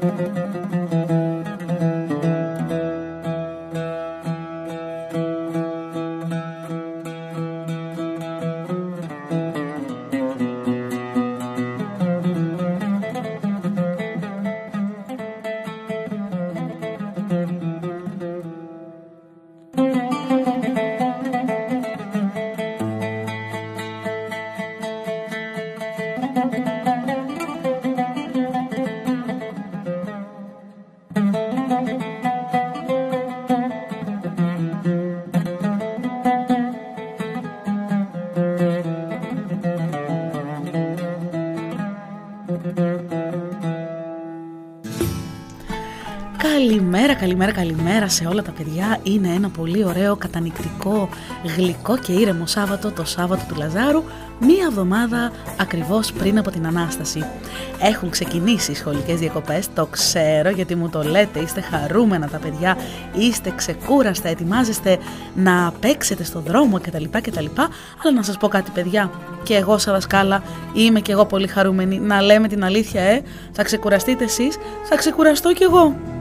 Καλημέρα, 0.00 0.47
καλημέρα, 47.88 48.08
καλημέρα 48.08 48.08
σε 48.08 48.26
όλα 48.26 48.42
τα 48.42 48.50
παιδιά. 48.50 48.98
Είναι 49.02 49.28
ένα 49.28 49.48
πολύ 49.48 49.84
ωραίο, 49.84 50.16
κατανικτικό, 50.16 51.08
γλυκό 51.56 51.98
και 51.98 52.12
ήρεμο 52.12 52.46
Σάββατο, 52.46 52.90
το 52.90 53.04
Σάββατο 53.04 53.42
του 53.48 53.54
Λαζάρου, 53.54 54.02
μία 54.40 54.64
εβδομάδα 54.68 55.32
ακριβώς 55.60 56.12
πριν 56.12 56.38
από 56.38 56.50
την 56.50 56.66
Ανάσταση. 56.66 57.24
Έχουν 57.80 58.10
ξεκινήσει 58.10 58.70
οι 58.70 58.74
σχολικές 58.74 59.18
διακοπές, 59.18 59.68
το 59.74 59.86
ξέρω 59.86 60.50
γιατί 60.50 60.74
μου 60.74 60.88
το 60.88 61.02
λέτε, 61.02 61.40
είστε 61.40 61.60
χαρούμενα 61.60 62.28
τα 62.28 62.38
παιδιά, 62.38 62.76
είστε 63.14 63.52
ξεκούραστα, 63.56 64.28
ετοιμάζεστε 64.28 64.98
να 65.34 65.72
παίξετε 65.80 66.24
στον 66.24 66.42
δρόμο 66.42 66.80
κτλ. 66.80 67.04
κτλ. 67.10 67.46
Αλλά 68.04 68.14
να 68.14 68.22
σας 68.22 68.36
πω 68.36 68.48
κάτι 68.48 68.70
παιδιά, 68.70 69.10
και 69.42 69.54
εγώ 69.54 69.78
σαν 69.78 69.94
δασκάλα 69.94 70.42
είμαι 70.74 71.00
και 71.00 71.12
εγώ 71.12 71.26
πολύ 71.26 71.46
χαρούμενη 71.46 71.98
να 71.98 72.20
λέμε 72.22 72.48
την 72.48 72.64
αλήθεια, 72.64 73.02
ε, 73.02 73.22
θα 73.52 73.62
ξεκουραστείτε 73.62 74.24
εσείς, 74.24 74.56
θα 74.82 74.96
ξεκουραστώ 74.96 75.52
κι 75.52 75.62
εγώ. 75.62 76.17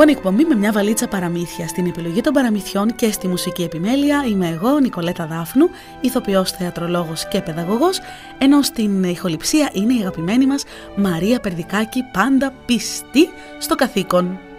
Λοιπόν 0.00 0.14
η 0.14 0.18
εκπομπή 0.18 0.44
με 0.44 0.60
μια 0.60 0.72
βαλίτσα 0.72 1.08
παραμύθια. 1.08 1.68
Στην 1.68 1.86
επιλογή 1.86 2.20
των 2.20 2.32
παραμυθιών 2.32 2.94
και 2.94 3.12
στη 3.12 3.28
μουσική 3.28 3.62
επιμέλεια 3.62 4.24
είμαι 4.28 4.48
εγώ, 4.48 4.78
Νικολέτα 4.78 5.26
Δάφνου, 5.26 5.68
ηθοποιός, 6.00 6.50
θεατρολόγος 6.50 7.28
και 7.28 7.40
παιδαγωγός, 7.40 8.00
ενώ 8.38 8.62
στην 8.62 9.04
ηχοληψία 9.04 9.70
είναι 9.72 9.94
η 9.94 9.98
αγαπημένη 9.98 10.46
μας 10.46 10.64
Μαρία 10.96 11.40
Περδικάκη, 11.40 12.02
πάντα 12.12 12.52
πιστή 12.66 13.28
στο 13.58 13.74
καθήκον. 13.74 14.49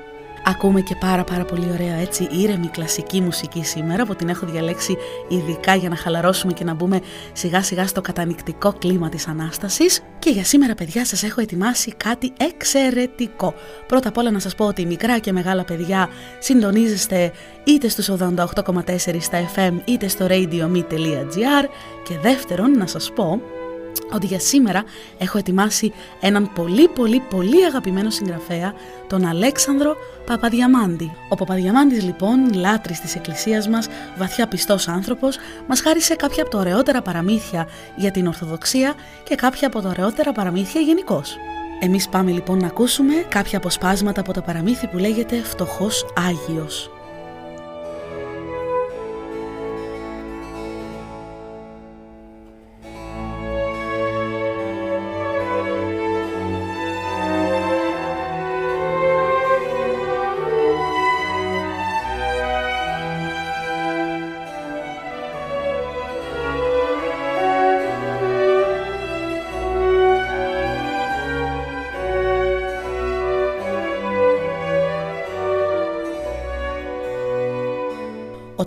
Ακούμε 0.46 0.82
και 0.82 0.96
πάρα 0.96 1.24
πάρα 1.24 1.46
πολύ 1.46 1.68
ωραία 1.72 1.96
έτσι 1.96 2.28
ήρεμη 2.32 2.68
κλασική 2.68 3.22
μουσική 3.22 3.64
σήμερα 3.64 4.06
που 4.06 4.16
την 4.16 4.30
έχω 4.30 4.46
διαλέξει 4.46 4.98
ειδικά 5.28 5.76
για 5.76 5.90
να 5.90 5.96
χαλαρώσουμε 5.96 6.54
και 6.54 6.64
να 6.64 6.74
μπούμε 6.74 7.02
σιγά 7.34 7.62
σιγά 7.64 7.88
στο 7.88 8.02
κατανικτικό 8.02 8.74
κλίμα 8.74 9.10
της 9.10 9.28
Ανάστασης 9.28 10.02
και 10.20 10.30
για 10.30 10.44
σήμερα 10.44 10.76
παιδιά 10.76 11.06
σας 11.06 11.24
έχω 11.24 11.42
ετοιμάσει 11.42 11.94
κάτι 11.98 12.34
εξαιρετικό. 12.40 13.54
Πρώτα 13.88 14.10
απ' 14.10 14.18
όλα 14.18 14.32
να 14.32 14.40
σας 14.40 14.56
πω 14.56 14.66
ότι 14.66 14.86
μικρά 14.86 15.18
και 15.20 15.32
μεγάλα 15.32 15.64
παιδιά 15.64 16.10
συντονίζεστε 16.40 17.32
είτε 17.64 17.88
στους 17.88 18.10
88,4 18.10 19.18
στα 19.20 19.50
FM 19.56 19.74
είτε 19.86 20.08
στο 20.08 20.28
radiome.gr 20.30 21.66
και 22.04 22.18
δεύτερον 22.22 22.72
να 22.72 22.88
σας 22.88 23.12
πω 23.16 23.42
ότι 24.14 24.26
για 24.26 24.40
σήμερα 24.40 24.84
έχω 25.18 25.38
ετοιμάσει 25.38 25.94
έναν 26.20 26.52
πολύ 26.54 26.88
πολύ 26.88 27.20
πολύ 27.30 27.66
αγαπημένο 27.66 28.10
συγγραφέα, 28.10 28.74
τον 29.08 29.26
Αλέξανδρο 29.26 29.96
Παπαδιαμάντη. 30.26 31.12
Ο 31.30 31.36
Παπαδιαμάντης 31.36 32.04
λοιπόν, 32.04 32.54
λάτρης 32.54 33.00
της 33.00 33.16
εκκλησίας 33.16 33.68
μας, 33.68 33.88
βαθιά 34.18 34.48
πιστός 34.48 34.88
άνθρωπος, 34.88 35.38
μας 35.68 35.82
χάρισε 35.82 36.16
κάποια 36.16 36.44
από 36.44 36.52
τα 36.52 36.58
ωραιότερα 36.58 37.02
παραμύθια 37.02 37.68
για 37.96 38.12
την 38.12 38.28
Ορθοδοξία 38.28 38.94
και 39.24 39.36
κάποια 39.36 39.68
από 39.68 39.82
τα 39.82 39.90
ωραιότερα 39.90 40.32
παραμύθια 40.32 40.82
γενικώς. 40.82 41.38
Εμείς 41.80 42.10
πάμε 42.10 42.32
λοιπόν 42.32 42.58
να 42.58 42.68
ακούσουμε 42.68 43.14
κάποια 43.14 43.58
αποσπάσματα 43.58 44.22
από 44.22 44.34
το 44.34 44.42
παραμύθι 44.42 44.88
που 44.88 44.98
λέγεται 44.98 45.42
«Φτωχός 45.44 46.06
Άγιος». 46.28 46.92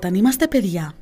Όταν 0.05 0.17
είμαστε 0.17 0.47
παιδιά, 0.47 0.93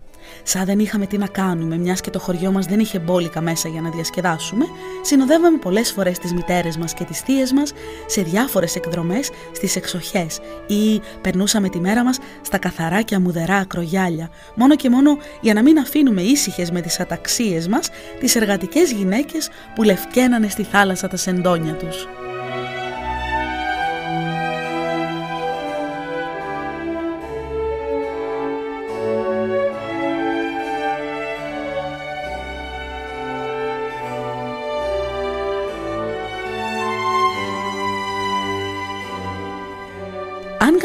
σαν 0.43 0.65
δεν 0.65 0.79
είχαμε 0.79 1.07
τι 1.07 1.19
να 1.19 1.27
κάνουμε, 1.27 1.77
μιας 1.77 2.01
και 2.01 2.11
το 2.11 2.19
χωριό 2.19 2.53
μας 2.53 2.67
δεν 2.67 2.81
είχε 2.81 2.99
μπόλικα 2.99 3.41
μέσα 3.41 3.69
για 3.69 3.81
να 3.81 3.91
διασκεδάσουμε, 3.91 4.65
συνοδεύαμε 5.03 5.59
πολλές 5.59 5.93
φορές 5.93 6.19
τις 6.19 6.33
μητέρες 6.33 6.77
μας 6.77 6.95
και 6.95 7.05
τις 7.05 7.21
θείες 7.21 7.53
μας 7.53 7.73
σε 8.07 8.23
διάφορες 8.23 8.77
εκδρομές 8.77 9.31
στις 9.53 9.77
εξοχές 9.77 10.41
ή 10.67 11.01
περνούσαμε 11.21 11.69
τη 11.69 11.81
μέρα 11.81 12.05
μας 12.05 12.19
στα 12.43 12.59
καθαρά 12.59 13.03
και 13.03 13.15
αμμουδερά 13.15 13.57
ακρογιάλια, 13.57 14.31
μόνο 14.55 14.77
και 14.77 14.91
μόνο 14.91 15.19
για 15.41 15.55
να 15.55 15.63
μην 15.63 15.79
αφήνουμε 15.79 16.23
ήσυχες 16.23 16.71
με 16.71 16.81
τις 16.81 17.01
αταξίες 17.01 17.69
μας 17.69 17.91
τις 18.21 18.37
εργατικές 18.37 18.93
γυναίκες 18.93 19.51
που 19.75 19.83
λευκαίνανε 19.83 20.49
στη 20.49 20.63
θάλασσα 20.63 21.09
τα 21.09 21.17
σεντόνια 21.17 21.75
τους. 21.75 22.07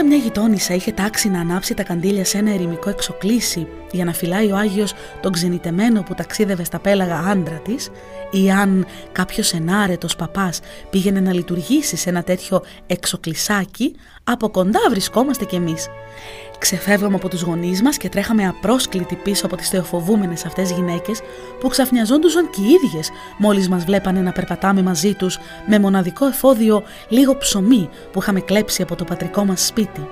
Μια 0.07 0.17
γειτόνισσα 0.17 0.73
είχε 0.73 0.91
τάξει 0.91 1.29
να 1.29 1.39
ανάψει 1.39 1.73
τα 1.73 1.83
καντήλια 1.83 2.25
σε 2.25 2.37
ένα 2.37 2.53
ερημικό 2.53 2.89
εξοκλήσι 2.89 3.67
για 3.91 4.05
να 4.05 4.13
φυλάει 4.13 4.51
ο 4.51 4.55
Άγιος 4.55 4.93
τον 5.21 5.31
ξενιτεμένο 5.31 6.01
που 6.01 6.13
ταξίδευε 6.13 6.63
στα 6.63 6.79
πέλαγα 6.79 7.17
άντρα 7.17 7.55
της 7.55 7.89
ή 8.31 8.51
αν 8.51 8.85
κάποιος 9.11 9.53
ενάρετος 9.53 10.15
παπάς 10.15 10.59
πήγαινε 10.89 11.19
να 11.19 11.33
λειτουργήσει 11.33 11.95
σε 11.95 12.09
ένα 12.09 12.23
τέτοιο 12.23 12.63
εξοκλησάκι, 12.87 13.95
από 14.23 14.49
κοντά 14.49 14.79
βρισκόμαστε 14.89 15.45
κι 15.45 15.55
εμείς. 15.55 15.87
Ξεφεύγαμε 16.59 17.15
από 17.15 17.29
τους 17.29 17.41
γονείς 17.41 17.81
μας 17.81 17.97
και 17.97 18.09
τρέχαμε 18.09 18.47
απρόσκλητοι 18.47 19.15
πίσω 19.15 19.45
από 19.45 19.55
τις 19.55 19.69
θεοφοβούμενες 19.69 20.45
αυτές 20.45 20.71
γυναίκες 20.71 21.19
που 21.59 21.67
ξαφνιαζόντουσαν 21.67 22.49
και 22.49 22.61
οι 22.61 22.69
ίδιες 22.83 23.09
μόλις 23.37 23.69
μας 23.69 23.83
βλέπανε 23.85 24.21
να 24.21 24.31
περπατάμε 24.31 24.81
μαζί 24.81 25.13
τους 25.13 25.39
με 25.67 25.79
μοναδικό 25.79 26.25
εφόδιο 26.25 26.83
λίγο 27.09 27.37
ψωμί 27.37 27.89
που 28.11 28.19
είχαμε 28.19 28.39
κλέψει 28.39 28.81
από 28.81 28.95
το 28.95 29.03
πατρικό 29.03 29.45
μας 29.45 29.66
σπίτι. 29.67 30.07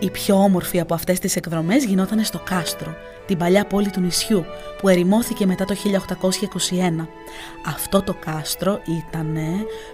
Η 0.00 0.06
Η 0.06 0.10
πιο 0.10 0.34
όμορφη 0.34 0.80
από 0.80 0.94
αυτές 0.94 1.18
τις 1.18 1.36
εκδρομές 1.36 1.84
γινόταν 1.84 2.24
στο 2.24 2.40
Κάστρο, 2.44 2.96
την 3.26 3.38
παλιά 3.38 3.64
πόλη 3.64 3.90
του 3.90 4.00
νησιού, 4.00 4.44
που 4.80 4.88
ερημώθηκε 4.88 5.46
μετά 5.46 5.64
το 5.64 5.74
1821. 5.74 7.06
Αυτό 7.66 8.02
το 8.02 8.14
κάστρο 8.20 8.80
ήταν 8.86 9.38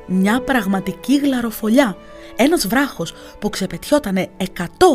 μια 0.06 0.40
πραγματική 0.40 1.16
γλαροφολιά. 1.16 1.96
Ένας 2.36 2.66
βράχος 2.66 3.14
που 3.38 3.50
ξεπετιότανε 3.50 4.28
100 4.38 4.44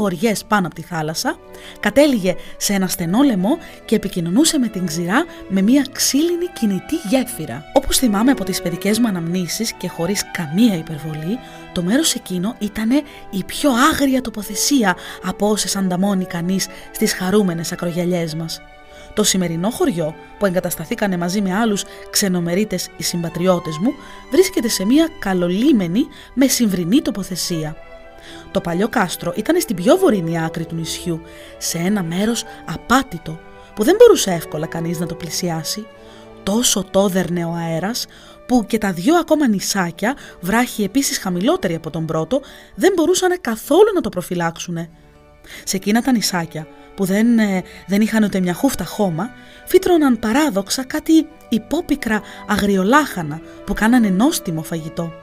οριές 0.02 0.46
πάνω 0.46 0.66
από 0.66 0.76
τη 0.76 0.82
θάλασσα, 0.82 1.38
κατέληγε 1.80 2.36
σε 2.58 2.74
ένα 2.74 2.88
στενό 2.88 3.22
λαιμό 3.22 3.58
και 3.86 3.96
επικοινωνούσε 3.96 4.60
με 4.60 4.68
την 4.68 4.86
ξηρά 4.86 5.26
με 5.48 5.62
μια 5.62 5.86
ξύλινη 5.92 6.46
κινητή 6.60 6.96
γέφυρα. 7.10 7.64
Όπως 7.74 7.98
θυμάμαι 7.98 8.32
από 8.32 8.44
τις 8.44 8.62
παιδικές 8.62 9.00
μου 9.00 9.08
αναμνήσεις 9.08 9.74
και 9.74 9.88
χωρίς 9.88 10.32
καμία 10.32 10.76
υπερβολή, 10.76 11.40
το 11.74 11.84
μέρος 11.84 12.14
εκείνο 12.14 12.56
ήταν 12.60 12.90
η 13.30 13.44
πιο 13.44 13.72
άγρια 13.92 14.22
τοποθεσία 14.22 14.96
από 15.24 15.50
όσες 15.50 15.76
ανταμώνει 15.76 16.26
κανείς 16.26 16.68
στις 16.92 17.14
χαρούμενες 17.14 17.72
ακρογιαλιές 17.72 18.36
μας. 18.36 18.62
Το 19.14 19.24
σημερινό 19.24 19.70
χωριό 19.70 20.16
που 20.40 20.46
εγκατασταθήκανε 20.46 21.18
μαζί 21.18 21.42
με 21.42 21.56
άλλους 21.56 21.84
ξενομερίτες 22.10 22.90
οι 22.98 23.04
συμπατριώτες 23.04 23.78
μου 23.78 23.94
βρίσκεται 24.32 24.68
σε 24.68 24.86
μια 24.86 25.10
καλολίμενη 25.20 26.08
με 26.34 26.48
συμβρινή 26.48 27.02
τοποθεσία. 27.02 27.76
Το 28.52 28.62
παλιό 28.62 28.88
κάστρο 28.88 29.34
ήταν 29.36 29.62
στην 29.62 29.76
πιο 29.76 29.98
βορεινή 29.98 30.44
άκρη 30.44 30.66
του 30.66 30.76
νησιού, 30.76 31.22
σε 31.58 31.78
ένα 31.78 32.04
μέρος 32.04 32.44
απάτητο 32.66 33.40
που 33.76 33.84
δεν 33.84 33.96
μπορούσε 33.96 34.32
εύκολα 34.32 34.68
κανείς 34.68 35.00
να 35.00 35.06
το 35.06 35.16
πλησιάσει. 35.16 35.88
Τόσο 36.44 36.84
τόδερνε 36.84 37.46
ο 37.46 37.54
αέρας 37.54 38.06
που 38.50 38.66
και 38.68 38.78
τα 38.78 38.92
δυο 38.92 39.16
ακόμα 39.16 39.48
νησάκια, 39.48 40.16
βράχοι 40.42 40.84
επίσης 40.84 41.18
χαμηλότεροι 41.18 41.76
από 41.76 41.90
τον 41.90 42.06
πρώτο, 42.06 42.42
δεν 42.76 42.94
μπορούσαν 42.96 43.38
καθόλου 43.42 43.94
να 43.96 44.02
το 44.02 44.10
προφυλάξουν. 44.10 44.78
Σε 45.64 45.76
εκείνα 45.76 46.02
τα 46.02 46.12
νησάκια 46.12 46.68
που 46.96 47.06
δεν, 47.06 47.40
ε, 47.40 47.64
δεν 47.88 48.02
είχαν 48.02 48.24
ούτε 48.24 48.40
μια 48.40 48.54
χούφτα 48.54 48.86
χώμα, 48.86 49.30
φύτρωναν 49.66 50.20
παράδοξα 50.20 50.84
κάτι 50.84 51.28
υπόπικρα 51.50 52.22
αγριολάχανα 52.48 53.42
που 53.66 53.74
κάνανε 53.74 54.10
νόστιμο 54.10 54.64
φαγητό. 54.64 55.14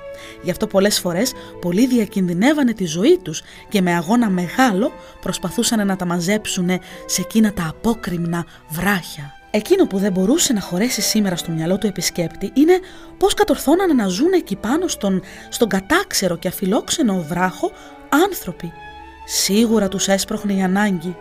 Γι' 0.42 0.50
αυτό 0.50 0.66
πολλές 0.66 0.98
φορές 0.98 1.32
πολλοί 1.60 1.86
διακινδυνεύανε 1.86 2.72
τη 2.72 2.84
ζωή 2.84 3.18
τους 3.22 3.42
και 3.68 3.80
με 3.80 3.94
αγώνα 3.94 4.30
μεγάλο 4.30 4.92
προσπαθούσαν 5.20 5.86
να 5.86 5.96
τα 5.96 6.04
μαζέψουν 6.04 6.68
σε 7.06 7.20
εκείνα 7.20 7.52
τα 7.52 7.66
απόκριμνα 7.68 8.44
βράχια. 8.68 9.35
Εκείνο 9.56 9.86
που 9.86 9.98
δεν 9.98 10.12
μπορούσε 10.12 10.52
να 10.52 10.60
χωρέσει 10.60 11.00
σήμερα 11.00 11.36
στο 11.36 11.50
μυαλό 11.50 11.78
του 11.78 11.86
επισκέπτη 11.86 12.50
είναι 12.54 12.78
πώς 13.18 13.34
κατορθώνανε 13.34 13.92
να 13.92 14.06
ζουν 14.06 14.32
εκεί 14.32 14.56
πάνω 14.56 14.88
στον, 14.88 15.22
στον 15.48 15.68
κατάξερο 15.68 16.36
και 16.36 16.48
αφιλόξενο 16.48 17.24
βράχο 17.28 17.72
άνθρωποι. 18.28 18.72
Σίγουρα 19.24 19.88
τους 19.88 20.08
έσπροχνε 20.08 20.52
η 20.52 20.62
ανάγκη. 20.62 21.16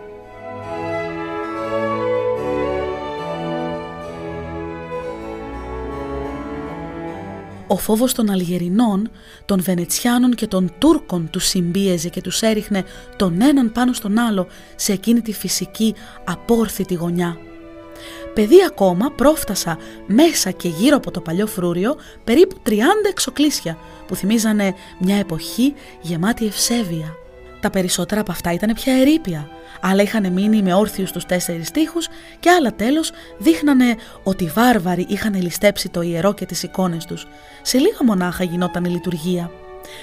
Ο 7.67 7.77
φόβος 7.77 8.13
των 8.13 8.29
Αλγερινών, 8.29 9.11
των 9.45 9.61
Βενετσιάνων 9.61 10.35
και 10.35 10.47
των 10.47 10.73
Τούρκων 10.77 11.29
τους 11.29 11.45
συμπίεζε 11.45 12.09
και 12.09 12.21
τους 12.21 12.41
έριχνε 12.41 12.83
τον 13.15 13.41
έναν 13.41 13.71
πάνω 13.71 13.93
στον 13.93 14.17
άλλο 14.17 14.47
σε 14.75 14.93
εκείνη 14.93 15.21
τη 15.21 15.33
φυσική 15.33 15.95
απόρθητη 16.25 16.93
γωνιά. 16.93 17.37
Παιδί 18.33 18.63
ακόμα 18.67 19.11
πρόφτασα 19.11 19.77
μέσα 20.07 20.51
και 20.51 20.67
γύρω 20.67 20.95
από 20.97 21.11
το 21.11 21.21
παλιό 21.21 21.47
φρούριο 21.47 21.95
περίπου 22.23 22.55
30 22.69 22.71
εξοκλήσια 23.09 23.77
που 24.07 24.15
θυμίζανε 24.15 24.75
μια 24.99 25.15
εποχή 25.15 25.73
γεμάτη 26.01 26.45
ευσέβεια. 26.45 27.15
Τα 27.59 27.69
περισσότερα 27.69 28.21
από 28.21 28.31
αυτά 28.31 28.53
ήταν 28.53 28.73
πια 28.73 28.93
ερήπια, 28.93 29.49
άλλα 29.81 30.03
είχαν 30.03 30.31
μείνει 30.31 30.61
με 30.61 30.73
όρθιους 30.73 31.11
τους 31.11 31.25
τέσσερις 31.25 31.71
τείχους 31.71 32.07
και 32.39 32.49
άλλα 32.49 32.73
τέλος 32.75 33.11
δείχνανε 33.37 33.95
ότι 34.23 34.43
οι 34.43 34.51
βάρβαροι 34.55 35.05
είχαν 35.09 35.41
ληστέψει 35.41 35.89
το 35.89 36.01
ιερό 36.01 36.33
και 36.33 36.45
τις 36.45 36.63
εικόνες 36.63 37.05
τους. 37.05 37.27
Σε 37.61 37.77
λίγα 37.77 37.97
μονάχα 38.05 38.43
γινόταν 38.43 38.85
η 38.85 38.89
λειτουργία. 38.89 39.51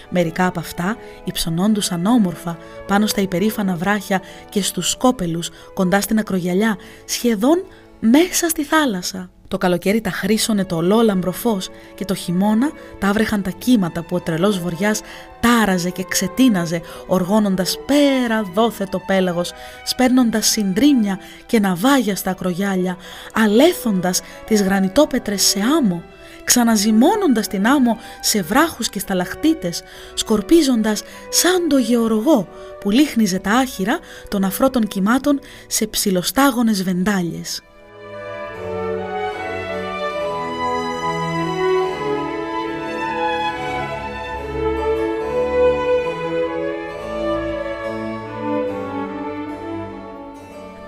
Μερικά 0.08 0.46
από 0.46 0.60
αυτά 0.60 0.96
υψωνόντουσαν 1.24 2.06
όμορφα 2.06 2.58
πάνω 2.86 3.06
στα 3.06 3.20
υπερήφανα 3.20 3.74
βράχια 3.74 4.20
και 4.48 4.62
στους 4.62 4.90
σκόπελους 4.90 5.50
κοντά 5.74 6.00
στην 6.00 6.18
ακρογιαλιά, 6.18 6.76
σχεδόν 7.04 7.64
μέσα 8.04 8.48
στη 8.48 8.64
θάλασσα. 8.64 9.30
Το 9.48 9.58
καλοκαίρι 9.58 10.00
τα 10.00 10.10
χρήσωνε 10.10 10.64
το 10.64 10.76
ολόλαμπρο 10.76 11.32
φως 11.32 11.68
και 11.94 12.04
το 12.04 12.14
χειμώνα 12.14 12.70
τα 12.98 13.12
βρέχαν 13.12 13.42
τα 13.42 13.50
κύματα 13.50 14.02
που 14.02 14.16
ο 14.16 14.20
τρελός 14.20 14.58
βοριάς 14.58 15.00
τάραζε 15.40 15.90
και 15.90 16.04
ξετίναζε 16.08 16.80
οργώνοντας 17.06 17.78
πέρα 17.86 18.42
δόθε 18.54 18.86
το 18.90 18.98
πέλαγος, 19.06 19.52
σπέρνοντας 19.84 20.46
συντρίμια 20.46 21.18
και 21.46 21.60
ναυάγια 21.60 22.16
στα 22.16 22.30
ακρογιάλια, 22.30 22.96
αλέθοντας 23.32 24.20
τις 24.46 24.62
γρανιτόπετρες 24.62 25.42
σε 25.42 25.60
άμμο, 25.78 26.02
ξαναζυμώνοντας 26.44 27.48
την 27.48 27.66
άμμο 27.66 27.98
σε 28.20 28.42
βράχους 28.42 28.88
και 28.88 28.98
σταλαχτίτες, 28.98 29.82
σκορπίζοντας 30.14 31.02
σαν 31.28 31.68
το 31.68 31.76
γεωργό 31.78 32.48
που 32.80 32.90
λίχνιζε 32.90 33.38
τα 33.38 33.50
άχυρα 33.50 33.98
των 34.28 34.44
αφρώτων 34.44 34.86
κυμάτων 34.86 35.40
σε 35.66 35.86
ψιλοστάγονες 35.86 36.82
βεντάλιες. 36.82 37.62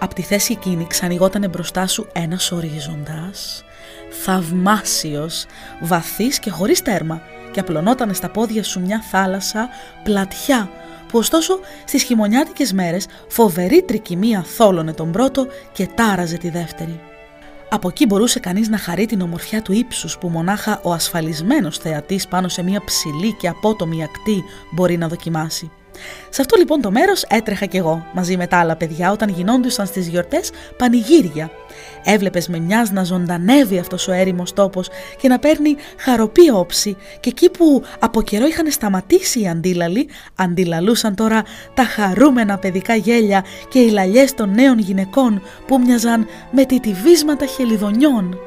Από 0.05 0.15
τη 0.15 0.23
θέση 0.23 0.53
εκείνη 0.53 0.87
ξανηγότανε 0.87 1.49
μπροστά 1.49 1.87
σου 1.87 2.07
ένας 2.13 2.53
ορίζοντας, 2.53 3.65
θαυμάσιος, 4.11 5.47
βαθύς 5.81 6.39
και 6.39 6.51
χωρίς 6.51 6.83
τέρμα 6.83 7.23
και 7.53 7.61
απλωνότανε 7.61 8.13
στα 8.13 8.29
πόδια 8.31 8.63
σου 8.63 8.81
μια 8.81 9.03
θάλασσα 9.11 9.69
πλατιά 10.03 10.71
που 11.09 11.19
ωστόσο 11.19 11.59
στις 11.85 12.03
χειμωνιάτικες 12.03 12.73
μέρες 12.73 13.07
φοβερή 13.29 13.83
τρικυμία 13.83 14.43
θόλωνε 14.43 14.93
τον 14.93 15.13
πρώτο 15.13 15.47
και 15.73 15.87
τάραζε 15.87 16.37
τη 16.37 16.51
δεύτερη. 16.51 17.01
Από 17.69 17.89
εκεί 17.89 18.07
μπορούσε 18.07 18.41
κανείς 18.41 18.69
να 18.69 18.79
χαρεί 18.79 19.07
την 19.07 19.21
ομορφιά 19.21 19.63
του 19.63 19.73
ύψους 19.73 20.19
που 20.19 20.29
μονάχα 20.29 20.81
ο 20.83 20.93
ασφαλισμένος 20.93 21.79
θεατής 21.79 22.29
πάνω 22.29 22.49
σε 22.49 22.63
μια 22.63 22.85
ψηλή 22.85 23.33
και 23.33 23.49
απότομη 23.49 24.03
ακτή 24.03 24.45
μπορεί 24.71 24.97
να 24.97 25.09
δοκιμάσει. 25.09 25.71
Σε 26.29 26.41
αυτό 26.41 26.57
λοιπόν 26.57 26.81
το 26.81 26.91
μέρος 26.91 27.23
έτρεχα 27.29 27.67
κι 27.67 27.77
εγώ 27.77 28.07
μαζί 28.13 28.37
με 28.37 28.47
τα 28.47 28.59
άλλα 28.59 28.77
παιδιά 28.77 29.11
όταν 29.11 29.29
γινόντουσαν 29.29 29.87
στις 29.87 30.09
γιορτές 30.09 30.51
πανηγύρια. 30.77 31.51
Έβλεπες 32.05 32.49
με 32.49 32.59
μιας 32.59 32.91
να 32.91 33.05
ζωντανεύει 33.05 33.79
αυτός 33.79 34.09
ο 34.09 34.13
έρημος 34.13 34.53
τόπος 34.53 34.89
και 35.21 35.29
να 35.29 35.39
παίρνει 35.39 35.77
χαροπή 35.99 36.51
όψη 36.51 36.97
και 37.21 37.29
εκεί 37.29 37.51
που 37.51 37.83
από 37.99 38.23
καιρό 38.23 38.47
είχαν 38.47 38.71
σταματήσει 38.71 39.41
οι 39.41 39.49
αντίλαλοι, 39.49 40.09
αντιλαλούσαν 40.35 41.15
τώρα 41.15 41.43
τα 41.75 41.85
χαρούμενα 41.85 42.59
παιδικά 42.59 42.95
γέλια 42.95 43.45
και 43.69 43.79
οι 43.79 43.91
λαλιές 43.91 44.35
των 44.35 44.55
νέων 44.55 44.79
γυναικών 44.79 45.43
που 45.67 45.81
μοιάζαν 45.81 46.27
με 46.51 46.65
τιτιβίσματα 46.65 47.47
χελιδονιών. 47.47 48.39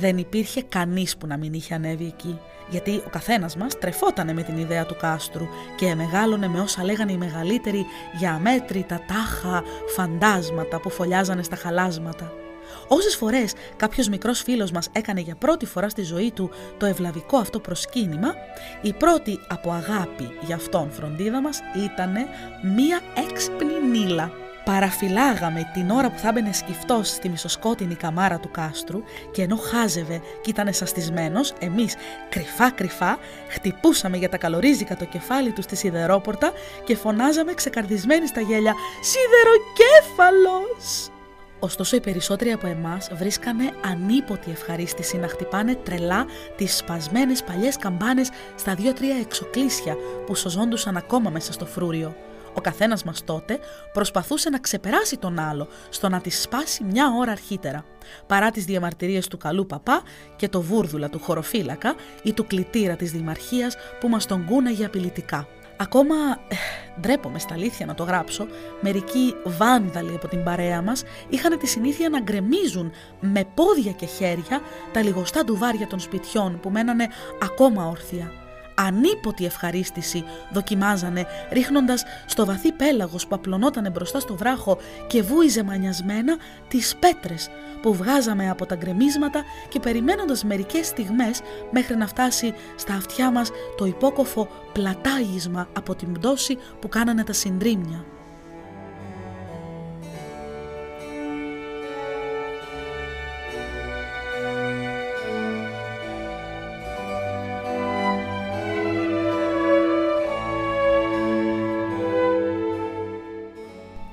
Δεν 0.00 0.18
υπήρχε 0.18 0.62
κανείς 0.62 1.16
που 1.16 1.26
να 1.26 1.36
μην 1.36 1.52
είχε 1.52 1.74
ανέβει 1.74 2.04
εκεί, 2.06 2.38
γιατί 2.70 3.02
ο 3.06 3.08
καθένας 3.10 3.56
μας 3.56 3.78
τρεφότανε 3.78 4.32
με 4.32 4.42
την 4.42 4.58
ιδέα 4.58 4.86
του 4.86 4.96
κάστρου 4.96 5.46
και 5.76 5.94
μεγάλωνε 5.94 6.48
με 6.48 6.60
όσα 6.60 6.84
λέγανε 6.84 7.12
οι 7.12 7.16
μεγαλύτεροι 7.16 7.86
για 8.18 8.32
αμέτρητα 8.32 9.00
τάχα 9.06 9.62
φαντάσματα 9.96 10.80
που 10.80 10.90
φωλιάζανε 10.90 11.42
στα 11.42 11.56
χαλάσματα. 11.56 12.32
Όσες 12.88 13.16
φορές 13.16 13.52
κάποιος 13.76 14.08
μικρός 14.08 14.42
φίλος 14.42 14.70
μας 14.70 14.88
έκανε 14.92 15.20
για 15.20 15.34
πρώτη 15.34 15.66
φορά 15.66 15.88
στη 15.88 16.02
ζωή 16.02 16.30
του 16.30 16.50
το 16.78 16.86
ευλαβικό 16.86 17.36
αυτό 17.36 17.60
προσκύνημα, 17.60 18.34
η 18.82 18.92
πρώτη 18.92 19.38
από 19.48 19.70
αγάπη 19.70 20.28
για 20.40 20.56
αυτόν 20.56 20.90
φροντίδα 20.90 21.40
μας 21.40 21.60
ήταν 21.84 22.12
μία 22.76 23.00
έξυπνη 23.30 23.72
νύλα 23.90 24.32
Παραφυλάγαμε 24.70 25.70
την 25.72 25.90
ώρα 25.90 26.10
που 26.10 26.18
θα 26.18 26.32
μπαινε 26.32 26.52
σκυφτός 26.52 27.08
στη 27.08 27.28
μισοσκότεινη 27.28 27.94
καμάρα 27.94 28.38
του 28.38 28.50
κάστρου 28.50 29.02
και 29.30 29.42
ενώ 29.42 29.56
χάζευε 29.56 30.20
και 30.42 30.50
ήταν 30.50 30.66
εσαστισμένος, 30.66 31.52
εμείς 31.58 31.94
κρυφά 32.28 32.70
κρυφά 32.70 33.18
χτυπούσαμε 33.48 34.16
για 34.16 34.28
τα 34.28 34.36
καλορίζικα 34.36 34.96
το 34.96 35.04
κεφάλι 35.04 35.50
του 35.50 35.62
στη 35.62 35.76
σιδερόπορτα 35.76 36.52
και 36.84 36.96
φωνάζαμε 36.96 37.54
ξεκαρδισμένοι 37.54 38.26
στα 38.26 38.40
γέλια 38.40 38.74
«Σιδεροκέφαλος!» 39.00 41.08
Ωστόσο 41.58 41.96
οι 41.96 42.00
περισσότεροι 42.00 42.52
από 42.52 42.66
εμάς 42.66 43.10
βρίσκανε 43.12 43.72
ανίποτη 43.84 44.50
ευχαρίστηση 44.50 45.16
να 45.16 45.28
χτυπάνε 45.28 45.74
τρελά 45.74 46.26
τις 46.56 46.76
σπασμένες 46.76 47.42
παλιές 47.42 47.76
καμπάνες 47.76 48.30
στα 48.56 48.74
δύο-τρία 48.74 49.16
εξοκλήσια 49.16 49.96
που 50.26 50.34
σωζόντουσαν 50.34 50.96
ακόμα 50.96 51.30
μέσα 51.30 51.52
στο 51.52 51.66
φρούριο. 51.66 52.14
Ο 52.54 52.60
καθένας 52.60 53.04
μας 53.04 53.24
τότε 53.24 53.58
προσπαθούσε 53.92 54.50
να 54.50 54.58
ξεπεράσει 54.58 55.16
τον 55.16 55.38
άλλο 55.38 55.68
στο 55.88 56.08
να 56.08 56.20
τη 56.20 56.30
σπάσει 56.30 56.84
μια 56.84 57.12
ώρα 57.18 57.32
αρχίτερα. 57.32 57.84
Παρά 58.26 58.50
τις 58.50 58.64
διαμαρτυρίες 58.64 59.28
του 59.28 59.36
καλού 59.36 59.66
παπά 59.66 60.02
και 60.36 60.48
το 60.48 60.60
βούρδουλα 60.60 61.08
του 61.08 61.18
χωροφύλακα 61.18 61.94
ή 62.22 62.32
του 62.32 62.46
κλητήρα 62.46 62.96
της 62.96 63.12
δημαρχίας 63.12 63.76
που 64.00 64.08
μας 64.08 64.26
τον 64.26 64.44
κούναγε 64.44 64.84
απειλητικά. 64.84 65.48
Ακόμα, 65.76 66.14
ε, 66.48 66.54
ντρέπομαι 67.00 67.38
στα 67.38 67.54
αλήθεια 67.54 67.86
να 67.86 67.94
το 67.94 68.02
γράψω, 68.02 68.46
μερικοί 68.80 69.34
βάνδαλοι 69.44 70.14
από 70.14 70.28
την 70.28 70.42
παρέα 70.42 70.82
μας 70.82 71.02
είχαν 71.28 71.58
τη 71.58 71.66
συνήθεια 71.66 72.08
να 72.08 72.20
γκρεμίζουν 72.20 72.92
με 73.20 73.44
πόδια 73.54 73.92
και 73.92 74.06
χέρια 74.06 74.60
τα 74.92 75.02
λιγοστά 75.02 75.44
ντουβάρια 75.44 75.86
των 75.86 76.00
σπιτιών 76.00 76.60
που 76.60 76.70
μένανε 76.70 77.08
ακόμα 77.42 77.88
όρθια 77.88 78.39
ανίποτη 78.86 79.44
ευχαρίστηση 79.44 80.24
δοκιμάζανε 80.52 81.26
ρίχνοντας 81.50 82.04
στο 82.26 82.46
βαθύ 82.46 82.72
πέλαγος 82.72 83.26
που 83.26 83.34
απλωνότανε 83.34 83.90
μπροστά 83.90 84.20
στο 84.20 84.36
βράχο 84.36 84.78
και 85.06 85.22
βούιζε 85.22 85.62
μανιασμένα 85.62 86.36
τις 86.68 86.96
πέτρες 86.96 87.48
που 87.82 87.94
βγάζαμε 87.94 88.50
από 88.50 88.66
τα 88.66 88.74
γκρεμίσματα 88.74 89.44
και 89.68 89.80
περιμένοντας 89.80 90.44
μερικές 90.44 90.86
στιγμές 90.86 91.40
μέχρι 91.70 91.96
να 91.96 92.06
φτάσει 92.06 92.54
στα 92.76 92.94
αυτιά 92.94 93.30
μας 93.30 93.50
το 93.76 93.84
υπόκοφο 93.84 94.48
πλατάγισμα 94.72 95.68
από 95.72 95.94
την 95.94 96.12
πτώση 96.12 96.58
που 96.80 96.88
κάνανε 96.88 97.24
τα 97.24 97.32
συντρίμια. 97.32 98.04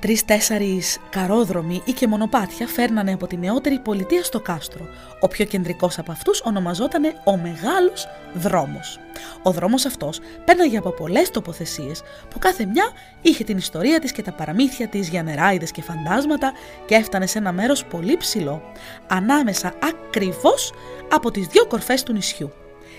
Τρει-τέσσερι 0.08 0.82
καρόδρομοι 1.10 1.82
ή 1.86 1.92
και 1.92 2.08
μονοπάτια 2.08 2.68
φέρνανε 2.68 3.14
από 3.14 3.28
τη 3.28 3.38
νεότερη 3.38 3.80
πολιτεία 3.80 4.24
στο 4.24 4.40
κάστρο. 4.40 4.88
Ο 5.20 5.28
πιο 5.28 5.46
κεντρικός 5.46 6.00
από 6.00 6.12
αυτούς 6.12 6.42
ονομαζόταν 6.42 7.04
Ο 7.24 7.38
Μεγάλος 7.38 8.08
Δρόμος. 8.34 9.00
Ο 9.44 9.52
δρόμος 9.52 9.86
αυτός 9.86 10.20
πέρναγε 10.46 10.78
από 10.78 10.92
πολλές 10.92 11.30
τοποθεσίες 11.30 12.02
που 12.30 12.40
κάθε 12.40 12.66
μια 12.66 12.92
είχε 13.22 13.44
την 13.44 13.58
ιστορία 13.58 14.00
της 14.00 14.12
και 14.12 14.22
τα 14.22 14.32
παραμύθια 14.32 14.88
της 14.88 15.10
για 15.10 15.24
νεράιδε 15.24 15.66
και 15.66 15.82
φαντάσματα 15.82 16.54
και 16.86 16.96
έφτανε 16.96 17.26
σε 17.26 17.38
ένα 17.38 17.52
μέρος 17.52 17.86
πολύ 17.86 18.18
ψηλό, 18.18 18.62
ανάμεσα 19.08 19.74
ακριβώς 19.84 20.74
από 21.12 21.32
τις 21.32 21.48
δύο 21.48 21.66
κορφές 21.66 22.04
του 22.04 22.14
νησιού. 22.14 22.52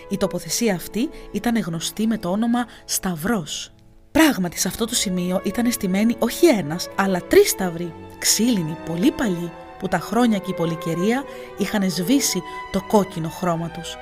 Η 0.09 0.17
τοποθεσία 0.17 0.75
αυτή 0.75 1.11
ήταν 1.33 1.59
γνωστή 1.59 2.07
με 2.07 2.19
το 2.19 2.31
όνομα 2.31 2.67
Σταυρός 2.85 3.73
Πράγματι, 4.19 4.59
σε 4.59 4.69
αυτό 4.69 4.85
το 4.85 4.95
σημείο 4.95 5.41
ήταν 5.45 5.67
εστημένοι 5.67 6.17
όχι 6.19 6.47
ένας, 6.47 6.89
αλλά 6.97 7.21
τρεις 7.29 7.51
σταυροί, 7.51 7.95
ξύλινοι, 8.19 8.77
πολύ 8.87 9.11
παλιοί, 9.11 9.53
που 9.79 9.89
τα 9.89 9.99
χρόνια 9.99 10.39
και 10.39 10.51
η 10.51 10.55
πολυκαιρία 10.55 11.25
είχαν 11.59 11.91
σβήσει 11.91 12.43
το 12.73 12.83
κόκκινο 12.89 13.29
χρώμα 13.29 13.71
τους. 13.71 13.97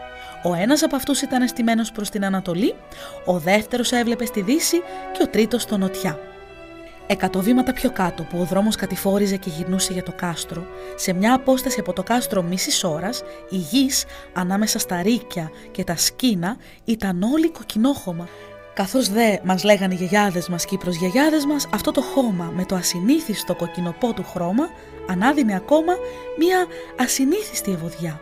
Ο 0.44 0.54
ένας 0.54 0.82
από 0.82 0.96
αυτούς 0.96 1.22
ήταν 1.22 1.42
εστημένος 1.42 1.92
προς 1.92 2.10
την 2.10 2.24
Ανατολή, 2.24 2.74
ο 3.24 3.38
δεύτερος 3.38 3.92
έβλεπε 3.92 4.24
στη 4.24 4.40
Δύση 4.40 4.78
και 5.12 5.22
ο 5.22 5.28
τρίτος 5.28 5.62
στο 5.62 5.76
Νοτιά. 5.76 6.18
Εκατό 7.06 7.40
βήματα 7.40 7.72
πιο 7.72 7.90
κάτω 7.90 8.22
που 8.22 8.38
ο 8.38 8.44
δρόμος 8.44 8.76
κατηφόριζε 8.76 9.36
και 9.36 9.50
γυρνούσε 9.56 9.92
για 9.92 10.02
το 10.02 10.12
κάστρο, 10.16 10.66
σε 10.96 11.12
μια 11.12 11.34
απόσταση 11.34 11.80
από 11.80 11.92
το 11.92 12.02
κάστρο 12.02 12.42
μισή 12.42 12.86
ώρας, 12.86 13.22
η 13.50 13.56
γης 13.56 14.04
ανάμεσα 14.32 14.78
στα 14.78 15.02
ρίκια 15.02 15.50
και 15.70 15.84
τα 15.84 15.96
σκίνα 15.96 16.56
ήταν 16.84 17.22
όλη 17.22 17.50
κοκκινόχωμα 17.50 18.28
Καθώς 18.76 19.08
δε 19.08 19.36
μας 19.44 19.64
λέγανε 19.64 19.94
οι 19.94 19.96
γιαγιάδες 19.96 20.48
μας 20.48 20.64
και 20.64 20.74
οι 20.74 20.78
προσγιαγιάδες 20.78 21.44
μας, 21.44 21.68
αυτό 21.74 21.90
το 21.90 22.00
χώμα 22.00 22.52
με 22.54 22.64
το 22.64 22.74
ασυνήθιστο 22.74 23.54
κοκκινοπό 23.54 24.12
του 24.12 24.24
χρώμα 24.24 24.68
ανάδεινε 25.08 25.54
ακόμα 25.54 25.92
μία 26.38 26.66
ασυνήθιστη 27.00 27.70
ευωδιά. 27.72 28.20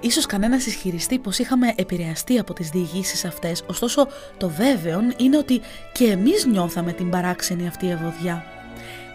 Ίσως 0.00 0.26
κανένας 0.26 0.66
ισχυριστεί 0.66 1.18
πως 1.18 1.38
είχαμε 1.38 1.72
επηρεαστεί 1.76 2.38
από 2.38 2.52
τις 2.52 2.68
διηγήσεις 2.68 3.24
αυτές, 3.24 3.62
ωστόσο 3.66 4.06
το 4.36 4.48
βέβαιο 4.48 5.00
είναι 5.16 5.36
ότι 5.36 5.60
και 5.92 6.04
εμείς 6.04 6.46
νιώθαμε 6.46 6.92
την 6.92 7.10
παράξενη 7.10 7.66
αυτή 7.66 7.90
ευωδιά. 7.90 8.44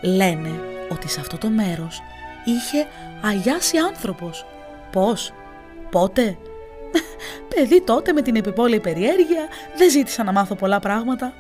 Λένε 0.01 0.49
ότι 0.89 1.09
σε 1.09 1.19
αυτό 1.19 1.37
το 1.37 1.49
μέρος 1.49 2.01
είχε 2.45 2.87
αγιάσει 3.21 3.77
άνθρωπος. 3.77 4.45
Πώς, 4.91 5.33
πότε, 5.91 6.37
Παιδί 7.55 7.81
τότε 7.81 8.13
με 8.13 8.21
την 8.21 8.35
επιπόλαιη 8.35 8.79
περιέργεια 8.79 9.47
δεν 9.77 9.89
ζήτησα 9.89 10.23
να 10.23 10.31
μάθω 10.31 10.55
πολλά 10.55 10.79
πράγματα. 10.79 11.33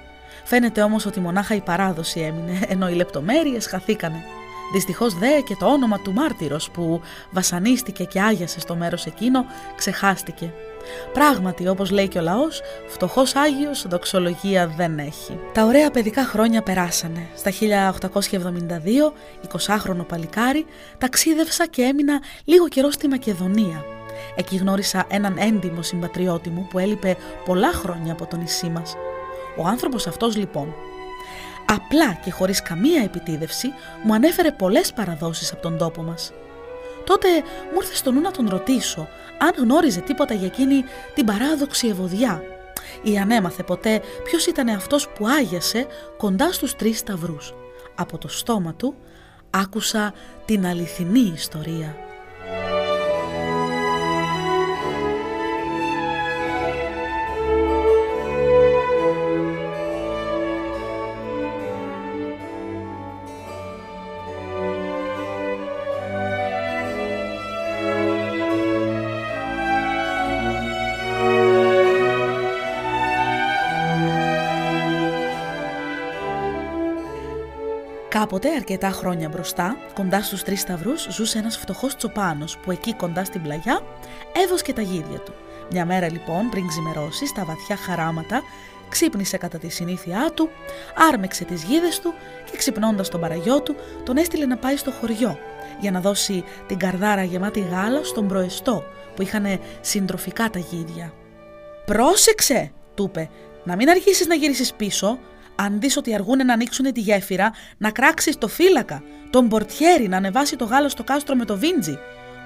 Φαίνεται 0.43 0.81
όμως 0.81 1.05
ότι 1.05 1.19
μονάχα 1.19 1.55
η 1.55 1.61
παράδοση 1.61 2.19
έμεινε, 2.19 2.59
ενώ 2.67 2.89
οι 2.89 2.93
λεπτομέρειες 2.93 3.67
χαθήκανε. 3.67 4.23
Δυστυχώς 4.71 5.13
δε 5.13 5.39
και 5.41 5.55
το 5.59 5.65
όνομα 5.65 5.99
του 5.99 6.13
μάρτυρος 6.13 6.69
που 6.69 7.01
βασανίστηκε 7.31 8.03
και 8.03 8.21
άγιασε 8.21 8.59
στο 8.59 8.75
μέρος 8.75 9.05
εκείνο 9.05 9.45
ξεχάστηκε. 9.75 10.53
Πράγματι, 11.13 11.67
όπως 11.67 11.91
λέει 11.91 12.07
και 12.07 12.19
ο 12.19 12.21
λαός, 12.21 12.61
φτωχός 12.87 13.35
Άγιος 13.35 13.87
δοξολογία 13.87 14.67
δεν 14.67 14.99
έχει. 14.99 15.39
Τα 15.53 15.65
ωραία 15.65 15.91
παιδικά 15.91 16.25
χρόνια 16.25 16.61
περάσανε. 16.61 17.27
Στα 17.35 17.51
1872, 17.51 19.13
20χρονο 19.47 20.05
παλικάρι, 20.07 20.65
ταξίδευσα 20.97 21.67
και 21.67 21.81
έμεινα 21.81 22.21
λίγο 22.45 22.67
καιρό 22.67 22.91
στη 22.91 23.07
Μακεδονία, 23.07 23.85
Εκεί 24.35 24.55
γνώρισα 24.55 25.05
έναν 25.09 25.37
έντιμο 25.37 25.81
συμπατριώτη 25.81 26.49
μου 26.49 26.67
που 26.69 26.79
έλειπε 26.79 27.17
πολλά 27.45 27.73
χρόνια 27.73 28.11
από 28.13 28.25
το 28.25 28.37
νησί 28.37 28.69
μας. 28.69 28.95
Ο 29.57 29.67
άνθρωπος 29.67 30.07
αυτός 30.07 30.35
λοιπόν, 30.35 30.73
απλά 31.65 32.13
και 32.13 32.31
χωρίς 32.31 32.61
καμία 32.61 33.03
επιτίδευση, 33.03 33.67
μου 34.03 34.13
ανέφερε 34.13 34.51
πολλές 34.51 34.93
παραδόσεις 34.93 35.51
από 35.51 35.61
τον 35.61 35.77
τόπο 35.77 36.01
μας. 36.01 36.31
Τότε 37.05 37.27
μου 37.73 37.79
ήρθε 37.81 37.95
στο 37.95 38.11
νου 38.11 38.21
να 38.21 38.31
τον 38.31 38.49
ρωτήσω 38.49 39.07
αν 39.37 39.51
γνώριζε 39.57 39.99
τίποτα 39.99 40.33
για 40.33 40.47
εκείνη 40.47 40.83
την 41.13 41.25
παράδοξη 41.25 41.87
ευωδιά 41.87 42.43
ή 43.03 43.17
αν 43.17 43.31
έμαθε 43.31 43.63
ποτέ 43.63 44.01
ποιος 44.23 44.45
ήταν 44.45 44.69
αυτός 44.69 45.09
που 45.09 45.27
άγιασε 45.27 45.85
κοντά 46.17 46.51
στους 46.51 46.75
τρεις 46.75 46.97
σταυρούς. 46.97 47.53
Από 47.95 48.17
το 48.17 48.27
στόμα 48.27 48.73
του 48.73 48.95
άκουσα 49.49 50.13
την 50.45 50.65
αληθινή 50.65 51.31
ιστορία. 51.35 52.08
Κάποτε, 78.19 78.49
αρκετά 78.55 78.89
χρόνια 78.89 79.29
μπροστά, 79.29 79.77
κοντά 79.93 80.21
στους 80.21 80.43
τρεις 80.43 80.59
σταυρούς, 80.59 81.07
ζούσε 81.11 81.37
ένας 81.37 81.57
φτωχός 81.57 81.95
τσοπάνος 81.95 82.57
που 82.57 82.71
εκεί 82.71 82.93
κοντά 82.93 83.23
στην 83.23 83.41
πλαγιά 83.41 83.81
έβοσκε 84.43 84.73
τα 84.73 84.81
γίδια 84.81 85.19
του. 85.19 85.33
Μια 85.71 85.85
μέρα 85.85 86.11
λοιπόν, 86.11 86.49
πριν 86.49 86.67
ξημερώσει, 86.67 87.25
στα 87.25 87.45
βαθιά 87.45 87.75
χαράματα, 87.75 88.41
ξύπνησε 88.89 89.37
κατά 89.37 89.57
τη 89.57 89.69
συνήθειά 89.69 90.31
του, 90.33 90.49
άρμεξε 91.11 91.43
τις 91.43 91.63
γίδες 91.63 91.99
του 91.99 92.13
και 92.51 92.57
ξυπνώντας 92.57 93.09
τον 93.09 93.19
παραγιό 93.19 93.61
του, 93.61 93.75
τον 94.03 94.17
έστειλε 94.17 94.45
να 94.45 94.57
πάει 94.57 94.75
στο 94.75 94.91
χωριό 94.91 95.39
για 95.79 95.91
να 95.91 95.99
δώσει 95.99 96.43
την 96.67 96.77
καρδάρα 96.77 97.23
γεμάτη 97.23 97.59
γάλα 97.59 98.03
στον 98.03 98.27
προεστό 98.27 98.83
που 99.15 99.21
είχαν 99.21 99.59
συντροφικά 99.81 100.49
τα 100.49 100.59
γίδια. 100.59 101.13
«Πρόσεξε», 101.85 102.71
του 102.93 103.03
είπε, 103.03 103.29
«να 103.63 103.75
μην 103.75 103.89
αρχίσεις 103.89 104.27
να 104.27 104.35
γυρίσεις 104.35 104.73
πίσω, 104.73 105.19
αν 105.65 105.79
δεις 105.79 105.97
ότι 105.97 106.13
αργούν 106.13 106.45
να 106.45 106.53
ανοίξουν 106.53 106.93
τη 106.93 106.99
γέφυρα, 106.99 107.51
να 107.77 107.91
κράξεις 107.91 108.37
το 108.37 108.47
φύλακα, 108.47 109.03
τον 109.29 109.47
πορτιέρι 109.47 110.07
να 110.07 110.17
ανεβάσει 110.17 110.55
το 110.55 110.65
γάλα 110.65 110.89
στο 110.89 111.03
κάστρο 111.03 111.35
με 111.35 111.45
το 111.45 111.57
βίντζι. 111.57 111.97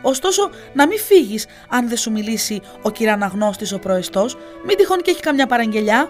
Ωστόσο, 0.01 0.49
να 0.73 0.87
μην 0.87 0.99
φύγεις 0.99 1.45
αν 1.69 1.87
δεν 1.87 1.97
σου 1.97 2.11
μιλήσει 2.11 2.61
ο 2.81 2.91
κυραναγνώστης 2.91 3.71
ο 3.71 3.79
προεστός, 3.79 4.37
μην 4.65 4.77
τυχόν 4.77 5.01
και 5.01 5.11
έχει 5.11 5.21
καμιά 5.21 5.47
παραγγελιά. 5.47 6.09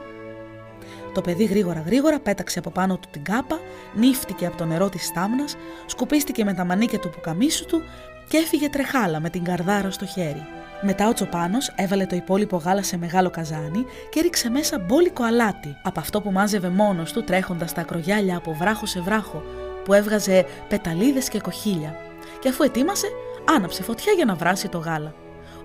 Το 1.14 1.22
παιδί 1.22 1.44
γρήγορα 1.44 1.84
γρήγορα 1.86 2.20
πέταξε 2.20 2.60
από 2.60 2.70
πάνω 2.70 2.98
του 2.98 3.08
την 3.12 3.24
κάπα, 3.24 3.60
νύφτηκε 3.94 4.46
από 4.46 4.58
το 4.58 4.66
νερό 4.66 4.90
της 4.90 5.06
στάμνας, 5.06 5.56
σκουπίστηκε 5.86 6.44
με 6.44 6.54
τα 6.54 6.66
μανίκια 6.66 7.00
του 7.00 7.10
πουκαμίσου 7.10 7.66
του 7.66 7.82
και 8.28 8.38
έφυγε 8.38 8.70
τρεχάλα 8.70 9.20
με 9.20 9.30
την 9.30 9.44
καρδάρα 9.44 9.92
στο 9.92 10.06
χέρι. 10.06 10.46
Μετά 10.86 11.08
ο 11.08 11.14
Τσοπάνος 11.14 11.72
έβαλε 11.76 12.06
το 12.06 12.16
υπόλοιπο 12.16 12.58
γάλα 12.58 12.84
σε 12.84 12.98
μεγάλο 12.98 13.30
καζάνι 13.30 13.86
και 14.10 14.22
ρίξε 14.22 14.50
μέσα 14.50 14.80
μπόλικο 14.80 15.24
αλάτι 15.24 15.78
από 15.84 16.00
αυτό 16.00 16.22
που 16.22 16.32
μάζευε 16.32 16.70
μόνος 16.70 17.12
του 17.12 17.24
τρέχοντας 17.24 17.74
τα 17.74 17.82
ακρογιάλια 17.82 18.38
από 18.38 18.54
βράχο 18.54 18.86
σε 18.86 19.02
βράχο 19.02 19.44
που 19.84 19.94
έβγαζε 19.94 20.46
πεταλίδες 20.70 21.30
και 21.30 21.40
κοχύλια. 21.40 21.96
και 22.40 22.50
αφού 22.50 22.64
ετοίμασε, 22.64 23.08
άναψε 23.56 23.84
φωτιά 23.84 24.14
για 24.14 24.26
να 24.26 24.36
βράσει 24.36 24.70
το 24.70 24.78
γάλα. 24.78 25.14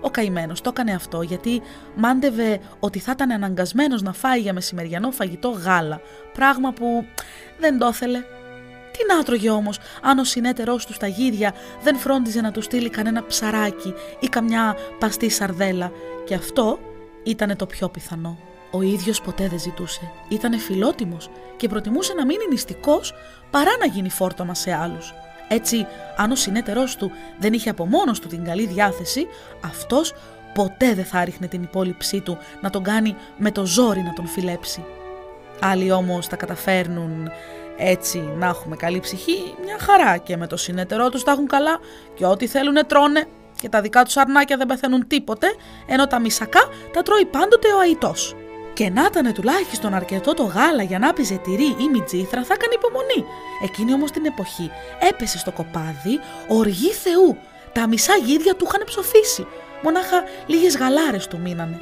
Ο 0.01 0.09
καημένος 0.09 0.61
το 0.61 0.69
έκανε 0.69 0.93
αυτό 0.93 1.21
γιατί 1.21 1.61
μάντευε 1.95 2.59
ότι 2.79 2.99
θα 2.99 3.11
ήταν 3.11 3.31
αναγκασμένος 3.31 4.01
να 4.01 4.13
φάει 4.13 4.39
για 4.39 4.53
μεσημεριανό 4.53 5.11
φαγητό 5.11 5.49
γάλα, 5.49 6.01
πράγμα 6.33 6.71
που 6.71 7.05
δεν 7.59 7.77
το 7.77 7.87
ήθελε. 7.87 8.23
Τι 8.91 9.13
να 9.13 9.23
τρώγε 9.23 9.49
όμως, 9.49 9.79
αν 10.01 10.19
ο 10.19 10.23
συνέτερός 10.23 10.85
του 10.85 10.93
στα 10.93 11.07
γύρια 11.07 11.53
δεν 11.83 11.97
φρόντιζε 11.97 12.41
να 12.41 12.51
του 12.51 12.61
στείλει 12.61 12.89
κανένα 12.89 13.25
ψαράκι 13.25 13.93
ή 14.19 14.27
καμιά 14.27 14.77
παστή 14.99 15.29
σαρδέλα, 15.29 15.91
και 16.25 16.35
αυτό 16.35 16.79
ήταν 17.23 17.55
το 17.55 17.65
πιο 17.65 17.89
πιθανό. 17.89 18.37
Ο 18.71 18.81
ίδιος 18.81 19.21
ποτέ 19.21 19.47
δεν 19.47 19.59
ζητούσε. 19.59 20.11
Ήταν 20.29 20.59
φιλότιμος 20.59 21.29
και 21.57 21.67
προτιμούσε 21.67 22.13
να 22.13 22.25
μείνει 22.25 22.47
νηστικό 22.49 23.01
παρά 23.51 23.71
να 23.79 23.85
γίνει 23.85 24.09
φόρτωμα 24.09 24.53
σε 24.53 24.73
άλλους. 24.73 25.13
Έτσι, 25.47 25.87
αν 26.17 26.31
ο 26.31 26.35
συνέτερός 26.35 26.95
του 26.95 27.11
δεν 27.39 27.53
είχε 27.53 27.69
από 27.69 27.85
μόνος 27.85 28.19
του 28.19 28.27
την 28.27 28.43
καλή 28.43 28.67
διάθεση, 28.67 29.27
αυτός 29.65 30.13
ποτέ 30.53 30.93
δεν 30.93 31.05
θα 31.05 31.23
ρίχνε 31.23 31.47
την 31.47 31.63
υπόλοιψή 31.63 32.21
του 32.21 32.37
να 32.61 32.69
τον 32.69 32.83
κάνει 32.83 33.15
με 33.37 33.51
το 33.51 33.65
ζόρι 33.65 34.01
να 34.01 34.13
τον 34.13 34.27
φιλέψει. 34.27 34.85
Άλλοι 35.61 35.91
όμως 35.91 36.27
τα 36.27 36.35
καταφέρνουν 36.35 37.31
έτσι 37.79 38.33
να 38.37 38.47
έχουμε 38.47 38.75
καλή 38.75 38.99
ψυχή, 38.99 39.55
μια 39.63 39.77
χαρά 39.79 40.17
και 40.17 40.37
με 40.37 40.47
το 40.47 40.57
συνέτερό 40.57 41.09
τους 41.09 41.23
τα 41.23 41.31
έχουν 41.31 41.47
καλά 41.47 41.79
και 42.13 42.25
ό,τι 42.25 42.47
θέλουν 42.47 42.87
τρώνε 42.87 43.27
και 43.61 43.69
τα 43.69 43.81
δικά 43.81 44.03
τους 44.03 44.17
αρνάκια 44.17 44.57
δεν 44.57 44.67
πεθαίνουν 44.67 45.07
τίποτε, 45.07 45.47
ενώ 45.87 46.07
τα 46.07 46.19
μισακά 46.19 46.61
τα 46.93 47.01
τρώει 47.01 47.25
πάντοτε 47.25 47.67
ο 47.67 47.79
αϊτός. 47.79 48.35
Και 48.73 48.89
να 48.89 49.05
ήταν 49.05 49.33
τουλάχιστον 49.33 49.93
αρκετό 49.93 50.33
το 50.33 50.43
γάλα 50.43 50.83
για 50.83 50.99
να 50.99 51.13
πιζε 51.13 51.35
τυρί 51.35 51.75
ή 51.79 51.89
μιτζήθρα 51.91 52.43
θα 52.43 52.53
έκανε 52.53 52.73
υπομονή. 52.73 53.25
Εκείνη 53.63 53.93
όμως 53.93 54.11
την 54.11 54.25
εποχή 54.25 54.71
έπεσε 55.09 55.37
στο 55.37 55.51
κοπάδι 55.51 56.19
οργή 56.47 56.91
Θεού. 56.91 57.37
Τα 57.73 57.87
μισά 57.87 58.15
γίδια 58.15 58.55
του 58.55 58.65
είχαν 58.67 58.83
ψοφήσει. 58.85 59.47
Μονάχα 59.83 60.23
λίγες 60.45 60.77
γαλάρες 60.77 61.27
του 61.27 61.39
μείνανε. 61.39 61.81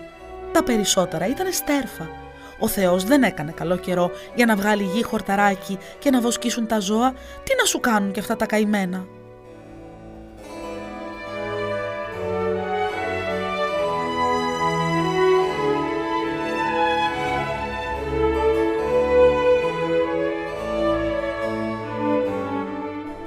Τα 0.51 0.63
περισσότερα 0.63 1.27
ήταν 1.27 1.51
στέρφα. 1.51 2.26
Ο 2.59 2.67
Θεός 2.67 3.03
δεν 3.03 3.23
έκανε 3.23 3.51
καλό 3.51 3.77
καιρό 3.77 4.11
για 4.35 4.45
να 4.45 4.55
βγάλει 4.55 4.83
γη 4.83 5.03
χορταράκι 5.03 5.77
και 5.99 6.09
να 6.09 6.21
βοσκήσουν 6.21 6.67
τα 6.67 6.79
ζώα. 6.79 7.13
Τι 7.43 7.55
να 7.59 7.65
σου 7.65 7.79
κάνουν 7.79 8.11
και 8.11 8.19
αυτά 8.19 8.35
τα 8.35 8.45
καημένα; 8.45 9.05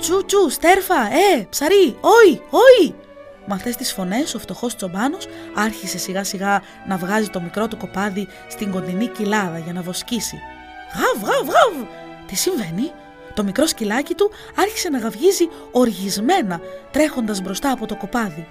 Τσου 0.01 0.25
τσου, 0.25 0.51
στέρφα, 0.51 0.95
ε, 0.95 1.47
ψαρί, 1.51 1.97
όι, 2.01 2.41
όι. 2.51 2.95
Με 3.51 3.57
αυτές 3.57 3.77
τις 3.77 3.93
φωνές, 3.93 4.35
ο 4.35 4.39
φτωχός 4.39 4.77
τσομπάνος 4.77 5.27
άρχισε 5.55 5.99
σιγά 5.99 6.25
σιγά 6.25 6.63
να 6.87 6.97
βγάζει 6.97 7.29
το 7.29 7.41
μικρό 7.41 7.69
του 7.69 7.77
κοπάδι 7.77 8.29
στην 8.49 8.71
κοντινή 8.71 9.07
κοιλάδα 9.07 9.59
για 9.59 9.73
να 9.73 9.83
βοσκήσει. 9.83 10.39
Γαβ, 10.95 11.29
γαβ, 11.29 11.49
γαβ! 11.49 11.87
Τι 12.27 12.37
συμβαίνει, 12.37 12.93
το 13.35 13.45
μικρό 13.45 13.67
σκυλάκι 13.67 14.15
του 14.15 14.31
άρχισε 14.57 14.89
να 14.89 14.99
γαυγίζει 14.99 15.49
οργισμένα, 15.71 16.61
τρέχοντας 16.91 17.41
μπροστά 17.41 17.71
από 17.71 17.87
το 17.87 17.97
κοπάδι. 17.97 18.47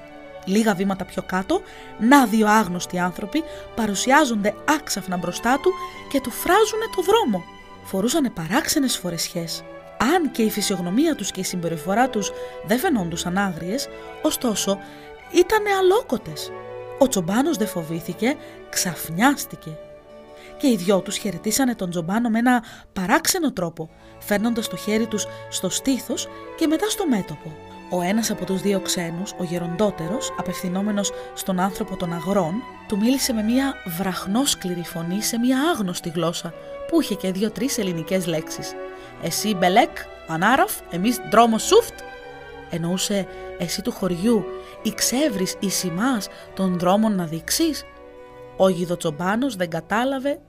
Λίγα 0.46 0.74
βήματα 0.74 1.06
πιο 1.06 1.24
κάτω, 1.26 1.62
να 2.00 2.26
δύο 2.26 2.48
άγνωστοι 2.48 3.00
άνθρωποι 3.00 3.44
παρουσιάζονται 3.76 4.54
άξαφνα 4.80 5.18
μπροστά 5.18 5.60
του 5.62 5.72
και 6.12 6.22
του 6.22 6.32
φράζουν 6.32 6.80
το 6.96 7.02
δρόμο. 7.02 7.44
Φορούσανε 7.84 8.30
παράξενες 8.30 8.98
φορεσιές 8.98 9.64
αν 10.02 10.32
και 10.32 10.42
η 10.42 10.50
φυσιογνωμία 10.50 11.16
τους 11.16 11.32
και 11.32 11.40
η 11.40 11.44
συμπεριφορά 11.44 12.10
τους 12.10 12.32
δεν 12.66 12.80
φαινόντουσαν 12.80 13.38
άγριες, 13.38 13.88
ωστόσο 14.22 14.80
ήταν 15.32 15.64
αλόκοτες. 15.80 16.52
Ο 17.00 17.08
τσομπάνος 17.08 17.58
δεν 17.58 17.68
φοβήθηκε, 17.68 18.36
ξαφνιάστηκε. 18.70 19.78
Και 20.58 20.68
οι 20.68 20.76
δυο 20.76 21.00
τους 21.00 21.18
χαιρετήσανε 21.18 21.76
τον 21.76 21.90
τσομπάνο 21.90 22.30
με 22.30 22.40
ένα 22.40 22.64
παράξενο 22.94 23.54
τρόπο, 23.54 23.90
φέρνοντας 24.20 24.68
το 24.68 24.76
χέρι 24.76 25.08
τους 25.08 25.26
στο 25.50 25.70
στήθος 25.70 26.28
και 26.58 26.68
μετά 26.68 26.90
στο 26.90 27.08
μέτωπο. 27.08 27.69
Ο 27.92 28.02
ένας 28.02 28.32
από 28.32 28.46
τους 28.46 28.62
δύο 28.62 28.80
ξένους, 28.80 29.34
ο 29.38 29.44
γεροντότερος, 29.44 30.34
απευθυνόμενος 30.38 31.12
στον 31.34 31.60
άνθρωπο 31.60 31.96
των 31.96 32.14
αγρών, 32.14 32.54
του 32.88 32.98
μίλησε 32.98 33.34
με 33.34 33.42
μια 33.42 33.74
βραχνόσκληρη 33.98 34.84
φωνή 34.84 35.22
σε 35.22 35.38
μια 35.38 35.58
άγνωστη 35.76 36.10
γλώσσα, 36.10 36.54
που 36.88 37.02
είχε 37.02 37.16
και 37.16 37.32
δύο-τρεις 37.32 37.78
ελληνικές 37.78 38.26
λέξεις. 38.26 38.74
Εσύ 39.22 39.56
μπελέκ, 39.56 39.98
ανάραφ, 40.28 40.80
εμείς 40.92 41.20
δρόμο 41.32 41.58
σούφτ. 41.58 41.94
Εννοούσε 42.70 43.28
εσύ 43.58 43.82
του 43.82 43.92
χωριού, 43.92 44.46
η 44.82 44.94
ξεύρεις 44.94 45.56
η 45.60 45.70
σημάς 45.70 46.28
των 46.54 46.80
δρόμων 46.80 47.16
να 47.16 47.26
δείξεις. 47.26 47.84
Ο 48.58 48.70
γιδοτσομπάνος 48.70 49.56
δεν 49.56 49.70
κατάλαβε 49.70 50.40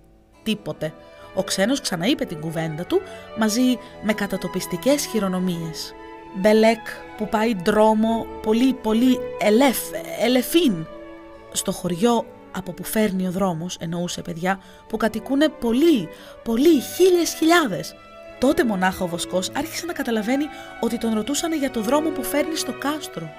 τίποτε. 0.42 0.94
Ο 1.34 1.42
ξένος 1.42 1.80
ξαναείπε 1.80 2.24
την 2.24 2.40
κουβέντα 2.40 2.84
του 2.84 3.00
μαζί 3.38 3.78
με 4.02 4.12
κατατοπιστικές 4.12 5.06
χειρονομίες. 5.06 5.94
Μπελέκ 6.34 6.86
που 7.16 7.28
πάει 7.28 7.54
δρόμο 7.64 8.26
πολύ 8.42 8.72
πολύ 8.72 9.18
ελεφ, 9.38 9.78
ελεφίν. 10.20 10.86
Στο 11.52 11.72
χωριό 11.72 12.26
από 12.52 12.72
που 12.72 12.84
φέρνει 12.84 13.26
ο 13.26 13.30
δρόμος 13.30 13.76
εννοούσε 13.80 14.22
παιδιά 14.22 14.60
που 14.88 14.96
κατοικούνε 14.96 15.48
πολύ, 15.48 16.08
πολύ, 16.44 16.80
χίλιες 16.80 17.34
χιλιάδες. 17.34 17.94
Τότε 18.38 18.64
μονάχα 18.64 19.04
ο 19.04 19.06
Βοσκός 19.06 19.50
άρχισε 19.56 19.86
να 19.86 19.92
καταλαβαίνει 19.92 20.44
ότι 20.80 20.98
τον 20.98 21.14
ρωτούσαν 21.14 21.52
για 21.52 21.70
το 21.70 21.80
δρόμο 21.80 22.10
που 22.10 22.22
φέρνει 22.22 22.56
στο 22.56 22.72
κάστρο. 22.78 23.30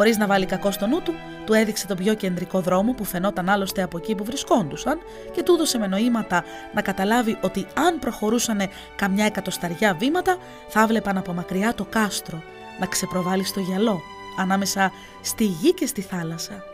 Χωρίς 0.00 0.18
να 0.18 0.26
βάλει 0.26 0.46
κακό 0.46 0.70
στο 0.70 0.86
νου 0.86 1.02
του, 1.02 1.14
του 1.44 1.52
έδειξε 1.52 1.86
τον 1.86 1.96
πιο 1.96 2.14
κεντρικό 2.14 2.60
δρόμο 2.60 2.92
που 2.92 3.04
φαινόταν 3.04 3.48
άλλωστε 3.48 3.82
από 3.82 3.98
εκεί 3.98 4.14
που 4.14 4.24
βρισκόντουσαν 4.24 4.98
και 5.32 5.42
του 5.42 5.52
έδωσε 5.54 5.78
με 5.78 5.86
νοήματα 5.86 6.44
να 6.74 6.82
καταλάβει 6.82 7.38
ότι 7.40 7.66
αν 7.74 7.98
προχωρούσαν 7.98 8.60
καμιά 8.96 9.24
εκατοσταριά 9.24 9.94
βήματα, 9.94 10.36
θα 10.68 10.86
βλέπαν 10.86 11.16
από 11.16 11.32
μακριά 11.32 11.74
το 11.74 11.84
κάστρο 11.90 12.42
να 12.80 12.86
ξεπροβάλλει 12.86 13.44
στο 13.44 13.60
γυαλό, 13.60 14.00
ανάμεσα 14.38 14.92
στη 15.22 15.44
γη 15.44 15.74
και 15.74 15.86
στη 15.86 16.00
θάλασσα. 16.00 16.69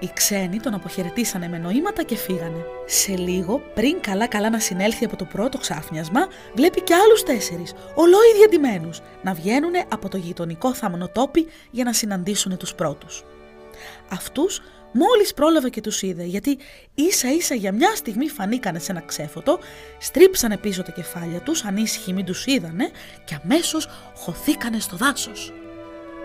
Οι 0.00 0.10
ξένοι 0.14 0.60
τον 0.60 0.74
αποχαιρετήσανε 0.74 1.48
με 1.48 1.58
νοήματα 1.58 2.02
και 2.02 2.16
φύγανε. 2.16 2.64
Σε 2.86 3.16
λίγο, 3.16 3.62
πριν 3.74 4.00
καλά-καλά 4.00 4.50
να 4.50 4.58
συνέλθει 4.58 5.04
από 5.04 5.16
το 5.16 5.24
πρώτο 5.24 5.58
ξάφνιασμα, 5.58 6.28
βλέπει 6.54 6.80
και 6.80 6.94
άλλους 6.94 7.22
τέσσερις, 7.22 7.72
ολόι 7.94 8.34
διαντημένου, 8.36 8.90
να 9.22 9.34
βγαίνουν 9.34 9.72
από 9.88 10.08
το 10.08 10.16
γειτονικό 10.16 10.74
θαμνοτόπι 10.74 11.46
για 11.70 11.84
να 11.84 11.92
συναντήσουν 11.92 12.56
τους 12.56 12.74
πρώτους. 12.74 13.24
Αυτούς 14.08 14.60
μόλις 14.92 15.34
πρόλαβε 15.34 15.68
και 15.68 15.80
τους 15.80 16.02
είδε, 16.02 16.24
γιατί 16.24 16.58
ίσα 16.94 17.32
ίσα 17.32 17.54
για 17.54 17.72
μια 17.72 17.94
στιγμή 17.94 18.28
φανήκανε 18.28 18.78
σε 18.78 18.92
ένα 18.92 19.00
ξέφωτο, 19.00 19.58
στρίψανε 19.98 20.56
πίσω 20.56 20.82
τα 20.82 20.92
κεφάλια 20.92 21.40
τους, 21.40 21.64
ανήσυχοι 21.64 22.12
μην 22.12 22.24
τους 22.24 22.46
είδανε, 22.46 22.90
και 23.24 23.38
αμέσως 23.44 23.88
χωθήκανε 24.14 24.78
στο 24.78 24.96
δάσος. 24.96 25.52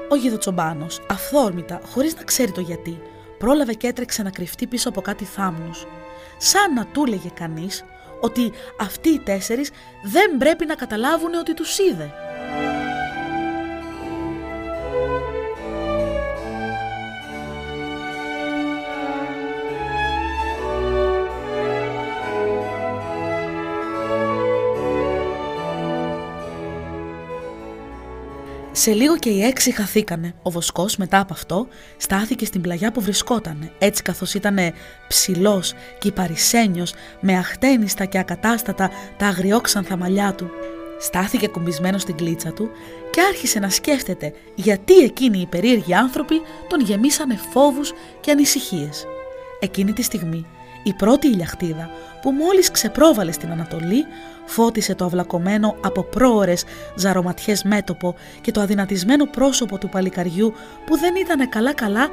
Ο 0.10 0.16
γιδοτσομπάνος, 0.16 1.02
αυθόρμητα, 1.10 1.82
χωρίς 1.86 2.16
να 2.16 2.24
ξέρει 2.24 2.52
το 2.52 2.62
γιατί, 2.62 3.02
πρόλαβε 3.44 3.74
και 3.74 3.88
έτρεξε 3.88 4.24
να 4.24 4.30
κρυφτεί 4.30 4.68
πίσω 4.68 4.90
από 4.90 5.02
κάτι 5.02 5.24
θάμνους. 5.24 5.86
Σαν 6.38 6.74
να 6.74 6.86
του 6.86 7.04
έλεγε 7.08 7.30
κανείς 7.34 7.84
ότι 8.22 8.52
αυτοί 8.80 9.10
οι 9.10 9.20
τέσσερις 9.20 9.72
δεν 10.04 10.38
πρέπει 10.38 10.66
να 10.66 10.76
καταλάβουν 10.76 11.34
ότι 11.34 11.54
τους 11.54 11.78
είδε. 11.80 12.12
Σε 28.76 28.92
λίγο 28.92 29.18
και 29.18 29.30
οι 29.30 29.44
έξι 29.44 29.72
χαθήκανε. 29.72 30.34
Ο 30.42 30.52
Βοσκός 30.52 30.98
μετά 30.98 31.20
από 31.20 31.34
αυτό 31.34 31.68
στάθηκε 31.98 32.46
στην 32.46 32.62
πλαγιά 32.62 32.92
που 32.92 33.02
βρισκόταν, 33.02 33.72
έτσι 33.80 34.04
καθώς 34.04 34.34
ήταν 34.34 34.58
ψηλός 35.08 35.74
και 36.00 36.12
παρισένιο 36.12 36.86
με 37.20 37.38
αχτένιστα 37.38 38.06
και 38.06 38.18
ακατάστατα 38.18 38.90
τα 39.18 39.28
αγριόξανθα 39.28 39.98
μαλλιά 39.98 40.34
του. 40.34 40.50
Στάθηκε 41.00 41.48
κουμπισμένος 41.48 42.02
στην 42.02 42.16
κλίτσα 42.16 42.52
του 42.52 42.70
και 43.12 43.22
άρχισε 43.22 43.60
να 43.60 43.70
σκέφτεται 43.70 44.34
γιατί 44.56 44.98
εκείνοι 44.98 45.40
οι 45.40 45.46
περίεργοι 45.46 45.94
άνθρωποι 45.94 46.42
τον 46.68 46.82
γεμίσανε 46.82 47.40
φόβους 47.52 47.94
και 48.20 48.32
ανησυχίες. 48.32 49.06
Εκείνη 49.60 49.94
τη 49.94 50.02
στιγμή 50.02 50.46
η 50.84 50.94
πρώτη 50.94 51.28
ηλιαχτίδα 51.28 51.90
που 52.22 52.32
μόλις 52.32 52.72
ξεπρόβαλε 52.72 53.32
στην 53.32 53.52
Ανατολή 53.52 54.06
φώτισε 54.46 54.96
το 54.96 55.06
αυλακωμένο 55.06 55.76
από 55.82 56.04
πρόορες 56.04 56.64
ζαρωματιές 56.96 57.64
μέτωπο 57.64 58.16
και 58.42 58.52
το 58.52 58.62
αδυνατισμένο 58.62 59.26
πρόσωπο 59.26 59.78
του 59.78 59.90
παλικαριού 59.90 60.54
που 60.86 60.98
δεν 60.98 61.16
ήταν 61.16 61.50
καλά-καλά 61.50 62.08
40 62.08 62.12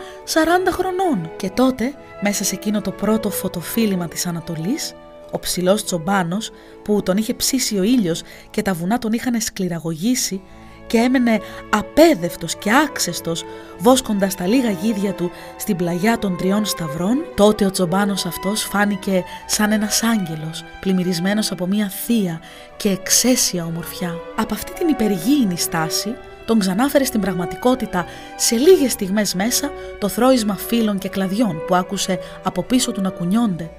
χρονών. 0.71 1.31
Και 1.37 1.51
τότε, 1.51 1.95
μέσα 2.21 2.45
σε 2.45 2.55
εκείνο 2.55 2.81
το 2.81 2.90
πρώτο 2.90 3.31
φωτοφίλημα 3.31 4.09
της 4.09 4.27
Ανατολής, 4.27 4.95
ο 5.31 5.38
ψηλός 5.38 5.85
τσομπάνος 5.85 6.51
που 6.85 7.03
τον 7.03 7.16
είχε 7.16 7.35
ψήσει 7.35 7.79
ο 7.79 7.83
ήλιος 7.83 8.23
και 8.51 8.62
τα 8.62 8.73
βουνά 8.73 8.99
τον 8.99 9.12
είχαν 9.12 9.40
σκληραγωγήσει, 9.40 10.43
και 10.90 10.98
έμενε 10.98 11.40
απέδευτος 11.70 12.57
και 12.57 12.70
άξεστος 12.87 13.44
βόσκοντας 13.79 14.35
τα 14.35 14.46
λίγα 14.46 14.70
γίδια 14.70 15.12
του 15.12 15.31
στην 15.57 15.76
πλαγιά 15.76 16.18
των 16.18 16.37
τριών 16.37 16.64
σταυρών, 16.64 17.24
τότε 17.35 17.64
ο 17.64 17.70
τσομπάνος 17.70 18.26
αυτός 18.26 18.62
φάνηκε 18.62 19.24
σαν 19.46 19.72
ένας 19.72 20.03
άγγελος 20.03 20.64
πλημμυρισμένος 20.81 21.50
από 21.50 21.66
μια 21.66 21.88
θεία 21.88 22.40
και 22.76 22.88
εξαίσια 22.88 23.64
ομορφιά. 23.64 24.14
Από 24.37 24.55
αυτή 24.55 24.72
την 24.72 24.88
υπερηγήινη 24.88 25.59
στάση 25.59 26.14
τον 26.44 26.59
ξανάφερε 26.59 27.05
στην 27.05 27.20
πραγματικότητα 27.20 28.05
σε 28.37 28.57
λίγες 28.57 28.92
στιγμές 28.92 29.35
μέσα 29.35 29.72
το 29.98 30.09
θρόισμα 30.09 30.57
φύλων 30.57 30.98
και 30.98 31.09
κλαδιών 31.09 31.64
που 31.66 31.74
άκουσε 31.74 32.18
από 32.42 32.62
πίσω 32.62 32.92
του 32.92 33.00
να 33.00 33.11
κουνιόνται. 33.11 33.70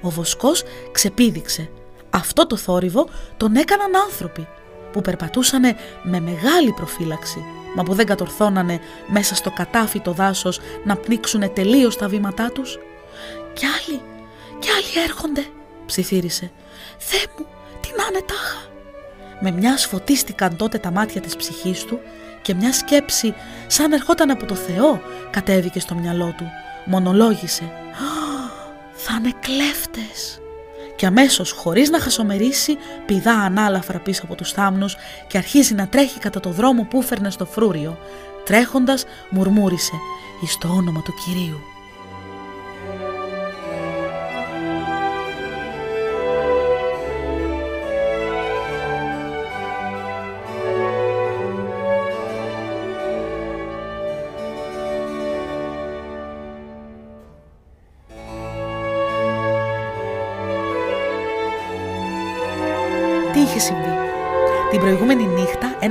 Ο 0.00 0.10
βοσκός 0.10 0.62
ξεπήδηξε. 0.92 1.68
Αυτό 2.10 2.46
το 2.46 2.56
θόρυβο 2.56 3.08
τον 3.36 3.56
έκαναν 3.56 3.90
άνθρωποι 4.04 4.46
που 4.92 5.00
περπατούσαν 5.00 5.62
με 6.02 6.20
μεγάλη 6.20 6.72
προφύλαξη 6.72 7.44
μα 7.74 7.82
που 7.82 7.94
δεν 7.94 8.06
κατορθώνανε 8.06 8.80
μέσα 9.06 9.34
στο 9.34 9.50
κατάφι 9.50 10.00
το 10.00 10.12
δάσος 10.12 10.60
να 10.84 10.96
πνίξουν 10.96 11.52
τελείως 11.52 11.96
τα 11.96 12.08
βήματά 12.08 12.50
τους. 12.50 12.78
«Κι 13.52 13.64
άλλοι, 13.66 14.00
κι 14.58 14.68
άλλοι 14.70 15.04
έρχονται», 15.04 15.44
ψιθύρισε. 15.86 16.50
«Θεέ 16.98 17.24
μου, 17.38 17.46
τι 17.80 17.88
να 17.96 18.04
είναι 18.10 18.24
τάχα». 18.26 18.68
Με 19.40 19.50
μια 19.50 19.76
φωτίστηκαν 19.76 20.56
τότε 20.56 20.78
τα 20.78 20.90
μάτια 20.90 21.20
της 21.20 21.36
ψυχής 21.36 21.84
του 21.84 22.00
και 22.42 22.54
μια 22.54 22.72
σκέψη 22.72 23.34
σαν 23.66 23.92
ερχόταν 23.92 24.30
από 24.30 24.46
το 24.46 24.54
Θεό 24.54 25.02
κατέβηκε 25.30 25.80
στο 25.80 25.94
μυαλό 25.94 26.34
του. 26.36 26.44
Μονολόγησε 26.84 27.72
«Θα 28.92 29.16
είναι 29.18 29.32
κλέφτες» 29.40 30.39
και 31.00 31.06
αμέσως 31.06 31.50
χωρίς 31.50 31.90
να 31.90 32.00
χασομερίσει 32.00 32.76
πηδά 33.06 33.32
ανάλαφρα 33.32 33.98
πίσω 33.98 34.20
από 34.24 34.34
τους 34.34 34.52
θάμνους 34.52 34.96
και 35.26 35.38
αρχίζει 35.38 35.74
να 35.74 35.88
τρέχει 35.88 36.18
κατά 36.18 36.40
το 36.40 36.50
δρόμο 36.50 36.82
που 36.82 37.02
φέρνε 37.02 37.30
στο 37.30 37.46
φρούριο. 37.46 37.98
Τρέχοντας 38.44 39.04
μουρμούρισε 39.30 39.94
εις 40.42 40.58
το 40.58 40.68
όνομα 40.68 41.02
του 41.02 41.14
Κυρίου. 41.24 41.69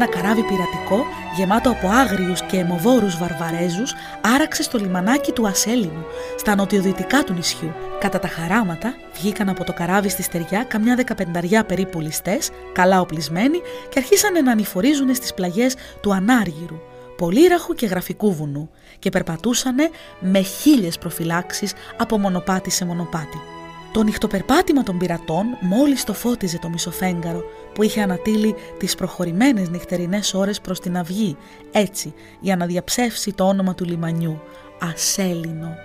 Ένα 0.02 0.08
καράβι 0.08 0.42
πειρατικό 0.42 1.06
γεμάτο 1.36 1.70
από 1.70 1.88
άγριους 1.88 2.42
και 2.42 2.58
αιμοβόρους 2.58 3.18
βαρβαρέζους 3.18 3.94
άραξε 4.36 4.64
στο 4.64 4.78
λιμανάκι 4.78 5.32
του 5.32 5.48
Ασέλινου, 5.48 6.06
στα 6.38 6.56
νοτιοδυτικά 6.56 7.24
του 7.24 7.34
νησιού. 7.34 7.74
Κατά 8.00 8.20
τα 8.20 8.28
χαράματα 8.28 8.94
βγήκαν 9.14 9.50
από 9.50 9.64
το 9.64 9.74
καράβι 9.74 10.10
στη 10.10 10.24
στεριά 10.24 10.64
καμιά 10.64 10.96
δεκαπενταριά 10.96 11.64
περίπου 11.64 12.00
ληστές, 12.00 12.50
καλά 12.74 13.02
οπλισμένοι 13.02 13.62
και 13.90 14.00
αρχίσανε 14.00 14.42
να 14.42 14.52
ανηφορίζουν 14.52 15.16
στις 15.16 15.34
πλαγιές 15.34 15.76
του 16.02 16.14
Ανάργυρου, 16.14 16.80
πολύραχου 17.18 17.74
και 17.74 17.86
γραφικού 17.86 18.34
βουνού 18.34 18.70
και 19.00 19.10
περπατούσανε 19.10 19.90
με 20.20 20.42
χίλιες 20.42 20.98
προφυλάξεις 20.98 21.74
από 21.98 22.20
μονοπάτι 22.20 22.70
σε 22.70 22.86
μονοπάτι. 22.86 23.59
Το 23.92 24.04
νυχτοπερπάτημα 24.04 24.84
των 24.84 24.98
πειρατών 24.98 25.46
μόλις 25.60 26.04
το 26.04 26.14
φώτιζε 26.14 26.60
το 26.60 26.70
μισοφέγγαρο 26.70 27.44
που 27.74 27.84
είχε 27.84 28.02
ανατείλει 28.02 28.56
τις 28.78 28.96
προχωρημένες 28.96 29.70
νυχτερινές 29.70 30.34
ώρες 30.34 30.62
προς 30.62 30.80
την 30.80 30.98
αυγή, 30.98 31.38
έτσι 31.72 32.14
για 32.40 32.56
να 32.56 32.66
διαψεύσει 32.66 33.34
το 33.34 33.48
όνομα 33.48 33.76
του 33.76 33.86
λιμανιού, 33.86 34.42
Ασέλινο. 34.80 35.76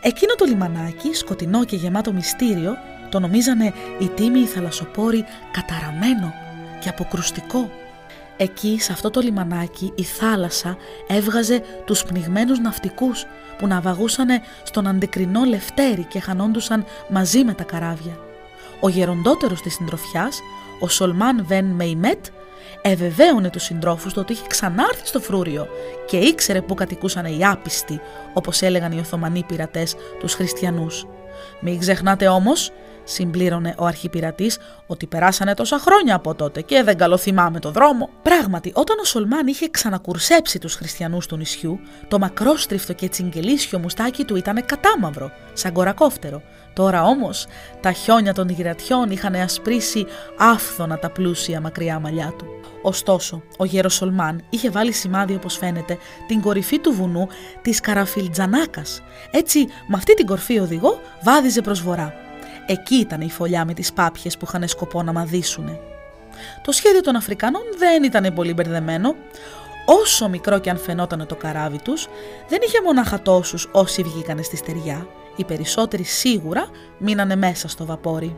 Εκείνο 0.00 0.34
το 0.34 0.44
λιμανάκι, 0.44 1.14
σκοτεινό 1.14 1.64
και 1.64 1.76
γεμάτο 1.76 2.12
μυστήριο, 2.12 2.72
το 3.10 3.20
νομίζανε 3.20 3.72
οι 3.98 4.08
τίμοι 4.08 4.44
θαλασσοπόροι 4.44 5.24
καταραμένο 5.52 6.32
και 6.80 6.88
αποκρουστικό. 6.88 7.70
Εκεί, 8.36 8.76
σε 8.80 8.92
αυτό 8.92 9.10
το 9.10 9.20
λιμανάκι, 9.20 9.92
η 9.94 10.02
θάλασσα 10.02 10.76
έβγαζε 11.08 11.62
τους 11.84 12.04
πνιγμένους 12.04 12.58
ναυτικούς 12.58 13.26
που 13.60 13.66
ναυαγούσαν 13.66 14.28
στον 14.62 14.86
αντικρινό 14.86 15.44
λευτέρι 15.44 16.04
και 16.04 16.20
χανόντουσαν 16.20 16.84
μαζί 17.08 17.44
με 17.44 17.52
τα 17.52 17.62
καράβια. 17.62 18.18
Ο 18.80 18.88
γεροντότερος 18.88 19.62
της 19.62 19.74
συντροφιάς, 19.74 20.40
ο 20.80 20.88
Σολμάν 20.88 21.44
Βεν 21.46 21.64
Μεϊμέτ, 21.64 22.26
εβεβαίωνε 22.82 23.50
τους 23.50 23.62
συντρόφους 23.62 24.12
του 24.12 24.18
ότι 24.22 24.32
είχε 24.32 24.46
ξανάρθει 24.46 25.06
στο 25.06 25.20
φρούριο 25.20 25.68
και 26.06 26.16
ήξερε 26.16 26.62
που 26.62 26.74
κατοικούσαν 26.74 27.24
οι 27.24 27.46
άπιστοι, 27.46 28.00
όπως 28.32 28.62
έλεγαν 28.62 28.92
οι 28.92 28.98
Οθωμανοί 28.98 29.44
πειρατές 29.46 29.94
τους 30.20 30.34
χριστιανούς. 30.34 31.06
Μην 31.60 31.78
ξεχνάτε 31.78 32.28
όμως 32.28 32.72
συμπλήρωνε 33.10 33.74
ο 33.78 33.84
αρχιπειρατής 33.84 34.58
ότι 34.86 35.06
περάσανε 35.06 35.54
τόσα 35.54 35.78
χρόνια 35.78 36.14
από 36.14 36.34
τότε 36.34 36.60
και 36.60 36.82
δεν 36.82 36.96
καλοθυμάμε 36.96 37.60
το 37.60 37.70
δρόμο. 37.70 38.10
Πράγματι, 38.22 38.72
όταν 38.74 38.98
ο 38.98 39.04
Σολμάν 39.04 39.46
είχε 39.46 39.68
ξανακουρσέψει 39.68 40.58
τους 40.58 40.74
χριστιανούς 40.74 41.26
του 41.26 41.36
νησιού, 41.36 41.80
το 42.08 42.18
μακρόστριφτο 42.18 42.92
και 42.92 43.08
τσιγκελίσιο 43.08 43.78
μουστάκι 43.78 44.24
του 44.24 44.36
ήταν 44.36 44.64
κατάμαυρο, 44.66 45.30
σαν 45.52 45.72
κορακόφτερο. 45.72 46.42
Τώρα 46.72 47.02
όμως 47.02 47.46
τα 47.80 47.92
χιόνια 47.92 48.34
των 48.34 48.48
υγρατιών 48.48 49.10
είχαν 49.10 49.34
ασπρίσει 49.34 50.06
άφθονα 50.38 50.98
τα 50.98 51.10
πλούσια 51.10 51.60
μακριά 51.60 51.98
μαλλιά 51.98 52.34
του. 52.38 52.46
Ωστόσο, 52.82 53.42
ο 53.58 53.64
γέρος 53.64 53.94
Σολμάν 53.94 54.42
είχε 54.50 54.70
βάλει 54.70 54.92
σημάδι, 54.92 55.34
όπως 55.34 55.56
φαίνεται, 55.56 55.98
την 56.26 56.40
κορυφή 56.40 56.78
του 56.78 56.92
βουνού 56.92 57.28
της 57.62 57.80
Καραφιλτζανάκας. 57.80 59.02
Έτσι, 59.30 59.66
με 59.86 59.96
αυτή 59.96 60.14
την 60.14 60.26
κορφή 60.26 60.58
οδηγό 60.58 61.00
βάδιζε 61.22 61.60
προς 61.60 61.82
βορρά. 61.82 62.29
Εκεί 62.70 62.94
ήταν 62.94 63.20
η 63.20 63.30
φωλιά 63.30 63.64
με 63.64 63.74
τις 63.74 63.92
πάπιες 63.92 64.36
που 64.36 64.44
είχαν 64.48 64.68
σκοπό 64.68 65.02
να 65.02 65.12
μαδίσουνε. 65.12 65.80
Το 66.62 66.72
σχέδιο 66.72 67.00
των 67.00 67.16
Αφρικανών 67.16 67.62
δεν 67.78 68.02
ήταν 68.02 68.34
πολύ 68.34 68.52
μπερδεμένο. 68.52 69.14
Όσο 69.86 70.28
μικρό 70.28 70.58
και 70.58 70.70
αν 70.70 70.78
φαινόταν 70.78 71.26
το 71.26 71.36
καράβι 71.36 71.78
τους, 71.82 72.08
δεν 72.48 72.58
είχε 72.66 72.82
μονάχα 72.82 73.22
τόσους 73.22 73.68
όσοι 73.72 74.02
βγήκανε 74.02 74.42
στη 74.42 74.56
στεριά. 74.56 75.06
Οι 75.36 75.44
περισσότεροι 75.44 76.02
σίγουρα 76.02 76.68
μείνανε 76.98 77.36
μέσα 77.36 77.68
στο 77.68 77.84
βαπόρι. 77.84 78.36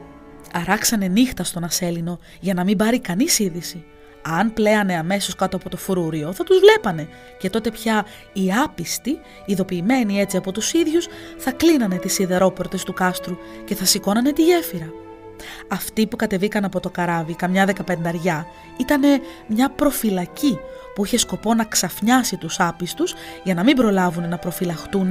Αράξανε 0.53 1.07
νύχτα 1.07 1.45
στον 1.45 1.65
Ασέλινο 1.65 2.19
για 2.41 2.55
να 2.55 2.65
μην 2.65 2.77
πάρει 2.77 3.01
κανείς 3.01 3.39
είδηση. 3.39 3.85
Αν 4.23 4.53
πλέανε 4.53 4.97
αμέσως 4.97 5.35
κάτω 5.35 5.57
από 5.57 5.69
το 5.69 5.77
φρούριο, 5.77 6.33
θα 6.33 6.45
τους 6.45 6.59
βλέπανε 6.59 7.09
και 7.39 7.51
τότε 7.51 7.71
πια 7.71 8.07
οι 8.33 8.53
άπιστοι, 8.65 9.21
ειδοποιημένοι 9.47 10.21
έτσι 10.21 10.37
από 10.37 10.53
τους 10.53 10.73
ίδιους, 10.73 11.07
θα 11.37 11.53
κλείνανε 11.53 11.97
τις 11.97 12.13
σιδερόπορτες 12.13 12.85
του 12.85 12.93
κάστρου 12.93 13.37
και 13.65 13.75
θα 13.75 13.85
σηκώνανε 13.85 14.33
τη 14.33 14.43
γέφυρα. 14.43 14.93
Αυτοί 15.69 16.07
που 16.07 16.17
κατεβήκαν 16.17 16.65
από 16.65 16.81
το 16.81 16.91
καράβι, 16.91 17.35
καμιά 17.35 17.65
δεκαπενταριά, 17.65 18.47
ήταν 18.77 19.01
μια 19.47 19.71
προφυλακή 19.71 20.59
που 20.95 21.05
είχε 21.05 21.17
σκοπό 21.17 21.55
να 21.55 21.65
ξαφνιάσει 21.65 22.37
τους 22.37 22.61
άπιστους 22.61 23.15
για 23.43 23.55
να 23.55 23.63
μην 23.63 23.77
προλάβουν 23.77 24.29
να 24.29 24.39
προφυλαχτούν. 24.39 25.11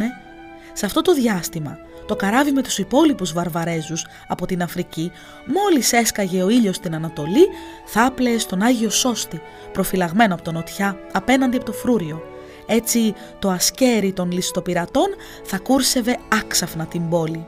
Σε 0.74 0.86
αυτό 0.86 1.02
το 1.02 1.13
διάστημα 1.13 1.78
το 2.12 2.17
καράβι 2.17 2.52
με 2.52 2.62
τους 2.62 2.78
υπόλοιπους 2.78 3.34
Βαρβαρέζους 3.34 4.06
από 4.28 4.45
την 4.45 4.62
Αφρική, 4.62 5.12
μόλις 5.45 5.93
έσκαγε 5.93 6.43
ο 6.43 6.50
ήλιος 6.50 6.76
στην 6.76 6.95
Ανατολή, 6.95 7.47
θα 7.86 8.06
άπλεε 8.06 8.38
στον 8.38 8.62
Άγιο 8.62 8.89
Σώστη, 8.89 9.41
προφυλαγμένο 9.71 10.34
από 10.34 10.43
τον 10.43 10.54
Νοτιά, 10.54 11.00
απέναντι 11.12 11.56
από 11.56 11.65
το 11.65 11.71
φρούριο. 11.71 12.21
Έτσι 12.65 13.13
το 13.39 13.50
ασκέρι 13.50 14.13
των 14.13 14.32
ληστοπυρατών 14.32 15.08
θα 15.43 15.60
κούρσευε 15.60 16.17
άξαφνα 16.41 16.86
την 16.86 17.10
πόλη. 17.10 17.47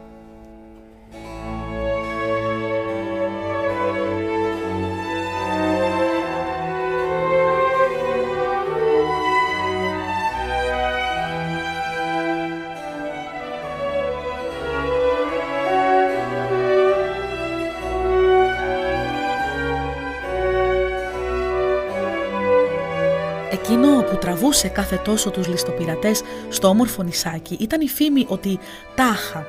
Τραβούσε 24.53 24.67
κάθε 24.67 24.95
τόσο 24.95 25.29
τους 25.29 25.47
ληστοπειρατές 25.47 26.21
στο 26.49 26.67
όμορφο 26.67 27.03
νησάκι. 27.03 27.57
Ήταν 27.59 27.81
η 27.81 27.87
φήμη 27.87 28.25
ότι 28.29 28.59
τάχα 28.95 29.45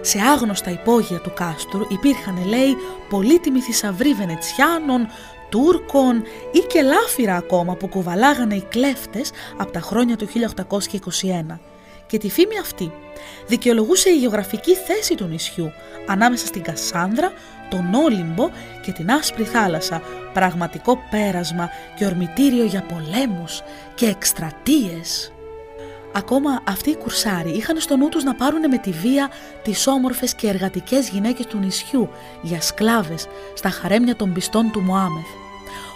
σε 0.00 0.18
άγνωστα 0.20 0.70
υπόγεια 0.70 1.18
του 1.18 1.32
κάστρου 1.34 1.86
υπήρχαν 1.88 2.46
λέει 2.46 2.76
πολύτιμοι 3.08 3.60
θησαυροί 3.60 4.14
Βενετσιάνων, 4.14 5.08
Τούρκων 5.48 6.22
ή 6.52 6.58
και 6.58 6.82
λάφυρα 6.82 7.36
ακόμα 7.36 7.74
που 7.74 7.88
κουβαλάγανε 7.88 8.54
οι 8.54 8.64
κλέφτες 8.68 9.30
από 9.56 9.72
τα 9.72 9.80
χρόνια 9.80 10.16
του 10.16 10.28
1821 11.50 11.58
και 12.06 12.18
τη 12.18 12.30
φήμη 12.30 12.58
αυτή 12.58 12.92
δικαιολογούσε 13.46 14.10
η 14.10 14.16
γεωγραφική 14.18 14.74
θέση 14.74 15.14
του 15.14 15.24
νησιού 15.24 15.72
ανάμεσα 16.06 16.46
στην 16.46 16.62
Κασάνδρα, 16.62 17.32
τον 17.72 17.94
Όλυμπο 17.94 18.50
και 18.82 18.92
την 18.92 19.10
άσπρη 19.10 19.44
θάλασσα, 19.44 20.02
πραγματικό 20.32 20.98
πέρασμα 21.10 21.70
και 21.96 22.04
ορμητήριο 22.04 22.64
για 22.64 22.82
πολέμους 22.82 23.62
και 23.94 24.06
εκστρατείες. 24.06 25.32
Ακόμα 26.14 26.62
αυτοί 26.64 26.90
οι 26.90 26.96
κουρσάροι 26.96 27.50
είχαν 27.50 27.80
στο 27.80 27.96
νου 27.96 28.08
τους 28.08 28.24
να 28.24 28.34
πάρουν 28.34 28.68
με 28.70 28.78
τη 28.78 28.90
βία 28.90 29.30
τις 29.62 29.86
όμορφες 29.86 30.34
και 30.34 30.48
εργατικές 30.48 31.08
γυναίκες 31.08 31.46
του 31.46 31.58
νησιού 31.58 32.08
για 32.42 32.60
σκλάβες 32.60 33.26
στα 33.54 33.70
χαρέμια 33.70 34.16
των 34.16 34.32
πιστών 34.32 34.70
του 34.70 34.80
Μωάμεθ. 34.80 35.41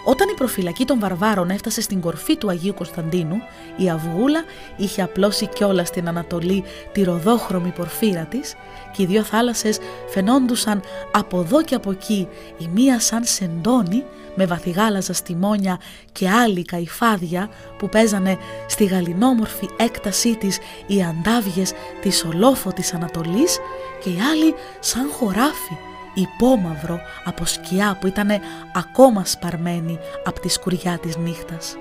Όταν 0.08 0.28
η 0.28 0.34
προφυλακή 0.34 0.84
των 0.84 0.98
βαρβάρων 0.98 1.50
έφτασε 1.50 1.80
στην 1.80 2.00
κορφή 2.00 2.36
του 2.36 2.50
Αγίου 2.50 2.74
Κωνσταντίνου, 2.74 3.36
η 3.76 3.90
Αυγούλα 3.90 4.44
είχε 4.76 5.02
απλώσει 5.02 5.46
κιόλα 5.46 5.84
στην 5.84 6.08
Ανατολή 6.08 6.64
τη 6.92 7.02
ροδόχρωμη 7.02 7.70
πορφύρα 7.70 8.24
της 8.24 8.54
και 8.92 9.02
οι 9.02 9.06
δύο 9.06 9.22
θάλασσες 9.22 9.78
φαινόντουσαν 10.08 10.82
από 11.12 11.40
εδώ 11.40 11.62
και 11.62 11.74
από 11.74 11.90
εκεί, 11.90 12.28
η 12.58 12.68
μία 12.74 13.00
σαν 13.00 13.24
σεντόνι 13.24 14.04
με 14.34 14.46
βαθυγάλαζα 14.46 15.12
στιμόνια 15.12 15.80
και 16.12 16.28
άλλη 16.28 16.64
καϊφάδια 16.64 17.50
που 17.78 17.88
παίζανε 17.88 18.38
στη 18.66 18.84
γαλινόμορφη 18.84 19.68
έκτασή 19.76 20.36
της 20.36 20.58
οι 20.86 21.02
αντάβιες 21.02 21.72
της 22.00 22.24
ολόφωτης 22.24 22.94
Ανατολής 22.94 23.58
και 24.02 24.10
η 24.10 24.18
άλλη 24.32 24.54
σαν 24.80 25.10
χωράφι 25.12 25.76
υπόμαυρο 26.16 27.00
από 27.24 27.44
σκιά 27.44 27.96
που 28.00 28.06
ήταν 28.06 28.28
ακόμα 28.74 29.24
σπαρμένη 29.24 29.98
από 30.24 30.40
τη 30.40 30.48
σκουριά 30.48 30.98
της 30.98 31.16
νύχτας. 31.16 31.76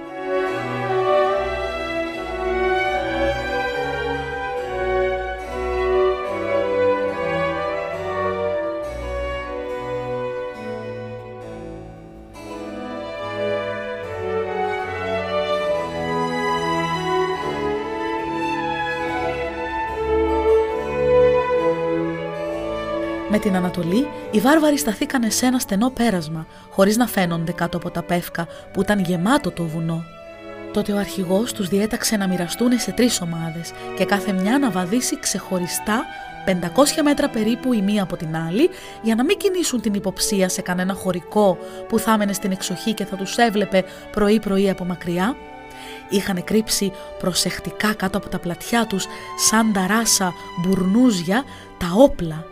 Την 23.46 23.56
Ανατολή, 23.56 24.08
οι 24.32 24.40
βάρβαροι 24.40 24.78
σταθήκανε 24.78 25.30
σε 25.30 25.46
ένα 25.46 25.60
στενό 25.60 25.90
πέρασμα, 25.90 26.48
χωρίς 26.70 26.98
να 26.98 27.08
φαίνονται 27.08 27.52
κάτω 27.52 27.78
από 27.78 27.92
τα 27.92 28.04
πεύκα 28.04 28.48
που 28.74 28.82
ήταν 28.82 29.00
γεμάτο 29.00 29.52
το 29.52 29.64
βουνό. 29.64 30.04
Τότε 30.74 30.92
ο 30.92 30.98
αρχηγός 30.98 31.54
τους 31.54 31.68
διέταξε 31.68 32.18
να 32.18 32.28
μοιραστούν 32.28 32.80
σε 32.80 32.92
τρεις 32.92 33.22
ομάδες 33.22 33.72
και 33.98 34.06
κάθε 34.06 34.32
μια 34.32 34.60
να 34.60 34.72
βαδίσει 34.72 35.20
ξεχωριστά 35.20 36.06
500 36.46 36.52
μέτρα 37.04 37.30
περίπου 37.30 37.74
η 37.74 37.82
μία 37.82 38.04
από 38.04 38.16
την 38.16 38.36
άλλη, 38.36 38.70
για 39.02 39.16
να 39.16 39.24
μην 39.24 39.38
κινήσουν 39.38 39.82
την 39.82 39.94
υποψία 39.94 40.50
σε 40.50 40.62
κανένα 40.62 40.94
χωρικό 40.94 41.58
που 41.88 42.00
θα 42.00 42.12
έμενε 42.12 42.34
στην 42.34 42.52
εξοχή 42.52 42.94
και 42.94 43.06
θα 43.06 43.16
τους 43.16 43.36
έβλεπε 43.38 43.84
πρωί-πρωί 44.12 44.70
από 44.70 44.86
μακριά. 44.86 45.36
Είχαν 46.10 46.44
κρύψει 46.44 46.92
προσεκτικά 47.20 47.94
κάτω 47.94 48.18
από 48.18 48.30
τα 48.30 48.40
πλατιά 48.40 48.86
τους 48.86 49.06
σαν 49.50 49.74
τα 49.74 49.88
ράσα 49.88 50.34
μπουρνούζια 50.62 51.44
τα 51.78 51.88
όπλα 51.96 52.46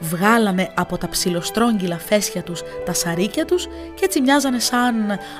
βγάλανε 0.00 0.70
από 0.74 0.98
τα 0.98 1.08
ψιλοστρόγγυλα 1.08 1.98
φέσια 1.98 2.42
τους 2.42 2.62
τα 2.84 2.92
σαρίκια 2.92 3.44
τους 3.44 3.66
και 3.66 4.04
έτσι 4.04 4.20
μοιάζανε 4.20 4.58
σαν 4.58 4.94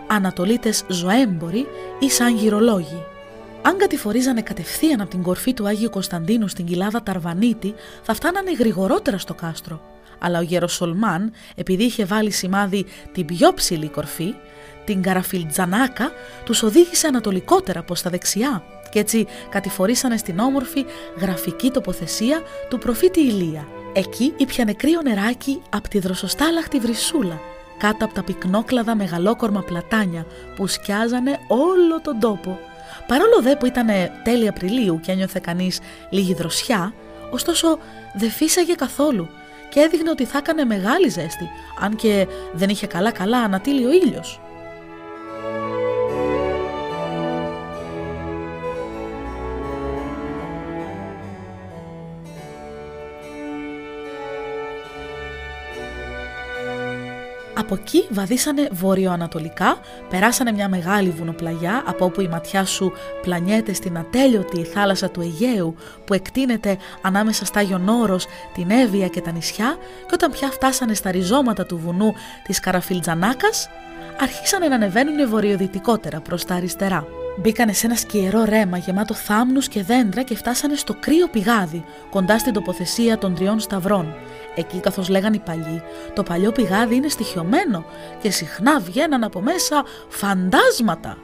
ανατολίτες 0.06 0.84
ζωέμποροι 0.88 1.66
ή 1.98 2.10
σαν 2.10 2.36
γυρολόγοι. 2.36 3.04
Αν 3.62 3.76
κατηφορίζανε 3.76 4.42
κατευθείαν 4.42 5.00
από 5.00 5.10
την 5.10 5.22
κορφή 5.22 5.54
του 5.54 5.66
Άγιου 5.66 5.90
Κωνσταντίνου 5.90 6.48
στην 6.48 6.64
κοιλάδα 6.64 7.02
Ταρβανίτη, 7.02 7.74
θα 8.02 8.14
φτάνανε 8.14 8.52
γρηγορότερα 8.52 9.18
στο 9.18 9.34
κάστρο. 9.34 9.80
Αλλά 10.18 10.38
ο 10.38 10.42
Γεροσολμάν, 10.42 11.32
επειδή 11.54 11.84
είχε 11.84 12.04
βάλει 12.04 12.30
σημάδι 12.30 12.86
την 13.12 13.26
πιο 13.26 13.54
ψηλή 13.54 13.88
κορφή, 13.88 14.34
την 14.84 15.02
Καραφιλτζανάκα, 15.02 16.10
τους 16.44 16.62
οδήγησε 16.62 17.06
ανατολικότερα 17.06 17.82
προς 17.82 18.02
τα 18.02 18.10
δεξιά 18.10 18.62
και 18.94 19.00
έτσι 19.00 19.26
κατηφορήσανε 19.48 20.16
στην 20.16 20.38
όμορφη 20.38 20.84
γραφική 21.20 21.70
τοποθεσία 21.70 22.42
του 22.68 22.78
προφήτη 22.78 23.20
Ηλία 23.20 23.66
Εκεί 23.92 24.32
ήπιανε 24.36 24.72
κρύο 24.72 25.00
νεράκι 25.02 25.62
από 25.70 25.88
τη 25.88 25.98
δροσοστάλαχτη 25.98 26.78
βρυσούλα, 26.78 27.40
κάτω 27.78 28.04
από 28.04 28.14
τα 28.14 28.22
πυκνόκλαδα 28.22 28.94
μεγαλόκορμα 28.94 29.62
πλατάνια 29.62 30.26
που 30.56 30.66
σκιάζανε 30.66 31.38
όλο 31.48 32.00
τον 32.02 32.20
τόπο. 32.20 32.58
Παρόλο 33.06 33.42
δε 33.42 33.56
που 33.56 33.66
ήταν 33.66 33.86
τέλη 34.24 34.48
Απριλίου 34.48 35.00
και 35.00 35.12
ένιωθε 35.12 35.40
κανείς 35.42 35.80
λίγη 36.10 36.34
δροσιά, 36.34 36.94
ωστόσο 37.30 37.78
δεν 38.14 38.30
φύσαγε 38.30 38.74
καθόλου 38.74 39.28
και 39.70 39.80
έδειχνε 39.80 40.10
ότι 40.10 40.24
θα 40.24 40.38
έκανε 40.38 40.64
μεγάλη 40.64 41.08
ζέστη, 41.08 41.50
αν 41.80 41.96
και 41.96 42.26
δεν 42.52 42.68
είχε 42.68 42.86
καλά 42.86 43.10
καλά 43.10 43.38
ανατείλει 43.38 43.86
ο 43.86 43.90
ήλιος. 43.90 44.40
Από 57.56 57.74
εκεί 57.74 58.06
βαδίσανε 58.10 58.68
βορειοανατολικά, 58.72 59.78
περάσανε 60.10 60.52
μια 60.52 60.68
μεγάλη 60.68 61.10
βουνοπλαγιά 61.10 61.82
από 61.86 62.04
όπου 62.04 62.20
η 62.20 62.28
ματιά 62.28 62.64
σου 62.64 62.92
πλανιέται 63.22 63.72
στην 63.72 63.98
ατέλειωτη 63.98 64.64
θάλασσα 64.64 65.10
του 65.10 65.20
Αιγαίου 65.20 65.74
που 66.04 66.14
εκτείνεται 66.14 66.76
ανάμεσα 67.02 67.44
στα 67.44 67.60
Γιονόρος, 67.60 68.26
την 68.54 68.70
Εύβοια 68.70 69.08
και 69.08 69.20
τα 69.20 69.30
νησιά 69.30 69.76
και 70.06 70.14
όταν 70.14 70.30
πια 70.30 70.48
φτάσανε 70.50 70.94
στα 70.94 71.10
ριζώματα 71.10 71.66
του 71.66 71.78
βουνού 71.78 72.14
της 72.44 72.60
Καραφιλτζανάκας 72.60 73.68
αρχίσανε 74.20 74.68
να 74.68 74.74
ανεβαίνουν 74.74 75.28
βορειοδυτικότερα 75.28 76.20
προς 76.20 76.44
τα 76.44 76.54
αριστερά. 76.54 77.23
Μπήκανε 77.36 77.72
σε 77.72 77.86
ένα 77.86 77.96
σκιερό 77.96 78.44
ρέμα 78.44 78.76
γεμάτο 78.76 79.14
θάμνους 79.14 79.68
και 79.68 79.82
δέντρα 79.82 80.22
και 80.22 80.36
φτάσανε 80.36 80.74
στο 80.74 80.94
κρύο 81.00 81.28
πηγάδι, 81.28 81.84
κοντά 82.10 82.38
στην 82.38 82.52
τοποθεσία 82.52 83.18
των 83.18 83.34
τριών 83.34 83.60
σταυρών. 83.60 84.14
Εκεί 84.54 84.80
καθώς 84.80 85.08
λέγαν 85.08 85.32
οι 85.32 85.38
παλιοί, 85.38 85.82
το 86.14 86.22
παλιό 86.22 86.52
πηγάδι 86.52 86.94
είναι 86.94 87.08
στοιχειωμένο 87.08 87.84
και 88.20 88.30
συχνά 88.30 88.80
βγαίναν 88.80 89.24
από 89.24 89.40
μέσα 89.40 89.84
φαντάσματα. 90.08 91.16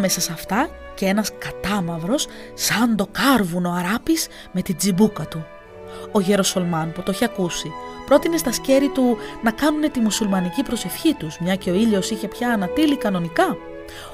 Ανάμεσα 0.00 0.20
σε 0.20 0.32
αυτά 0.32 0.68
και 0.94 1.06
ένας 1.06 1.30
κατάμαυρος 1.38 2.26
σαν 2.54 2.96
το 2.96 3.08
κάρβουνο 3.12 3.72
αράπης 3.72 4.26
με 4.52 4.62
την 4.62 4.76
τσιμπούκα 4.76 5.26
του. 5.26 5.46
Ο 6.12 6.20
Γεροσολμάν 6.20 6.92
που 6.92 7.02
το 7.02 7.10
έχει 7.10 7.24
ακούσει 7.24 7.72
πρότεινε 8.06 8.36
στα 8.36 8.52
σκέρη 8.52 8.88
του 8.88 9.16
να 9.42 9.50
κάνουν 9.50 9.90
τη 9.90 10.00
μουσουλμανική 10.00 10.62
προσευχή 10.62 11.14
τους 11.14 11.38
μια 11.40 11.54
και 11.54 11.70
ο 11.70 11.74
ήλιος 11.74 12.10
είχε 12.10 12.28
πια 12.28 12.48
ανατείλει 12.48 12.96
κανονικά. 12.96 13.56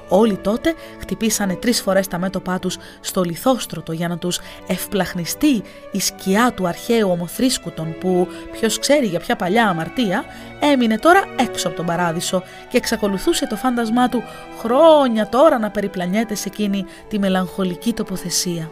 Όλοι 0.09 0.37
τότε 0.37 0.75
χτυπήσανε 1.01 1.55
τρεις 1.55 1.81
φορές 1.81 2.09
τα 2.09 2.19
μέτωπά 2.19 2.59
τους 2.59 2.77
στο 3.01 3.23
λιθόστρωτο 3.23 3.93
για 3.93 4.09
να 4.09 4.19
τους 4.19 4.41
ευπλαχνιστεί 4.67 5.63
η 5.91 6.01
σκιά 6.01 6.53
του 6.57 6.67
αρχαίου 6.67 7.11
ομοθρίσκουτον 7.11 7.99
που, 8.01 8.29
ποιος 8.53 8.79
ξέρει 8.79 9.07
για 9.07 9.21
ποια 9.21 9.37
παλιά 9.37 9.69
αμαρτία, 9.69 10.25
έμεινε 10.61 10.99
τώρα 10.99 11.25
έξω 11.37 11.69
από 11.69 11.77
τον 11.77 11.87
παράδεισο 11.87 12.43
και 12.69 12.77
εξακολουθούσε 12.77 13.47
το 13.47 13.57
φάντασμά 13.57 14.09
του 14.09 14.23
χρόνια 14.59 15.29
τώρα 15.29 15.59
να 15.59 15.71
περιπλανιέται 15.71 16.35
σε 16.35 16.49
εκείνη 16.49 16.85
τη 17.09 17.19
μελαγχολική 17.19 17.93
τοποθεσία. 17.93 18.71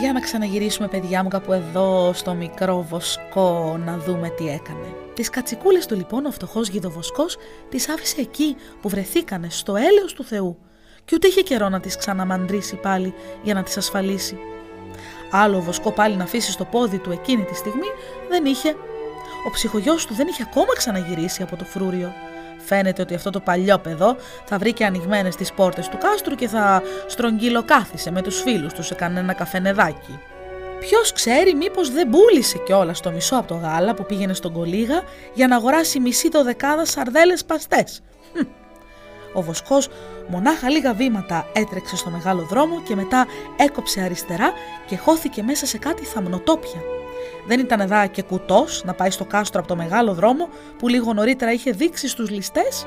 Για 0.00 0.12
να 0.12 0.20
ξαναγυρίσουμε 0.20 0.88
παιδιά 0.88 1.22
μου 1.22 1.28
κάπου 1.28 1.52
εδώ 1.52 2.12
στο 2.14 2.34
μικρό 2.34 2.82
βοσκό 2.82 3.80
να 3.84 3.98
δούμε 3.98 4.28
τι 4.28 4.48
έκανε. 4.48 4.86
Τις 5.14 5.30
κατσικούλες 5.30 5.86
του 5.86 5.94
λοιπόν 5.94 6.26
ο 6.26 6.30
φτωχός 6.30 6.68
γιδοβοσκός 6.68 7.36
τις 7.68 7.88
άφησε 7.88 8.20
εκεί 8.20 8.56
που 8.80 8.88
βρεθήκανε 8.88 9.46
στο 9.50 9.76
έλεος 9.76 10.12
του 10.12 10.24
Θεού 10.24 10.58
και 11.04 11.14
ούτε 11.14 11.26
είχε 11.26 11.40
καιρό 11.40 11.68
να 11.68 11.80
τις 11.80 11.96
ξαναμαντρήσει 11.96 12.76
πάλι 12.76 13.14
για 13.42 13.54
να 13.54 13.62
τις 13.62 13.76
ασφαλίσει. 13.76 14.38
Άλλο 15.30 15.60
βοσκό 15.60 15.92
πάλι 15.92 16.16
να 16.16 16.24
αφήσει 16.24 16.50
στο 16.50 16.64
πόδι 16.64 16.98
του 16.98 17.10
εκείνη 17.10 17.44
τη 17.44 17.54
στιγμή 17.54 17.88
δεν 18.28 18.44
είχε. 18.44 18.70
Ο 19.46 19.50
ψυχογιός 19.50 20.06
του 20.06 20.14
δεν 20.14 20.26
είχε 20.26 20.42
ακόμα 20.42 20.72
ξαναγυρίσει 20.76 21.42
από 21.42 21.56
το 21.56 21.64
φρούριο. 21.64 22.12
Φαίνεται 22.70 23.02
ότι 23.02 23.14
αυτό 23.14 23.30
το 23.30 23.40
παλιό 23.40 23.78
παιδό 23.78 24.16
θα 24.44 24.58
βρήκε 24.58 24.84
ανοιγμένες 24.84 25.36
τις 25.36 25.52
πόρτες 25.52 25.88
του 25.88 25.98
κάστρου 25.98 26.34
και 26.34 26.48
θα 26.48 26.82
στρογγυλοκάθισε 27.06 28.10
με 28.10 28.22
τους 28.22 28.40
φίλους 28.40 28.72
του 28.72 28.82
σε 28.82 28.94
κανένα 28.94 29.32
καφενεδάκι. 29.32 30.18
Ποιος 30.80 31.12
ξέρει, 31.12 31.54
μήπως 31.54 31.90
δεν 31.90 32.10
πούλησε 32.10 32.58
κιόλας 32.58 33.00
το 33.00 33.10
μισό 33.10 33.36
από 33.36 33.46
το 33.46 33.54
γάλα 33.54 33.94
που 33.94 34.06
πήγαινε 34.06 34.34
στον 34.34 34.52
κολίγα 34.52 35.02
για 35.34 35.48
να 35.48 35.56
αγοράσει 35.56 36.00
μισή 36.00 36.28
το 36.28 36.44
δεκάδα 36.44 36.84
σαρδέλες 36.84 37.44
παστές. 37.44 38.02
Ο 39.34 39.42
βοσκός 39.42 39.88
μονάχα 40.28 40.70
λίγα 40.70 40.94
βήματα 40.94 41.46
έτρεξε 41.52 41.96
στο 41.96 42.10
μεγάλο 42.10 42.42
δρόμο 42.42 42.82
και 42.82 42.94
μετά 42.94 43.26
έκοψε 43.56 44.00
αριστερά 44.00 44.52
και 44.86 44.96
χώθηκε 44.96 45.42
μέσα 45.42 45.66
σε 45.66 45.78
κάτι 45.78 46.04
θαμνοτόπια. 46.04 46.99
Δεν 47.46 47.60
ήταν 47.60 47.80
εδώ 47.80 48.06
και 48.06 48.22
κουτός 48.22 48.82
να 48.84 48.94
πάει 48.94 49.10
στο 49.10 49.24
κάστρο 49.24 49.60
από 49.60 49.68
το 49.68 49.76
μεγάλο 49.76 50.14
δρόμο 50.14 50.48
που 50.78 50.88
λίγο 50.88 51.12
νωρίτερα 51.12 51.52
είχε 51.52 51.70
δείξει 51.70 52.08
στους 52.08 52.30
ληστές. 52.30 52.86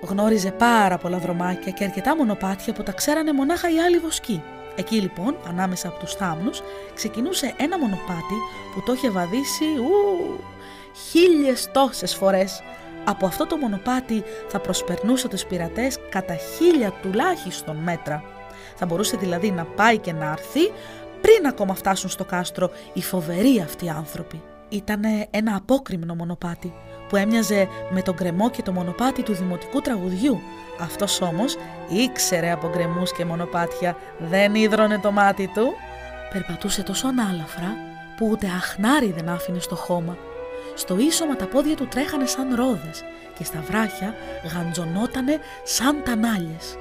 Γνώριζε 0.00 0.50
πάρα 0.50 0.98
πολλά 0.98 1.18
δρομάκια 1.18 1.72
και 1.72 1.84
αρκετά 1.84 2.16
μονοπάτια 2.16 2.72
που 2.72 2.82
τα 2.82 2.92
ξέρανε 2.92 3.32
μονάχα 3.32 3.70
οι 3.70 3.78
άλλοι 3.78 3.98
βοσκοί. 3.98 4.42
Εκεί 4.76 4.96
λοιπόν, 4.96 5.36
ανάμεσα 5.48 5.88
από 5.88 5.98
τους 5.98 6.14
θάμνους, 6.14 6.62
ξεκινούσε 6.94 7.54
ένα 7.56 7.78
μονοπάτι 7.78 8.36
που 8.74 8.82
το 8.86 8.92
είχε 8.92 9.10
βαδίσει 9.10 9.64
ου, 9.64 10.40
χίλιες 11.10 11.70
τόσες 11.72 12.14
φορές. 12.14 12.62
Από 13.04 13.26
αυτό 13.26 13.46
το 13.46 13.56
μονοπάτι 13.56 14.22
θα 14.48 14.60
προσπερνούσε 14.60 15.28
τους 15.28 15.44
πειρατές 15.44 15.98
κατά 16.08 16.34
χίλια 16.34 16.92
τουλάχιστον 17.02 17.76
μέτρα. 17.76 18.24
Θα 18.76 18.86
μπορούσε 18.86 19.16
δηλαδή 19.16 19.50
να 19.50 19.64
πάει 19.64 19.98
και 19.98 20.12
να 20.12 20.30
έρθει 20.30 20.72
πριν 21.20 21.46
ακόμα 21.46 21.74
φτάσουν 21.74 22.10
στο 22.10 22.24
κάστρο 22.24 22.70
οι 22.92 23.02
φοβεροί 23.02 23.60
αυτοί 23.60 23.88
άνθρωποι. 23.88 24.42
Ήτανε 24.68 25.26
ένα 25.30 25.56
απόκριμνο 25.56 26.14
μονοπάτι 26.14 26.74
που 27.12 27.18
έμοιαζε 27.18 27.68
με 27.90 28.02
τον 28.02 28.16
κρεμό 28.16 28.50
και 28.50 28.62
το 28.62 28.72
μονοπάτι 28.72 29.22
του 29.22 29.34
δημοτικού 29.34 29.80
τραγουδιού. 29.80 30.40
Αυτός 30.80 31.20
όμως 31.20 31.56
ήξερε 31.88 32.50
από 32.50 32.68
γκρεμούς 32.68 33.12
και 33.12 33.24
μονοπάτια, 33.24 33.96
δεν 34.18 34.54
ίδρωνε 34.54 34.98
το 34.98 35.10
μάτι 35.10 35.50
του. 35.54 35.74
Περπατούσε 36.32 36.82
τόσο 36.82 37.06
ανάλαφρα 37.06 37.76
που 38.16 38.28
ούτε 38.30 38.46
αχνάρι 38.46 39.12
δεν 39.12 39.28
άφηνε 39.28 39.58
στο 39.58 39.74
χώμα. 39.76 40.16
Στο 40.74 40.98
ίσωμα 40.98 41.36
τα 41.36 41.46
πόδια 41.46 41.76
του 41.76 41.88
τρέχανε 41.88 42.26
σαν 42.26 42.54
ρόδες 42.54 43.04
και 43.38 43.44
στα 43.44 43.62
βράχια 43.66 44.14
γαντζονότανε 44.54 45.38
σαν 45.64 46.02
τανάλιες. 46.04 46.76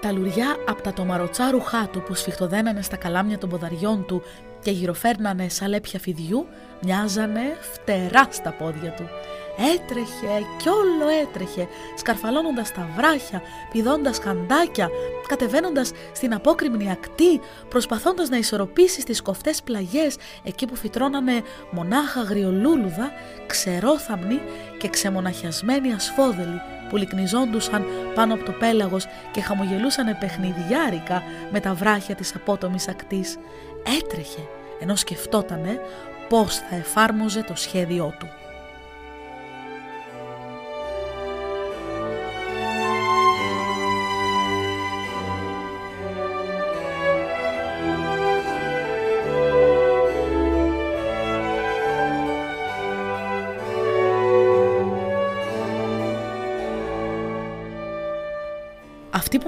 Τα 0.00 0.12
λουριά 0.12 0.56
από 0.68 0.82
τα 0.82 0.92
τομαροτσά 0.92 1.50
ρούχά 1.50 1.88
του 1.92 2.02
που 2.02 2.14
σφιχτοδένανε 2.14 2.82
στα 2.82 2.96
καλάμια 2.96 3.38
των 3.38 3.48
ποδαριών 3.48 4.04
του 4.06 4.22
και 4.62 4.70
γυροφέρνανε 4.70 5.48
σαν 5.48 5.68
λέπια 5.68 5.98
φιδιού 5.98 6.46
μοιάζανε 6.80 7.40
φτερά 7.72 8.28
στα 8.30 8.50
πόδια 8.50 8.90
του 8.90 9.08
Έτρεχε 9.56 10.46
κι 10.56 10.68
όλο 10.68 11.08
έτρεχε, 11.22 11.68
σκαρφαλώνοντας 11.96 12.72
τα 12.72 12.88
βράχια, 12.96 13.42
πηδώντας 13.72 14.18
χαντάκια, 14.18 14.88
κατεβαίνοντας 15.26 15.92
στην 16.12 16.34
απόκριμνη 16.34 16.90
ακτή, 16.90 17.40
προσπαθώντας 17.68 18.28
να 18.28 18.36
ισορροπήσει 18.36 19.00
στις 19.00 19.22
κοφτές 19.22 19.62
πλαγιές 19.62 20.16
εκεί 20.44 20.66
που 20.66 20.76
φυτρώνανε 20.76 21.42
μονάχα 21.70 22.22
γριολούλουδα, 22.22 23.12
ξερόθαμνοι 23.46 24.40
και 24.78 24.88
ξεμοναχιασμένοι 24.88 25.92
ασφόδελοι 25.92 26.60
που 26.88 26.96
λυκνιζόντουσαν 26.96 27.86
πάνω 28.14 28.34
από 28.34 28.44
το 28.44 28.52
πέλαγος 28.52 29.06
και 29.32 29.40
χαμογελούσαν 29.40 30.18
παιχνιδιάρικα 30.18 31.22
με 31.50 31.60
τα 31.60 31.74
βράχια 31.74 32.14
της 32.14 32.34
απότομης 32.34 32.88
ακτής. 32.88 33.38
Έτρεχε, 34.00 34.46
ενώ 34.80 34.96
σκεφτότανε 34.96 35.80
πώς 36.28 36.56
θα 36.56 36.76
εφάρμοζε 36.76 37.42
το 37.42 37.54
σχέδιό 37.56 38.14
του. 38.18 38.43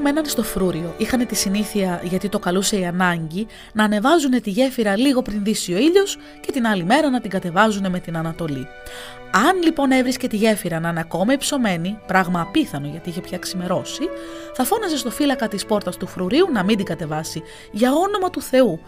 Αυτοί 0.06 0.18
που 0.18 0.24
μένανε 0.24 0.42
στο 0.42 0.58
φρούριο 0.58 0.94
είχαν 0.98 1.26
τη 1.26 1.34
συνήθεια, 1.34 2.00
γιατί 2.04 2.28
το 2.28 2.38
καλούσε 2.38 2.78
η 2.78 2.86
ανάγκη, 2.86 3.46
να 3.72 3.84
ανεβάζουν 3.84 4.42
τη 4.42 4.50
γέφυρα 4.50 4.96
λίγο 4.96 5.22
πριν 5.22 5.44
δύσει 5.44 5.72
ο 5.72 5.76
ήλιος 5.76 6.18
και 6.40 6.52
την 6.52 6.66
άλλη 6.66 6.84
μέρα 6.84 7.10
να 7.10 7.20
την 7.20 7.30
κατεβάζουν 7.30 7.90
με 7.90 8.00
την 8.00 8.16
Ανατολή. 8.16 8.66
Αν 9.30 9.62
λοιπόν 9.62 9.90
έβρισκε 9.90 10.28
τη 10.28 10.36
γέφυρα 10.36 10.80
να 10.80 10.88
είναι 10.88 11.00
ακόμα 11.00 11.32
υψωμένη, 11.32 11.98
πράγμα 12.06 12.40
απίθανο 12.40 12.86
γιατί 12.86 13.08
είχε 13.08 13.20
πια 13.20 13.38
ξημερώσει, 13.38 14.02
θα 14.54 14.64
φώναζε 14.64 14.96
στο 14.96 15.10
φύλακα 15.10 15.48
της 15.48 15.66
πόρτας 15.66 15.96
του 15.96 16.06
φρουρίου 16.06 16.48
να 16.52 16.64
μην 16.64 16.76
την 16.76 16.86
κατεβάσει, 16.86 17.42
για 17.70 17.92
όνομα 17.92 18.30
του 18.30 18.40
Θεού. 18.40 18.80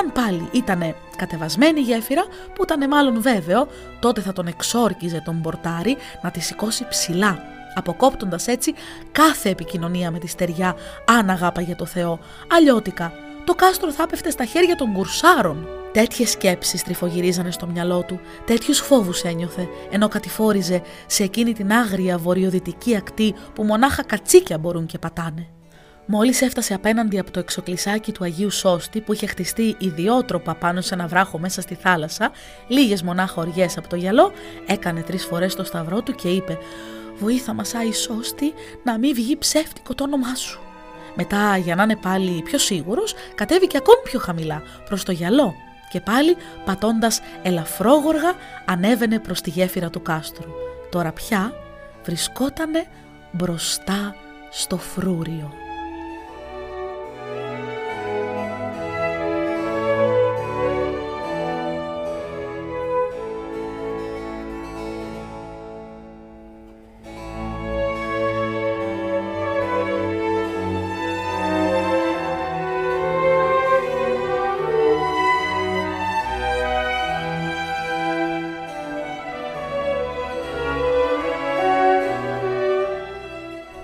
Αν 0.00 0.12
πάλι 0.12 0.48
ήταν 0.52 0.94
κατεβασμένη 1.16 1.80
η 1.80 1.82
γέφυρα, 1.82 2.24
που 2.54 2.62
ήταν 2.62 2.88
μάλλον 2.88 3.22
βέβαιο, 3.22 3.68
τότε 4.00 4.20
θα 4.20 4.32
τον 4.32 4.46
εξόρκιζε 4.46 5.22
τον 5.24 5.40
πορτάρι 5.40 5.96
να 6.22 6.30
τη 6.30 6.40
σηκώσει 6.40 6.86
ψηλά 6.88 7.54
αποκόπτοντας 7.76 8.46
έτσι 8.46 8.74
κάθε 9.12 9.48
επικοινωνία 9.48 10.10
με 10.10 10.18
τη 10.18 10.26
στεριά 10.26 10.76
αν 11.04 11.30
αγάπαγε 11.30 11.74
το 11.74 11.84
Θεό. 11.84 12.18
Αλλιώτικα, 12.52 13.12
το 13.44 13.54
κάστρο 13.54 13.92
θα 13.92 14.02
έπεφτε 14.02 14.30
στα 14.30 14.44
χέρια 14.44 14.76
των 14.76 14.92
κουρσάρων. 14.92 15.66
Τέτοιες 15.92 16.30
σκέψεις 16.30 16.82
τρυφογυρίζανε 16.82 17.50
στο 17.50 17.66
μυαλό 17.66 18.02
του, 18.02 18.20
τέτοιους 18.44 18.78
φόβους 18.78 19.22
ένιωθε, 19.22 19.68
ενώ 19.90 20.08
κατηφόριζε 20.08 20.82
σε 21.06 21.22
εκείνη 21.22 21.52
την 21.52 21.72
άγρια 21.72 22.18
βορειοδυτική 22.18 22.96
ακτή 22.96 23.34
που 23.54 23.62
μονάχα 23.62 24.04
κατσίκια 24.04 24.58
μπορούν 24.58 24.86
και 24.86 24.98
πατάνε. 24.98 25.48
Μόλις 26.06 26.42
έφτασε 26.42 26.74
απέναντι 26.74 27.18
από 27.18 27.30
το 27.30 27.38
εξοκλισάκι 27.38 28.12
του 28.12 28.24
Αγίου 28.24 28.50
Σώστη 28.50 29.00
που 29.00 29.12
είχε 29.12 29.26
χτιστεί 29.26 29.76
ιδιότροπα 29.78 30.54
πάνω 30.54 30.80
σε 30.80 30.94
ένα 30.94 31.06
βράχο 31.06 31.38
μέσα 31.38 31.60
στη 31.60 31.74
θάλασσα, 31.74 32.30
λίγες 32.68 33.02
μονάχα 33.02 33.40
οριές 33.40 33.78
από 33.78 33.88
το 33.88 33.96
γυαλό, 33.96 34.32
έκανε 34.66 35.00
τρεις 35.00 35.24
φορές 35.24 35.54
το 35.54 35.64
σταυρό 35.64 36.02
του 36.02 36.12
και 36.12 36.28
είπε: 36.28 36.58
βοήθα 37.18 37.52
μας 37.52 37.74
Άι 37.74 37.92
Σώστη 37.92 38.54
να 38.82 38.98
μην 38.98 39.14
βγει 39.14 39.36
ψεύτικο 39.36 39.94
το 39.94 40.04
όνομά 40.04 40.34
σου. 40.34 40.60
Μετά 41.14 41.56
για 41.56 41.74
να 41.74 41.82
είναι 41.82 41.96
πάλι 41.96 42.42
πιο 42.42 42.58
σίγουρος 42.58 43.14
κατέβηκε 43.34 43.76
ακόμη 43.76 44.00
πιο 44.04 44.18
χαμηλά 44.18 44.62
προς 44.88 45.04
το 45.04 45.12
γυαλό 45.12 45.54
και 45.90 46.00
πάλι 46.00 46.36
πατώντας 46.64 47.20
ελαφρόγοργα 47.42 48.34
ανέβαινε 48.64 49.18
προς 49.18 49.40
τη 49.40 49.50
γέφυρα 49.50 49.90
του 49.90 50.02
κάστρου. 50.02 50.50
Τώρα 50.90 51.12
πια 51.12 51.52
βρισκότανε 52.04 52.86
μπροστά 53.32 54.14
στο 54.50 54.76
φρούριο. 54.78 55.65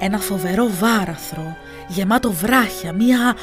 Ένα 0.05 0.18
φοβερό 0.18 0.68
βάραθρο, 0.80 1.57
γεμάτο 1.88 2.32
βράχια, 2.32 2.92
μία 2.92 3.36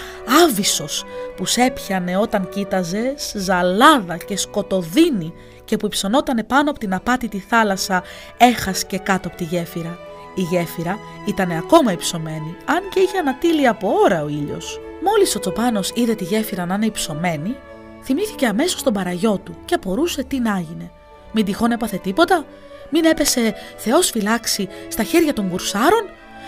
άβυσος 0.43 1.05
που 1.35 1.45
σε 1.45 1.61
έπιανε 1.61 2.17
όταν 2.17 2.49
κοίταζες, 2.49 3.33
ζαλάδα 3.35 4.17
και 4.17 4.37
σκοτωδίνη 4.37 5.33
και 5.65 5.77
που 5.77 5.85
υψωνόταν 5.85 6.43
πάνω 6.47 6.69
από 6.69 6.79
την 6.79 6.93
απάτητη 6.93 7.39
θάλασσα 7.49 8.03
έχας 8.37 8.85
και 8.85 8.97
κάτω 8.97 9.27
από 9.27 9.37
τη 9.37 9.43
γέφυρα. 9.43 9.97
Η 10.35 10.41
γέφυρα 10.41 10.97
ήταν 11.25 11.51
ακόμα 11.51 11.91
υψωμένη, 11.91 12.55
αν 12.65 12.89
και 12.93 12.99
είχε 12.99 13.17
ανατείλει 13.17 13.67
από 13.67 13.91
ώρα 14.03 14.23
ο 14.23 14.27
ήλιος. 14.27 14.79
Μόλις 15.03 15.35
ο 15.35 15.39
Τσοπάνος 15.39 15.91
είδε 15.93 16.15
τη 16.15 16.23
γέφυρα 16.23 16.65
να 16.65 16.73
είναι 16.73 16.85
υψωμένη, 16.85 17.55
θυμήθηκε 18.03 18.45
αμέσως 18.45 18.83
τον 18.83 18.93
παραγιό 18.93 19.37
του 19.43 19.57
και 19.65 19.75
απορούσε 19.75 20.23
τι 20.23 20.39
να 20.39 20.57
έγινε. 20.57 20.91
Μην 21.31 21.45
τυχόν 21.45 21.71
έπαθε 21.71 21.97
τίποτα, 21.97 22.45
μην 22.89 23.05
έπεσε 23.05 23.55
Θεός 23.77 24.09
φυλάξει 24.09 24.67
στα 24.87 25.03
χέρια 25.03 25.33
των 25.33 25.49
κουρσάρων, 25.49 26.03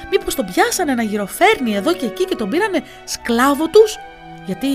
μήπως 0.10 0.36
τον 0.36 0.46
πιάσανε 0.46 0.94
να 0.94 1.04
γυροφέρνει 1.04 1.76
εδώ 1.76 1.94
και 1.94 2.06
εκεί 2.06 2.26
και 2.26 2.36
τον 2.36 2.50
πήρανε 2.50 2.84
σκλάβο 3.06 3.68
τους, 3.68 3.98
γιατί 4.46 4.68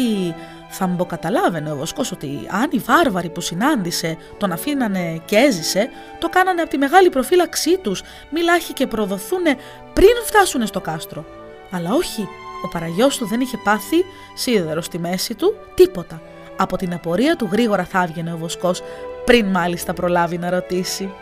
θα 0.68 0.87
μποκαταλάβαινε 0.87 1.72
ο 1.72 1.77
Βοσκός 1.77 2.12
ότι 2.12 2.47
αν 2.51 2.68
οι 2.70 2.79
βάρβαροι 2.79 3.29
που 3.29 3.41
συνάντησε 3.41 4.16
τον 4.39 4.53
αφήνανε 4.53 5.20
και 5.24 5.37
έζησε, 5.37 5.89
το 6.18 6.29
κάνανε 6.29 6.61
από 6.61 6.70
τη 6.70 6.79
μεγάλη 6.79 7.11
προφύλαξή 7.11 7.79
τους, 7.79 8.03
μιλάχει 8.31 8.72
και 8.72 8.87
προδοθούνε 8.87 9.57
πριν 9.93 10.14
φτάσουνε 10.24 10.66
στο 10.66 10.81
κάστρο. 10.81 11.24
Αλλά 11.70 11.93
όχι, 11.93 12.29
ο 12.64 12.68
παραγιός 12.68 13.16
του 13.16 13.27
δεν 13.27 13.41
είχε 13.41 13.57
πάθει 13.64 14.05
σίδερο 14.35 14.81
στη 14.81 14.99
μέση 14.99 15.35
του, 15.35 15.55
τίποτα. 15.74 16.22
Από 16.57 16.77
την 16.77 16.95
απορία 16.95 17.37
του 17.37 17.49
γρήγορα 17.53 17.85
θα 17.85 18.03
έβγαινε 18.03 18.33
ο 18.33 18.37
Βοσκός, 18.37 18.83
πριν 19.24 19.47
μάλιστα 19.47 19.93
προλάβει 19.93 20.39
να 20.39 20.51
ρωτήσει. 20.51 21.12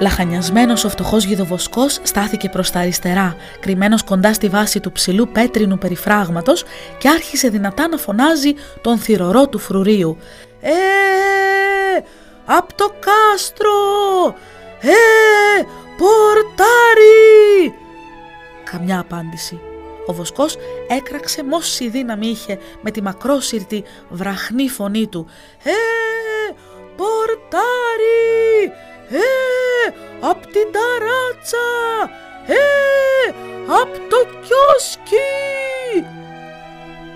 Λαχανιασμένος 0.00 0.84
ο 0.84 0.88
φτωχός 0.88 1.24
γιδοβοσκό 1.24 1.88
στάθηκε 1.88 2.48
προς 2.48 2.70
τα 2.70 2.78
αριστερά, 2.78 3.36
κρυμμένος 3.60 4.04
κοντά 4.04 4.32
στη 4.32 4.48
βάση 4.48 4.80
του 4.80 4.92
ψηλού 4.92 5.28
πέτρινου 5.28 5.78
περιφράγματος 5.78 6.64
και 6.98 7.08
άρχισε 7.08 7.48
δυνατά 7.48 7.88
να 7.88 7.96
φωνάζει 7.96 8.54
τον 8.80 8.98
θυρωρό 8.98 9.48
του 9.48 9.58
φρουρίου. 9.58 10.16
Ε, 10.60 10.70
απ' 12.44 12.72
το 12.72 12.92
κάστρο! 13.00 13.72
Ε, 14.80 15.62
πορτάρι! 15.98 17.74
Καμιά 18.70 18.98
απάντηση. 18.98 19.60
Ο 20.06 20.12
Βοσκός 20.12 20.56
έκραξε 20.88 21.44
μόση 21.44 21.88
δύναμη 21.88 22.26
είχε 22.26 22.58
με 22.80 22.90
τη 22.90 23.02
μακρόσυρτη 23.02 23.84
βραχνή 24.08 24.68
φωνή 24.68 25.06
του. 25.06 25.26
«Ε, 25.62 25.70
πορτάρι! 26.96 28.72
Ε, 29.10 29.59
απ' 30.20 30.46
την 30.46 30.68
ταράτσα! 30.72 31.66
Ε, 32.46 33.28
απ' 33.80 34.10
το 34.10 34.16
κιόσκι! 34.24 35.26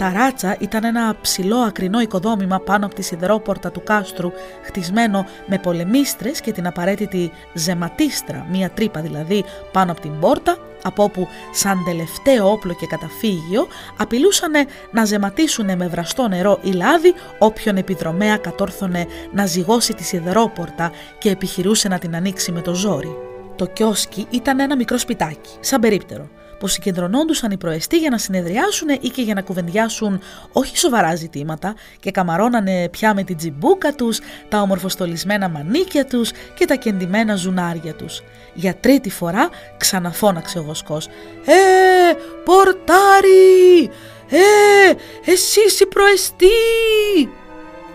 Ταράτσα 0.04 0.56
ήταν 0.60 0.84
ένα 0.84 1.16
ψηλό 1.20 1.56
ακρινό 1.56 2.00
οικοδόμημα 2.00 2.60
πάνω 2.60 2.86
από 2.86 2.94
τη 2.94 3.02
σιδερόπορτα 3.02 3.70
του 3.70 3.82
κάστρου, 3.82 4.32
χτισμένο 4.62 5.26
με 5.46 5.58
πολεμίστρες 5.58 6.40
και 6.40 6.52
την 6.52 6.66
απαραίτητη 6.66 7.30
ζεματίστρα, 7.54 8.46
μία 8.50 8.70
τρύπα 8.70 9.00
δηλαδή 9.00 9.44
πάνω 9.72 9.92
από 9.92 10.00
την 10.00 10.18
πόρτα, 10.18 10.56
από 10.82 11.02
όπου 11.02 11.28
σαν 11.52 11.84
τελευταίο 11.84 12.50
όπλο 12.50 12.74
και 12.74 12.86
καταφύγιο 12.86 13.66
απειλούσαν 13.96 14.52
να 14.90 15.04
ζεματίσουν 15.04 15.76
με 15.76 15.88
βραστό 15.88 16.28
νερό 16.28 16.58
ή 16.62 16.70
λάδι 16.70 17.14
όποιον 17.38 17.76
επιδρομέα 17.76 18.36
κατόρθωνε 18.36 19.06
να 19.32 19.46
ζυγώσει 19.46 19.94
τη 19.94 20.02
σιδερόπορτα 20.02 20.92
και 21.18 21.30
επιχειρούσε 21.30 21.88
να 21.88 21.98
την 21.98 22.16
ανοίξει 22.16 22.52
με 22.52 22.60
το 22.60 22.74
ζόρι. 22.74 23.16
Το 23.56 23.66
κιόσκι 23.66 24.26
ήταν 24.30 24.60
ένα 24.60 24.76
μικρό 24.76 24.98
σπιτάκι, 24.98 25.50
σαν 25.60 25.80
περίπτερο, 25.80 26.28
που 26.58 26.66
συγκεντρωνόντουσαν 26.66 27.50
οι 27.50 27.56
προεστοί 27.56 27.98
για 27.98 28.10
να 28.10 28.18
συνεδριάσουν 28.18 28.88
ή 28.88 29.08
και 29.08 29.22
για 29.22 29.34
να 29.34 29.42
κουβεντιάσουν 29.42 30.20
όχι 30.52 30.78
σοβαρά 30.78 31.14
ζητήματα 31.14 31.74
και 32.00 32.10
καμαρώνανε 32.10 32.88
πια 32.88 33.14
με 33.14 33.22
την 33.22 33.36
τζιμπούκα 33.36 33.94
τους, 33.94 34.20
τα 34.48 34.60
ομορφοστολισμένα 34.60 35.48
μανίκια 35.48 36.04
τους 36.04 36.30
και 36.54 36.64
τα 36.64 36.74
κεντυμένα 36.74 37.34
ζουνάρια 37.36 37.94
τους. 37.94 38.22
Για 38.54 38.74
τρίτη 38.74 39.10
φορά 39.10 39.48
ξαναφώναξε 39.76 40.58
ο 40.58 40.62
Βοσκός 40.62 41.06
«Ε, 41.44 42.12
πορτάρι! 42.44 43.90
Ε, 44.28 45.30
εσείς 45.30 45.80
οι 45.80 45.86
προεστοί!» 45.86 46.46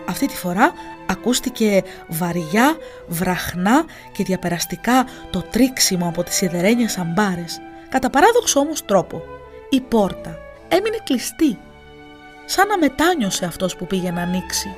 Αυτή 0.08 0.26
τη 0.26 0.36
φορά 0.36 0.72
ακούστηκε 1.06 1.82
βαριά, 2.08 2.76
βραχνά 3.06 3.84
και 4.12 4.24
διαπεραστικά 4.24 5.06
το 5.30 5.42
τρίξιμο 5.50 6.08
από 6.08 6.22
τις 6.22 6.34
σιδερένιες 6.34 6.98
αμπάρες. 6.98 7.60
Κατά 7.90 8.10
παράδοξο 8.10 8.60
όμως 8.60 8.84
τρόπο, 8.84 9.22
η 9.70 9.80
πόρτα 9.80 10.38
έμεινε 10.68 10.96
κλειστή, 11.04 11.58
σαν 12.44 12.68
να 12.68 12.78
μετάνιωσε 12.78 13.44
αυτός 13.44 13.76
που 13.76 13.86
πήγε 13.86 14.10
να 14.10 14.22
ανοίξει. 14.22 14.76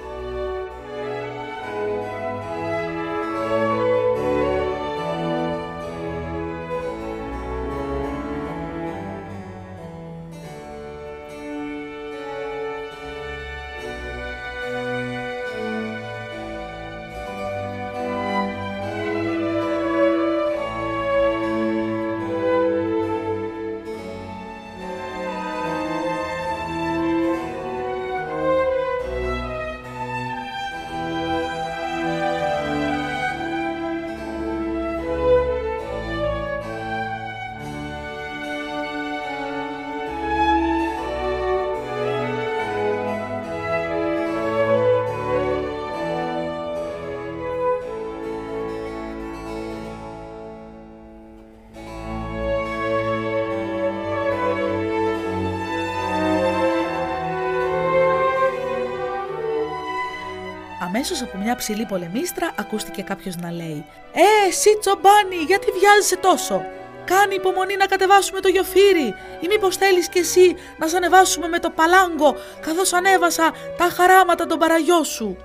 Αμέσω 61.05 61.24
από 61.24 61.38
μια 61.38 61.57
ψηλή 61.57 61.86
πολεμίστρα 61.86 62.55
ακούστηκε 62.59 63.03
κάποιος 63.03 63.36
να 63.36 63.50
λέει: 63.53 63.84
Ε, 64.12 64.48
εσύ 64.48 64.78
τσομπάνι, 64.80 65.36
γιατί 65.46 65.66
βιάζεσαι 65.78 66.16
τόσο; 66.16 66.64
Κάνει 67.05 67.34
υπομονή 67.34 67.76
να 67.76 67.86
κατεβάσουμε 67.86 68.40
το 68.40 68.48
γιοφύρι, 68.48 69.14
ή 69.40 69.46
μήπως 69.48 69.76
θέλεις 69.76 70.09
κι 70.09 70.18
εσύ 70.18 70.57
να 70.78 70.88
σ' 70.88 70.94
ανεβάσουμε 70.94 71.48
με 71.48 71.59
το 71.59 71.70
παλάγκο, 71.70 72.36
καθώς 72.61 72.92
ανέβασα 72.92 73.53
τα 73.76 73.84
χαράματα 73.84 74.46
των 74.46 74.59
παραγιό 74.59 75.05
σου. 75.05 75.36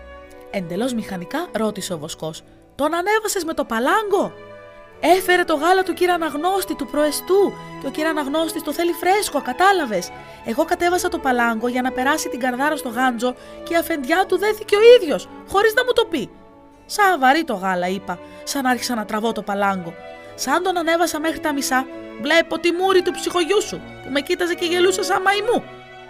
Εντελώς 0.52 0.94
μηχανικά 0.94 1.48
ρώτησε 1.52 1.94
ο 1.94 1.98
Βοσκός: 1.98 2.44
Τον 2.76 2.94
ανέβασες 2.94 3.44
με 3.44 3.54
το 3.54 3.66
παλάγκο; 3.66 4.34
Έφερε 5.00 5.44
το 5.44 5.56
γάλα 5.56 5.84
του 5.84 5.94
κύρα 5.94 6.14
Αναγνώστη 6.14 6.76
του 6.76 6.86
προεστού 6.86 7.54
και 7.82 7.88
ο 7.88 7.90
κύρα 7.90 8.10
Αναγνώστη 8.10 8.64
το 8.64 8.74
θέλει 8.74 8.92
φρέσκο, 8.92 9.42
κατάλαβες. 9.42 10.12
Εγώ 10.46 10.66
κατέβασα 10.66 11.10
το 11.10 11.20
παλάγκο 11.20 11.68
για 11.68 11.82
να 11.82 11.92
περάσει 11.92 12.30
την 12.30 12.40
καρδάρα 12.40 12.76
στο 12.76 12.90
γάντζο 12.90 13.36
και 13.64 13.74
η 13.74 13.78
αφεντιά 13.78 14.26
του 14.28 14.38
δέθηκε 14.38 14.76
ο 14.76 14.80
ίδιος, 15.02 15.30
χωρίς 15.48 15.74
να 15.74 15.84
μου 15.84 15.94
το 15.94 16.06
πει. 16.06 16.30
Σαν 16.86 17.20
βαρύ 17.20 17.44
το 17.44 17.54
γάλα, 17.54 17.88
είπα, 17.88 18.20
σαν 18.44 18.66
άρχισα 18.66 18.96
να 18.96 19.06
τραβώ 19.06 19.32
το 19.32 19.42
παλάγκο. 19.42 19.94
Σαν 20.36 20.64
τον 20.64 20.78
ανέβασα 20.78 21.20
μέχρι 21.20 21.40
τα 21.40 21.54
μισά, 21.54 21.86
βλέπω 22.22 22.60
τη 22.60 22.72
μούρη 22.72 23.02
του 23.02 23.12
ψυχογιού 23.12 23.62
σου 23.62 23.82
που 24.04 24.10
με 24.12 24.22
κοίταζε 24.22 24.54
και 24.54 24.66
γελούσε 24.66 25.04
σαν 25.04 25.22
μαϊμού. 25.22 25.64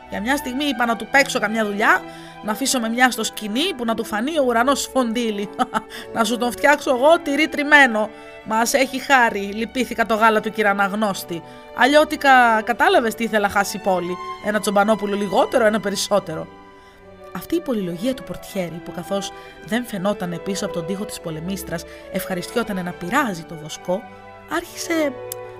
Για 0.10 0.22
μια 0.22 0.38
στιγμή 0.38 0.66
είπα 0.66 0.86
να 0.86 0.96
του 0.96 1.08
παίξω 1.12 1.40
καμιά 1.40 1.66
δουλειά, 1.66 2.02
να 2.44 2.52
αφήσω 2.52 2.80
με 2.80 2.90
μια 2.90 3.12
στο 3.12 3.24
σκηνή 3.24 3.74
που 3.78 3.86
να 3.86 3.96
του 3.96 4.06
φανεί 4.06 4.40
ο 4.40 4.44
ουρανός 4.46 4.90
φοντίλι. 4.94 5.50
να 6.14 6.24
σου 6.24 6.38
τον 6.38 6.52
φτιάξω 6.52 6.90
εγώ 6.90 7.20
τυρί 7.20 7.48
τριμμένο. 7.48 8.10
Μας 8.44 8.74
έχει 8.74 9.00
χάρη, 9.00 9.40
λυπήθηκα 9.40 10.06
το 10.06 10.16
γάλα 10.16 10.40
του 10.40 10.52
κυραναγνώστη. 10.52 11.44
Αλλιώτικα 11.78 12.62
κατάλαβες 12.62 13.16
τι 13.16 13.24
ήθελα 13.24 13.50
χάσει 13.50 13.78
η 13.78 13.80
πόλη. 13.80 14.16
Ένα 14.46 14.60
τσομπανόπουλο 14.60 15.16
λιγότερο, 15.16 15.66
ένα 15.66 15.80
περισσότερο. 15.80 16.48
Αυτή 17.36 17.56
η 17.56 17.62
πολυλογία 17.62 18.14
του 18.14 18.24
πορτιέρη 18.24 18.82
που 18.86 18.92
καθώς 18.92 19.32
δεν 19.66 19.86
φαινόταν 19.86 20.42
πίσω 20.44 20.66
από 20.66 20.74
τον 20.74 20.86
τοίχο 20.86 21.06
της 21.06 21.20
πολεμίστρας 21.20 21.84
ευχαριστιόταν 22.12 22.84
να 22.84 22.92
πειράζει 22.92 23.44
το 23.44 23.56
βοσκό, 23.56 24.02
άρχισε 24.52 25.14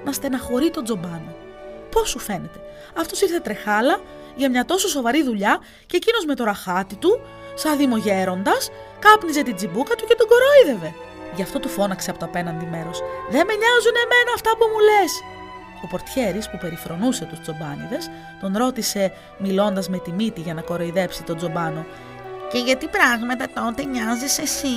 να 0.06 0.12
στεναχωρεί 0.12 0.70
τον 0.70 0.84
τζομπάνο. 0.84 1.36
Πώς 1.92 2.10
σου 2.10 2.20
φαίνεται, 2.20 2.60
αυτός 2.98 3.22
ήρθε 3.22 3.40
τρεχάλα 3.40 4.00
για 4.38 4.50
μια 4.50 4.66
τόσο 4.66 4.88
σοβαρή 4.88 5.24
δουλειά 5.24 5.60
και 5.86 5.96
εκείνος 5.98 6.26
με 6.26 6.36
το 6.36 6.44
ραχάτι 6.44 6.96
του, 6.96 7.22
σαν 7.56 7.78
δημογέροντας, 7.78 8.70
κάπνιζε 9.00 9.42
την 9.42 9.56
τσιμπούκα 9.56 9.96
του 9.96 10.06
και 10.06 10.16
τον 10.16 10.28
κορόιδευε. 10.28 10.94
Γι' 11.36 11.42
αυτό 11.42 11.60
του 11.60 11.70
φώναξε 11.70 12.10
από 12.10 12.20
το 12.20 12.26
απέναντι 12.26 12.66
μέρος. 12.66 13.00
Δεν 13.30 13.46
με 13.48 13.54
νοιάζουν 13.62 13.96
εμένα 14.06 14.32
αυτά 14.36 14.52
που 14.58 14.66
μου 14.72 14.80
λες. 14.80 15.12
Ο 15.84 15.88
πορτιέρης 15.88 16.50
που 16.50 16.58
περιφρονούσε 16.58 17.26
τους 17.26 17.40
τσομπάνιδε 17.40 17.98
τον 18.42 18.58
ρώτησε 18.58 19.14
μιλώντας 19.38 19.90
με 19.90 19.98
τη 19.98 20.12
μύτη 20.12 20.42
για 20.42 20.54
να 20.54 20.62
κοροϊδέψει 20.62 21.24
τον 21.24 21.38
τσομπάνο. 21.38 21.86
Και 22.52 22.58
γιατί 22.58 22.88
πράγματα 22.88 23.46
τότε 23.54 23.86
νοιάζεις 23.86 24.38
εσύ; 24.38 24.76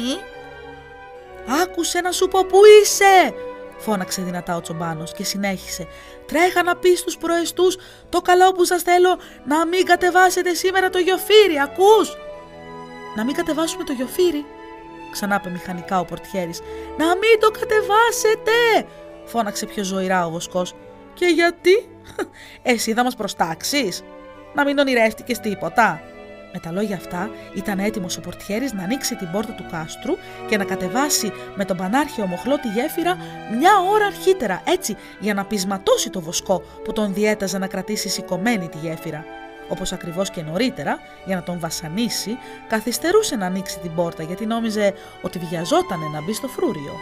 Άκουσε 1.63 2.01
να 2.01 2.13
σου 2.13 2.29
πω 2.29 2.45
που 2.45 2.61
είσαι, 2.83 3.35
φώναξε 3.81 4.23
δυνατά 4.23 4.57
ο 4.57 4.61
τσομπάνος 4.61 5.13
και 5.13 5.25
συνέχισε. 5.25 5.87
Τρέχα 6.27 6.63
να 6.63 6.77
πεις 6.77 6.99
στου 6.99 7.19
προεστούς 7.19 7.77
το 8.09 8.21
καλό 8.21 8.53
που 8.53 8.65
σας 8.65 8.83
θέλω 8.83 9.19
να 9.45 9.67
μην 9.67 9.85
κατεβάσετε 9.85 10.55
σήμερα 10.55 10.91
το 10.91 10.99
γιοφύρι, 10.99 11.61
ακούς! 11.63 12.17
Να 13.17 13.25
μην 13.25 13.35
κατεβάσουμε 13.35 13.85
το 13.85 13.93
γιοφύρι, 13.93 14.45
ξανά 15.13 15.43
μηχανικά 15.53 16.01
ο 16.01 16.05
πορτιέρης. 16.05 16.61
Να 16.99 17.07
μην 17.07 17.41
το 17.41 17.51
κατεβάσετε, 17.51 18.87
φώναξε 19.25 19.67
πιο 19.67 19.85
ζωηρά 19.85 20.27
ο 20.27 20.31
βοσκός. 20.31 20.75
Και 21.15 21.27
γιατί, 21.27 21.89
εσύ 22.63 22.93
θα 22.93 23.03
μας 23.03 23.17
προστάξεις, 23.17 24.05
να 24.55 24.65
μην 24.65 24.79
ονειρεύτηκες 24.79 25.39
τίποτα. 25.39 26.01
Με 26.53 26.59
τα 26.59 26.73
λόγια 26.73 26.97
αυτά 26.97 27.31
ήταν 27.55 27.79
έτοιμος 27.79 28.17
ο 28.17 28.21
πορτιέρης 28.21 28.73
να 28.73 28.83
ανοίξει 28.83 29.17
την 29.17 29.31
πόρτα 29.31 29.53
του 29.53 29.65
κάστρου 29.71 30.17
και 30.49 30.57
να 30.57 30.65
κατεβάσει 30.65 31.33
με 31.55 31.65
τον 31.65 31.77
πανάρχιο 31.77 32.27
μοχλό 32.27 32.59
τη 32.59 32.69
γέφυρα 32.69 33.17
μια 33.59 33.73
ώρα 33.93 34.07
αρχίτερα, 34.07 34.63
έτσι 34.65 34.97
για 35.21 35.35
να 35.35 35.45
πεισματώσει 35.45 36.11
το 36.11 36.21
βοσκό 36.21 36.63
που 36.85 36.93
τον 36.93 37.15
διέταζε 37.15 37.59
να 37.59 37.67
κρατήσει 37.67 38.09
σηκωμένη 38.09 38.69
τη 38.69 38.79
γέφυρα. 38.79 39.25
Όπως 39.69 39.93
ακριβώς 39.93 40.31
και 40.31 40.43
νωρίτερα, 40.43 40.99
για 41.25 41.37
να 41.37 41.43
τον 41.43 41.59
βασανίσει, 41.59 42.39
καθυστερούσε 42.69 43.37
να 43.37 43.47
ανοίξει 43.47 43.79
την 43.79 43.95
πόρτα 43.95 44.23
γιατί 44.23 44.47
νόμιζε 44.47 44.95
ότι 45.23 45.39
βιαζότανε 45.39 46.07
να 46.13 46.23
μπει 46.23 46.33
στο 46.33 46.49
φρούριο. 46.49 46.93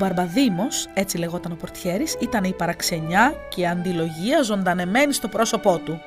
Μπαρμπαδήμος, 0.00 0.88
έτσι 0.94 1.18
λεγόταν 1.18 1.52
ο 1.52 1.54
πορτιέρης, 1.54 2.16
ήταν 2.20 2.44
η 2.44 2.52
παραξενιά 2.52 3.34
και 3.48 3.60
η 3.60 3.66
αντιλογία 3.66 4.42
ζωντανεμένη 4.42 5.12
στο 5.12 5.28
πρόσωπό 5.28 5.78
του. 5.78 6.00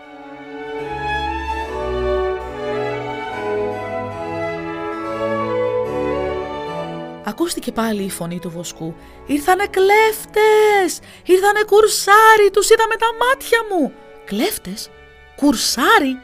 Ακούστηκε 7.23 7.71
πάλι 7.71 8.03
η 8.03 8.09
φωνή 8.09 8.39
του 8.39 8.49
βοσκού. 8.49 8.95
«Ήρθανε 9.25 9.65
κλέφτες! 9.65 10.99
Ήρθανε 11.25 11.63
κουρσάρι! 11.65 12.49
Τους 12.53 12.69
είδα 12.69 12.83
με 12.89 12.95
τα 12.95 13.07
μάτια 13.25 13.59
μου!» 13.69 13.93
«Κλέφτες! 14.25 14.89
Κουρσάρι!» 15.35 16.19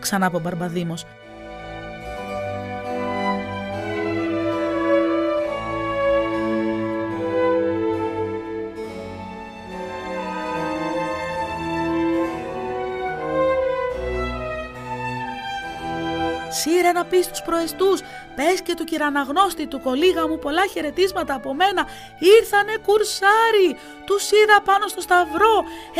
ξανά 0.00 0.26
από 0.26 0.36
ο 0.36 0.40
Μπαρμπαδήμος. 0.40 1.04
Σύρε 16.60 16.92
να 16.92 17.04
πεις 17.04 17.24
στους 17.24 17.42
προεστούς, 17.42 17.98
πες 18.36 18.58
και 18.66 18.74
του 18.74 18.84
κυραναγνώστη 18.84 19.66
του 19.66 19.80
κολίγα 19.80 20.28
μου 20.28 20.38
πολλά 20.38 20.66
χαιρετίσματα 20.72 21.34
από 21.34 21.54
μένα, 21.54 21.82
ήρθανε 22.36 22.74
κουρσάρι, 22.86 23.68
τους 24.04 24.24
είδα 24.30 24.56
πάνω 24.68 24.84
στο 24.88 25.00
σταυρό, 25.00 25.56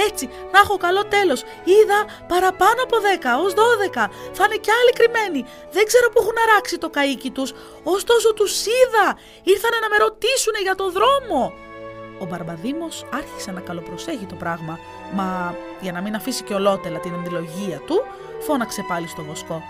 έτσι 0.07 0.25
να 0.53 0.59
έχω 0.65 0.77
καλό 0.77 1.03
τέλος, 1.15 1.41
είδα 1.75 2.01
παραπάνω 2.33 2.81
από 2.87 2.97
10 2.97 3.31
ως 3.45 3.53
12, 3.55 4.11
θα 4.37 4.45
είναι 4.47 4.59
κι 4.65 4.73
άλλοι 4.79 4.93
κρυμμένοι, 4.99 5.41
δεν 5.77 5.85
ξέρω 5.91 6.07
που 6.11 6.19
έχουν 6.23 6.37
αράξει 6.47 6.79
το 6.79 6.91
καΐκι 6.97 7.31
τους, 7.37 7.51
ωστόσο 7.83 8.35
τους 8.35 8.53
είδα, 8.67 9.07
ήρθανε 9.43 9.79
να 9.85 9.89
με 9.93 9.97
ρωτήσουν 10.05 10.55
για 10.63 10.75
το 10.75 10.87
δρόμο. 10.97 11.53
Ο 12.19 12.25
Μπαρμπαδήμος 12.25 13.05
άρχισε 13.15 13.51
να 13.51 13.61
καλοπροσέχει 13.61 14.27
το 14.27 14.35
πράγμα, 14.35 14.79
μα 15.15 15.57
για 15.81 15.93
να 15.93 16.01
μην 16.01 16.15
αφήσει 16.15 16.43
και 16.43 16.55
ολότελα 16.55 16.99
την 16.99 17.15
αντιλογία 17.15 17.79
του, 17.87 18.05
φώναξε 18.41 18.85
πάλι 18.89 19.09
στο 19.09 19.23
βοσκό. 19.23 19.63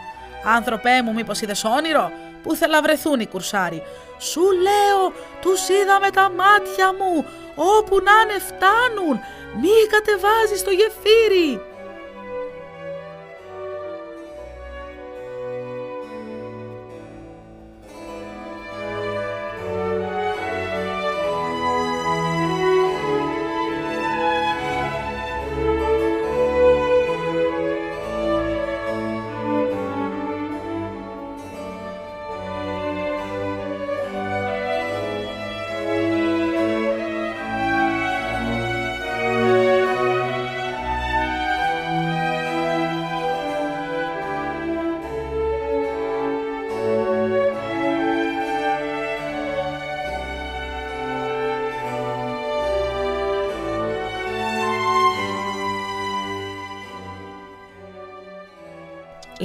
Άνθρωπέ 0.45 1.03
μου, 1.03 1.13
μήπως 1.13 1.41
είδες 1.41 1.65
όνειρο, 1.65 2.13
πού 2.43 2.55
θέλα 2.55 2.83
βρεθούν 2.83 3.21
οι 3.21 3.27
κουρσάροι; 3.27 3.83
Σου 4.19 4.41
λέω, 4.41 5.13
τους 5.41 5.69
είδα 5.69 6.01
με 6.01 6.11
τα 6.11 6.31
μάτια 6.31 6.93
μου, 6.99 7.25
όπου 7.55 8.01
να 8.03 8.13
είναι 8.23 8.39
φτάνουν, 8.49 9.21
μη 9.61 9.77
κατεβάζεις 9.91 10.65
το 10.65 10.71
γεφύρι. 10.71 11.74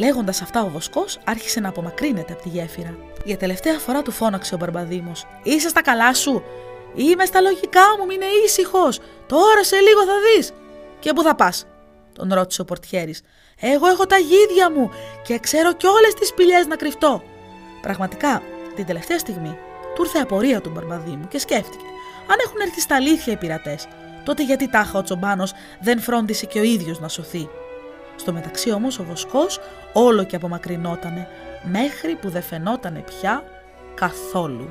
Λέγοντας 0.10 0.42
αυτά, 0.42 0.64
ο 0.64 0.70
βοσκός 0.70 1.20
άρχισε 1.24 1.60
να 1.60 1.70
απομακρύνεται 1.70 2.34
από 2.34 2.42
τη 2.42 2.50
γέφυρα. 2.50 2.96
Για 3.26 3.38
τελευταία 3.38 3.80
φορά 3.80 4.02
του 4.02 4.12
φώναξε 4.12 4.56
ο 4.56 4.58
Μπαρμπαδήμος: 4.58 5.26
Είσαι 5.44 5.70
στα 5.70 5.82
καλά 5.82 6.14
σου! 6.14 6.44
Είμαι 6.96 7.26
στα 7.26 7.42
λογικά 7.42 7.82
μου, 7.98 8.06
μην 8.06 8.22
είναι 8.22 8.32
ήσυχος! 8.46 9.00
Τώρα 9.28 9.64
σε 9.64 9.76
λίγο 9.76 10.06
θα 10.06 10.14
δεις! 10.26 10.52
Και 11.00 11.14
πού 11.14 11.22
θα 11.22 11.36
πας, 11.36 11.66
τον 12.14 12.34
ρώτησε 12.34 12.62
ο 12.62 12.66
Πορτιέρης. 12.66 13.22
Εγώ 13.60 13.88
έχω 13.88 14.06
τα 14.06 14.18
γίδια 14.18 14.72
μου 14.72 14.90
και 15.24 15.40
ξέρω 15.40 15.74
κι 15.74 15.86
όλες 15.86 16.14
τις 16.14 16.28
σπηλιές 16.28 16.68
να 16.68 16.76
κρυφτώ. 16.76 17.24
Πραγματικά, 17.82 18.42
την 18.76 18.86
τελευταία 18.86 19.20
στιγμή 19.20 19.58
του 19.96 20.04
ήρθε 20.04 20.20
απορία 20.20 20.62
του 20.62 20.70
Μπαρμπαδήμου 20.70 21.28
και 21.28 21.40
σκέφτηκε: 21.40 21.86
Αν 22.32 22.38
έχουν 22.46 22.60
έρθει 22.62 22.82
στα 22.82 22.96
αλήθεια 22.96 23.34
οι 23.34 23.38
πειρατές, 23.38 23.88
τότε 24.24 24.44
γιατί 24.44 24.70
τάχα 24.70 25.00
ο 25.00 25.02
Τσομπάνος 25.02 25.54
δεν 25.80 26.00
φρόντισε 26.00 26.46
και 26.46 26.60
ο 26.60 26.64
ίδιος 26.64 27.00
να 27.00 27.08
σωθεί; 27.08 27.50
Στο 28.20 28.34
μεταξύ 28.34 28.72
όμως 28.72 29.00
ο 29.00 29.04
βοσκός 29.04 29.60
όλο 29.94 30.24
και 30.24 30.36
απομακρυνότανε 30.36 31.28
μέχρι 31.64 32.16
που 32.16 32.30
δεν 32.30 32.42
φαινότανε 32.42 33.00
πια 33.00 33.44
καθόλου. 33.96 34.70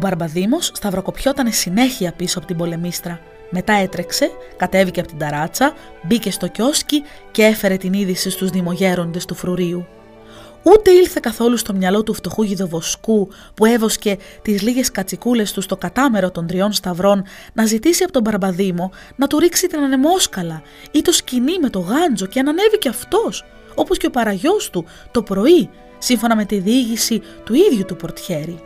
Μπαρμπαδήμος 0.00 0.70
σταυροκοπιότανε 0.74 1.50
συνέχεια 1.50 2.12
πίσω 2.12 2.38
από 2.38 2.46
την 2.46 2.56
πολεμίστρα. 2.56 3.20
Μετά 3.50 3.72
έτρεξε, 3.72 4.30
κατέβηκε 4.56 5.00
από 5.00 5.08
την 5.08 5.18
ταράτσα, 5.18 5.74
μπήκε 6.02 6.30
στο 6.30 6.46
κιόσκι 6.46 7.02
και 7.30 7.44
έφερε 7.44 7.76
την 7.76 7.92
είδηση 7.92 8.30
στους 8.30 8.50
δημογέροντες 8.50 9.24
του 9.24 9.34
φρουρίου. 9.34 9.86
Ούτε 10.62 10.90
ήλθε 10.90 11.20
καθόλου 11.22 11.56
στο 11.56 11.74
μυαλό 11.74 12.02
του 12.02 12.14
φτωχού 12.14 12.42
γιδοβοσκού 12.42 13.28
που 13.54 13.64
έβοσκε 13.64 14.16
τις 14.42 14.62
λίγες 14.62 14.90
κατσικούλες 14.90 15.52
του 15.52 15.60
στο 15.60 15.76
κατάμερο 15.76 16.30
των 16.30 16.46
τριών 16.46 16.72
σταυρών 16.72 17.22
να 17.52 17.66
ζητήσει 17.66 18.02
από 18.02 18.12
τον 18.12 18.22
Μπαρμπαδήμο 18.22 18.90
να 19.16 19.26
του 19.26 19.38
ρίξει 19.38 19.66
την 19.66 19.78
ανεμόσκαλα 19.78 20.62
ή 20.90 21.02
το 21.02 21.12
σκηνή 21.12 21.58
με 21.58 21.70
το 21.70 21.78
γάντζο 21.78 22.26
και 22.26 22.42
να 22.42 22.50
ανέβει 22.50 22.78
και 22.78 22.88
αυτός, 22.88 23.44
όπως 23.74 23.98
και 23.98 24.06
ο 24.06 24.10
παραγιός 24.10 24.70
του, 24.70 24.84
το 25.10 25.22
πρωί, 25.22 25.70
σύμφωνα 25.98 26.36
με 26.36 26.44
τη 26.44 26.58
διήγηση 26.58 27.22
του 27.44 27.54
ίδιου 27.54 27.84
του 27.84 27.96
πορτιέρη. 27.96 28.64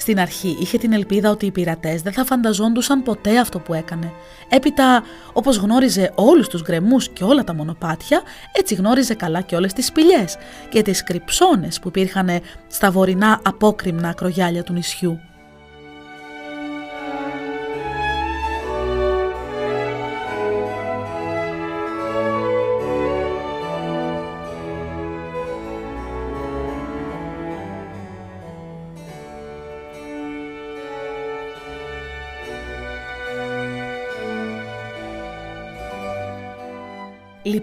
Στην 0.00 0.20
αρχή 0.20 0.56
είχε 0.60 0.78
την 0.78 0.92
ελπίδα 0.92 1.30
ότι 1.30 1.46
οι 1.46 1.50
πειρατές 1.50 2.02
δεν 2.02 2.12
θα 2.12 2.24
φανταζόντουσαν 2.24 3.02
ποτέ 3.02 3.38
αυτό 3.38 3.58
που 3.58 3.74
έκανε. 3.74 4.12
Έπειτα, 4.48 5.02
όπως 5.32 5.56
γνώριζε 5.56 6.12
όλους 6.14 6.48
τους 6.48 6.62
γκρεμούς 6.62 7.08
και 7.08 7.24
όλα 7.24 7.44
τα 7.44 7.54
μονοπάτια, 7.54 8.22
έτσι 8.52 8.74
γνώριζε 8.74 9.14
καλά 9.14 9.40
και 9.40 9.56
όλες 9.56 9.72
τις 9.72 9.86
σπηλιές 9.86 10.36
και 10.68 10.82
τις 10.82 11.04
κρυψώνες 11.04 11.80
που 11.80 11.88
υπήρχαν 11.88 12.40
στα 12.66 12.90
βορεινά 12.90 13.40
απόκριμνα 13.44 14.08
ακρογιάλια 14.08 14.62
του 14.62 14.72
νησιού. 14.72 15.20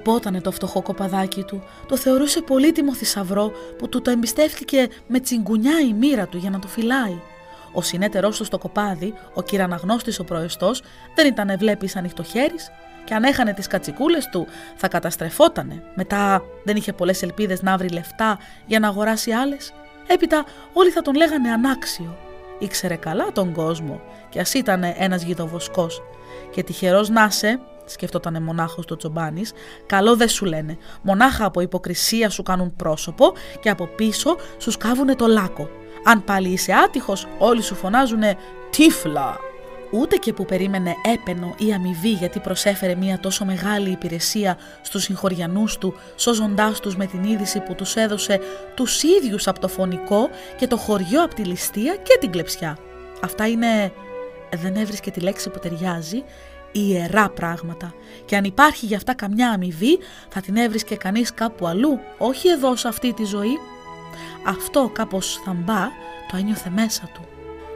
Λυπότανε 0.08 0.42
το 0.42 0.52
φτωχό 0.52 0.82
κοπαδάκι 0.82 1.44
του, 1.44 1.64
το 1.88 1.98
θεωρούσε 1.98 2.42
πολύτιμο 2.42 2.96
θησαυρό 2.96 3.52
που 3.78 3.90
του 3.90 4.02
το 4.02 4.12
εμπιστεύτηκε 4.12 4.88
με 5.08 5.20
τσιγκουνιά 5.20 5.80
η 5.80 5.94
μοίρα 5.94 6.28
του 6.28 6.38
για 6.38 6.50
να 6.50 6.60
το 6.60 6.68
φυλάει. 6.68 7.22
Ο 7.74 7.82
συνέτερός 7.82 8.38
του 8.38 8.44
στο 8.44 8.58
κοπάδι, 8.58 9.14
ο 9.34 9.42
κυραναγνώστης 9.42 10.20
ο 10.20 10.24
προεστός, 10.24 10.82
δεν 11.16 11.28
ήταν 11.28 11.58
βλέπεις 11.58 11.96
ανοιχτό 11.96 12.24
χέρις 12.24 12.72
και 13.04 13.14
αν 13.14 13.24
έχανε 13.24 13.54
τις 13.54 13.68
κατσικούλες 13.68 14.30
του 14.30 14.48
θα 14.76 14.88
καταστρεφότανε. 14.88 15.84
Μετά 15.96 16.44
δεν 16.64 16.76
είχε 16.76 16.94
πολλές 16.94 17.22
ελπίδες 17.22 17.62
να 17.62 17.78
βρει 17.78 17.90
λεφτά 17.90 18.40
για 18.66 18.80
να 18.80 18.88
αγοράσει 18.88 19.32
άλλες. 19.32 19.74
Έπειτα 20.08 20.46
όλοι 20.74 20.90
θα 20.90 21.02
τον 21.02 21.16
λέγανε 21.16 21.50
ανάξιο. 21.50 22.18
Ήξερε 22.60 22.96
καλά 22.96 23.32
τον 23.32 23.54
κόσμο 23.54 24.02
και 24.30 24.40
ας 24.40 24.54
ήταν 24.54 24.84
ένας 24.98 25.24
γιδοβοσκό. 25.24 25.88
Και 26.52 26.64
τυχερός 26.64 27.10
να 27.10 27.26
είσαι, 27.30 27.60
σκεφτότανε 27.92 28.40
μονάχος 28.40 28.86
το 28.86 28.96
τσομπάνη, 28.96 29.42
καλό 29.86 30.16
δεν 30.16 30.30
σου 30.30 30.46
λένε. 30.46 30.78
Μονάχα 31.02 31.46
από 31.46 31.62
υποκρισία 31.62 32.30
σου 32.30 32.44
κάνουν 32.44 32.76
πρόσωπο 32.76 33.34
και 33.60 33.70
από 33.70 33.86
πίσω 33.86 34.36
σου 34.58 34.72
σκάβουνε 34.72 35.16
το 35.16 35.28
λάκκο. 35.28 35.70
Αν 36.04 36.24
πάλι 36.24 36.50
είσαι 36.50 36.74
άτυχος, 36.74 37.28
όλοι 37.38 37.62
σου 37.62 37.76
φωνάζουνε 37.76 38.36
τύφλα. 38.70 39.40
Ούτε 39.92 40.16
και 40.16 40.34
που 40.34 40.46
περίμενε 40.46 40.94
έπαινο 41.14 41.56
ή 41.58 41.74
αμοιβή 41.74 42.10
γιατί 42.10 42.40
προσέφερε 42.40 42.96
μια 42.96 43.20
τόσο 43.20 43.46
μεγάλη 43.46 43.90
υπηρεσία 43.90 44.58
στους 44.82 45.04
συγχωριανούς 45.04 45.78
του, 45.78 45.94
σώζοντάς 46.16 46.80
τους 46.80 46.96
με 46.96 47.06
την 47.06 47.24
είδηση 47.24 47.60
που 47.60 47.76
τους 47.76 47.96
έδωσε 47.96 48.40
τους 48.76 49.04
ίδιους 49.04 49.48
από 49.48 49.60
το 49.60 49.68
φωνικό 49.68 50.30
και 50.58 50.68
το 50.68 50.78
χωριό 50.78 51.24
από 51.24 51.36
τη 51.36 51.44
ληστεία 51.44 51.96
και 51.96 52.18
την 52.20 52.32
κλεψιά. 52.32 52.78
Αυτά 53.24 53.48
είναι... 53.48 53.92
δεν 54.56 54.76
έβρισκε 54.76 55.12
τη 55.12 55.20
λέξη 55.20 55.50
που 55.50 55.60
ταιριάζει 55.60 56.24
ιερά 56.80 57.30
πράγματα 57.30 57.94
και 58.26 58.36
αν 58.36 58.44
υπάρχει 58.44 58.86
για 58.86 58.98
αυτά 58.98 59.14
καμιά 59.14 59.50
αμοιβή 59.50 60.00
θα 60.30 60.42
την 60.42 60.56
έβρισκε 60.56 60.96
κανείς 60.96 61.34
κάπου 61.34 61.68
αλλού, 61.68 62.00
όχι 62.18 62.50
εδώ 62.50 62.76
σε 62.76 62.88
αυτή 62.88 63.14
τη 63.14 63.24
ζωή. 63.24 63.58
Αυτό 64.48 64.90
κάπως 64.94 65.42
θαμπά 65.46 65.88
το 66.32 66.38
ένιωθε 66.38 66.70
μέσα 66.70 67.10
του. 67.14 67.22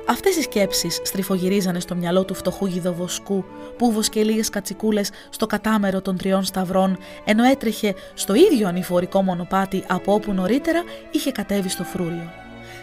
Αυτές 0.08 0.36
οι 0.36 0.41
σκέψεις 0.41 0.99
στριφογυρίζανε 1.04 1.80
στο 1.80 1.95
μυαλό 1.95 2.24
του 2.24 2.34
φτωχού 2.34 2.66
γιδοβοσκού 2.66 3.45
που 3.78 3.91
βοσκε 3.91 4.24
λίγες 4.24 4.49
κατσικούλες 4.49 5.10
στο 5.30 5.45
κατάμερο 5.45 6.02
των 6.02 6.18
τριών 6.18 6.43
σταυρών 6.43 6.97
ενώ 7.26 7.43
έτρεχε 7.43 7.95
στο 8.14 8.34
ίδιο 8.34 8.68
ανηφορικό 8.68 9.22
μονοπάτι 9.22 9.84
από 9.88 10.14
όπου 10.14 10.34
νωρίτερα 10.34 10.84
είχε 11.12 11.32
κατέβει 11.32 11.70
στο 11.70 11.84
φρούριο. 11.84 12.32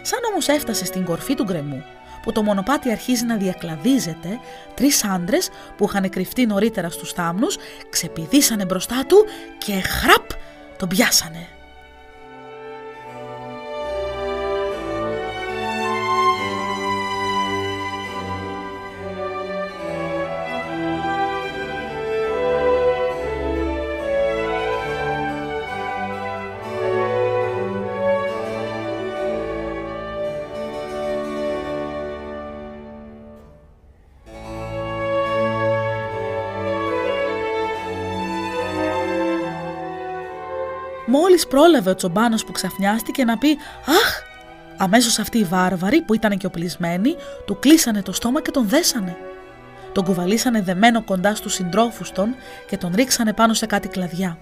Σαν 0.01 0.19
όμως 0.31 0.47
έφτασε 0.47 0.85
στην 0.85 1.05
κορφή 1.05 1.35
του 1.35 1.43
γκρεμού 1.43 1.83
που 2.21 2.31
το 2.31 2.43
μονοπάτι 2.43 2.91
αρχίζει 2.91 3.25
να 3.25 3.35
διακλαδίζεται, 3.35 4.39
τρεις 4.73 5.03
άντρες 5.03 5.49
που 5.77 5.85
είχαν 5.85 6.09
κρυφτεί 6.09 6.45
νωρίτερα 6.45 6.89
στους 6.89 7.11
θάμνους 7.11 7.57
ξεπηδήσανε 7.89 8.65
μπροστά 8.65 9.05
του 9.07 9.25
και 9.57 9.81
χραπ 9.81 10.29
τον 10.77 10.87
πιάσανε. 10.87 11.47
Πρόλαβε 41.49 41.89
ο 41.89 41.95
τσομπάνος 41.95 42.45
που 42.45 42.51
ξαφνιάστηκε 42.51 43.23
να 43.23 43.37
πει 43.37 43.57
«Αχ!» 43.85 44.27
Αμέσως 44.77 45.19
αυτοί 45.19 45.37
οι 45.37 45.43
βάρβαροι 45.43 46.01
που 46.01 46.13
ήταν 46.13 46.37
και 46.37 46.45
οπλισμένοι 46.45 47.15
του 47.45 47.59
κλείσανε 47.59 48.01
το 48.01 48.11
στόμα 48.11 48.41
και 48.41 48.51
τον 48.51 48.67
δέσανε. 48.67 49.17
Τον 49.91 50.03
κουβαλήσανε 50.03 50.61
δεμένο 50.61 51.03
κοντά 51.03 51.35
στους 51.35 51.53
συντρόφους 51.53 52.11
των 52.11 52.35
και 52.67 52.77
τον 52.77 52.91
ρίξανε 52.95 53.33
πάνω 53.33 53.53
σε 53.53 53.65
κάτι 53.65 53.87
κλαδιά. 53.87 54.37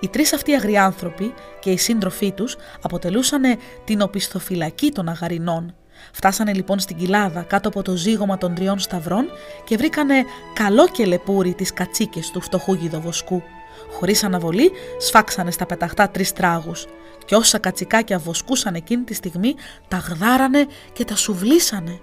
Οι 0.00 0.08
τρεις 0.08 0.32
αυτοί 0.32 0.54
αγριάνθρωποι 0.54 1.34
και 1.60 1.70
οι 1.70 1.76
σύντροφοί 1.76 2.32
τους 2.32 2.56
αποτελούσαν 2.82 3.42
την 3.84 4.00
οπισθοφυλακή 4.00 4.90
των 4.90 5.08
αγαρινών. 5.08 5.74
Φτάσανε 6.12 6.52
λοιπόν 6.52 6.78
στην 6.78 6.96
κοιλάδα 6.96 7.42
κάτω 7.42 7.68
από 7.68 7.82
το 7.82 7.96
ζύγωμα 7.96 8.38
των 8.38 8.54
τριών 8.54 8.78
σταυρών 8.78 9.26
και 9.64 9.76
βρήκανε 9.76 10.24
καλό 10.54 10.88
και 10.88 11.06
λεπούρι 11.06 11.54
τις 11.54 11.72
κατσίκες 11.72 12.30
του 12.30 12.40
φτωχού 12.40 12.74
γιδοβοσκού. 12.74 13.42
Χωρίς 13.90 14.24
αναβολή 14.24 14.72
σφάξανε 14.98 15.50
στα 15.50 15.66
πεταχτά 15.66 16.08
τρεις 16.08 16.32
τράγους 16.32 16.86
και 17.24 17.34
όσα 17.34 17.58
κατσικάκια 17.58 18.18
βοσκούσαν 18.18 18.74
εκείνη 18.74 19.02
τη 19.02 19.14
στιγμή 19.14 19.54
τα 19.88 19.96
γδάρανε 19.96 20.66
και 20.92 21.04
τα 21.04 21.16
σουβλίσανε. 21.16 22.00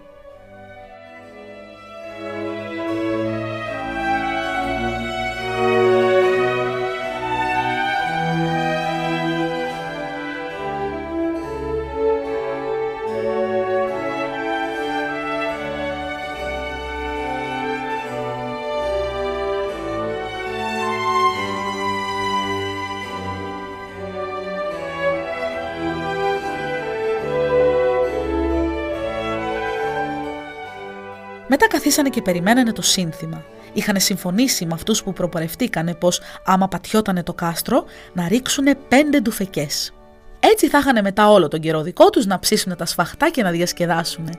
Καθίσανε 31.93 32.15
και 32.15 32.31
περιμένανε 32.31 32.71
το 32.71 32.81
σύνθημα. 32.81 33.43
Είχαν 33.73 33.99
συμφωνήσει 33.99 34.65
με 34.65 34.73
αυτούς 34.73 35.03
που 35.03 35.13
προπορευτήκανε 35.13 35.93
πως 35.93 36.21
άμα 36.45 36.67
πατιότανε 36.67 37.23
το 37.23 37.33
κάστρο 37.33 37.85
να 38.13 38.27
ρίξουνε 38.27 38.75
πέντε 38.75 39.19
ντουφεκές. 39.19 39.93
Έτσι 40.39 40.69
θα 40.69 40.77
είχαν 40.77 40.99
μετά 41.03 41.29
όλο 41.29 41.47
τον 41.47 41.59
καιρό 41.59 41.81
δικό 41.81 42.09
τους 42.09 42.25
να 42.25 42.39
ψήσουν 42.39 42.75
τα 42.75 42.85
σφαχτά 42.85 43.29
και 43.29 43.43
να 43.43 43.51
διασκεδάσουν. 43.51 44.29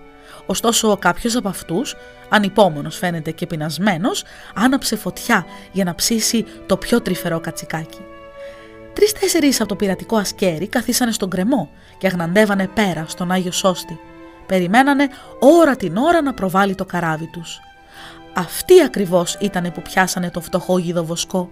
Ωστόσο 0.47 0.97
κάποιος 0.97 1.37
από 1.37 1.49
αυτούς, 1.49 1.97
ανυπόμονος 2.29 2.97
φαίνεται 2.97 3.31
και 3.31 3.47
πεινασμένος, 3.47 4.25
άναψε 4.55 4.97
φωτιά 4.97 5.47
για 5.73 5.85
να 5.85 5.95
ψήσει 5.95 6.45
το 6.67 6.77
πιο 6.77 7.01
τρυφερό 7.01 7.41
κατσικάκι. 7.41 8.01
Τρει-τέσσερι 8.93 9.53
από 9.59 9.69
το 9.69 9.77
πειρατικό 9.77 10.17
ασκέρι 10.17 10.69
καθίσανε 10.69 11.13
στον 11.13 11.31
κρεμό 11.31 11.71
και 11.99 12.07
αγναντεύανε 12.07 12.69
πέρα 12.75 13.05
στον 13.09 13.31
Άγιο 13.31 13.53
Σώστη 13.53 14.01
περιμένανε 14.47 15.09
ώρα 15.39 15.77
την 15.77 15.97
ώρα 15.97 16.23
να 16.23 16.35
προβάλλει 16.35 16.75
το 16.75 16.85
καράβι 16.85 17.27
τους. 17.33 17.61
Αυτοί 18.35 18.83
ακριβώς 18.83 19.37
ήτανε 19.41 19.71
που 19.71 19.83
πιάσανε 19.83 20.31
το 20.31 20.41
φτωχό 20.41 20.79
γιδοβοσκό. 20.79 21.51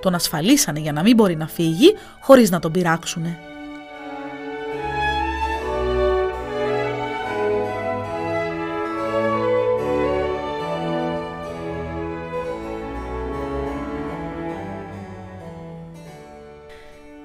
Τον 0.00 0.14
ασφαλίσανε 0.14 0.78
για 0.78 0.92
να 0.92 1.02
μην 1.02 1.14
μπορεί 1.14 1.36
να 1.36 1.46
φύγει 1.46 1.94
χωρίς 2.20 2.50
να 2.50 2.58
τον 2.58 2.72
πειράξουνε. 2.72 3.38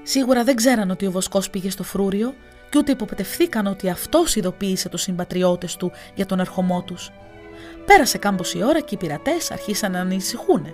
Σίγουρα 0.08 0.44
δεν 0.44 0.56
ξέραν 0.56 0.90
ότι 0.90 1.06
ο 1.06 1.12
βοσκός 1.12 1.50
πήγε 1.50 1.70
στο 1.70 1.84
φρούριο, 1.84 2.34
και 2.70 2.78
ούτε 2.78 2.92
υποπτευθήκαν 2.92 3.68
ότι 3.68 3.90
αυτός 3.90 4.36
ειδοποίησε 4.36 4.90
τους 4.90 5.02
συμπατριώτες 5.02 5.76
του 5.76 5.92
για 6.16 6.26
τον 6.26 6.40
ερχομό 6.40 6.84
τους. 6.84 7.12
Πέρασε 7.86 8.18
κάμποση 8.18 8.64
ώρα 8.64 8.80
και 8.80 8.96
οι 8.96 8.98
πειρατές 8.98 9.52
αρχίσαν 9.52 9.92
να 9.92 10.00
ανησυχούν. 10.00 10.74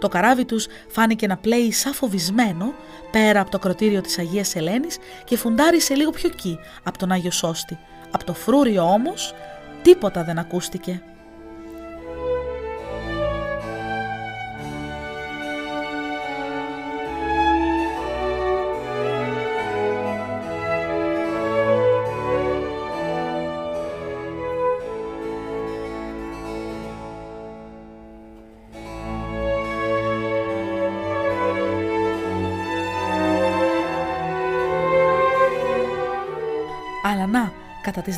Το 0.00 0.08
καράβι 0.08 0.44
τους 0.44 0.66
φάνηκε 0.88 1.26
να 1.26 1.36
πλέει 1.36 1.72
σαν 1.72 1.92
φοβισμένο 1.92 2.74
πέρα 3.10 3.40
από 3.40 3.50
το 3.50 3.58
κροτήριο 3.58 4.00
της 4.00 4.18
Αγίας 4.18 4.54
Ελένης 4.54 4.98
και 5.24 5.36
φουντάρισε 5.36 5.94
λίγο 5.94 6.10
πιο 6.10 6.30
εκεί 6.32 6.58
από 6.82 6.98
τον 6.98 7.12
Άγιο 7.12 7.30
Σώστη. 7.30 7.78
Από 8.10 8.24
το 8.24 8.34
φρούριο 8.34 8.82
όμως 8.82 9.34
τίποτα 9.82 10.24
δεν 10.24 10.38
ακούστηκε. 10.38 11.02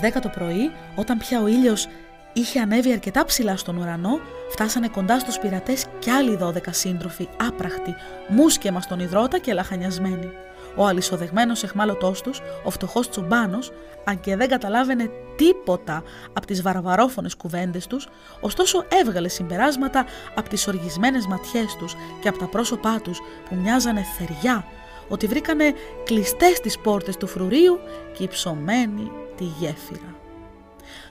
Κατά 0.01 0.21
τις 0.21 0.31
10 0.31 0.33
το 0.33 0.39
πρωί, 0.39 0.71
όταν 0.95 1.19
πια 1.19 1.43
ο 1.43 1.47
ήλιος 1.47 1.89
είχε 2.33 2.61
ανέβει 2.61 2.93
αρκετά 2.93 3.25
ψηλά 3.25 3.57
στον 3.57 3.77
ουρανό, 3.77 4.21
φτάσανε 4.51 4.89
κοντά 4.89 5.19
στους 5.19 5.39
πειρατές 5.39 5.87
κι 5.99 6.11
άλλοι 6.11 6.39
12 6.43 6.51
σύντροφοι, 6.71 7.29
άπραχτοι, 7.49 7.95
μουσκεμα 8.29 8.81
στον 8.81 9.01
υδρότα 9.01 9.39
και 9.39 9.53
λαχανιασμένοι. 9.53 10.31
Ο 10.77 10.87
αλυσοδεγμένος 10.87 11.63
εχμάλωτός 11.63 12.21
τους, 12.21 12.41
ο 12.65 12.71
φτωχός 12.71 13.09
τσουμπάνος, 13.11 13.73
αν 14.05 14.21
και 14.21 14.37
δεν 14.37 14.49
καταλάβαινε 14.49 15.11
τίποτα 15.37 16.03
από 16.33 16.47
τις 16.47 16.63
βαρβαρόφωνες 16.63 17.37
κουβέντες 17.37 17.87
τους, 17.87 18.09
ωστόσο 18.41 18.85
έβγαλε 18.89 19.29
συμπεράσματα 19.29 20.05
από 20.35 20.49
τις 20.49 20.67
οργισμένες 20.69 21.27
ματιές 21.27 21.77
τους 21.79 21.95
και 22.21 22.29
από 22.29 22.39
τα 22.39 22.47
πρόσωπά 22.47 23.01
τους 23.03 23.19
που 23.49 23.55
μοιάζανε 23.55 24.05
θεριά 24.19 24.65
ότι 25.09 25.27
βρήκανε 25.27 25.75
κλειστές 26.05 26.61
τις 26.61 26.79
πόρτες 26.79 27.17
του 27.17 27.27
φρουρίου 27.27 27.81
και 28.13 28.23
υψωμένη 28.23 29.11
τη 29.37 29.45
γέφυρα. 29.45 30.17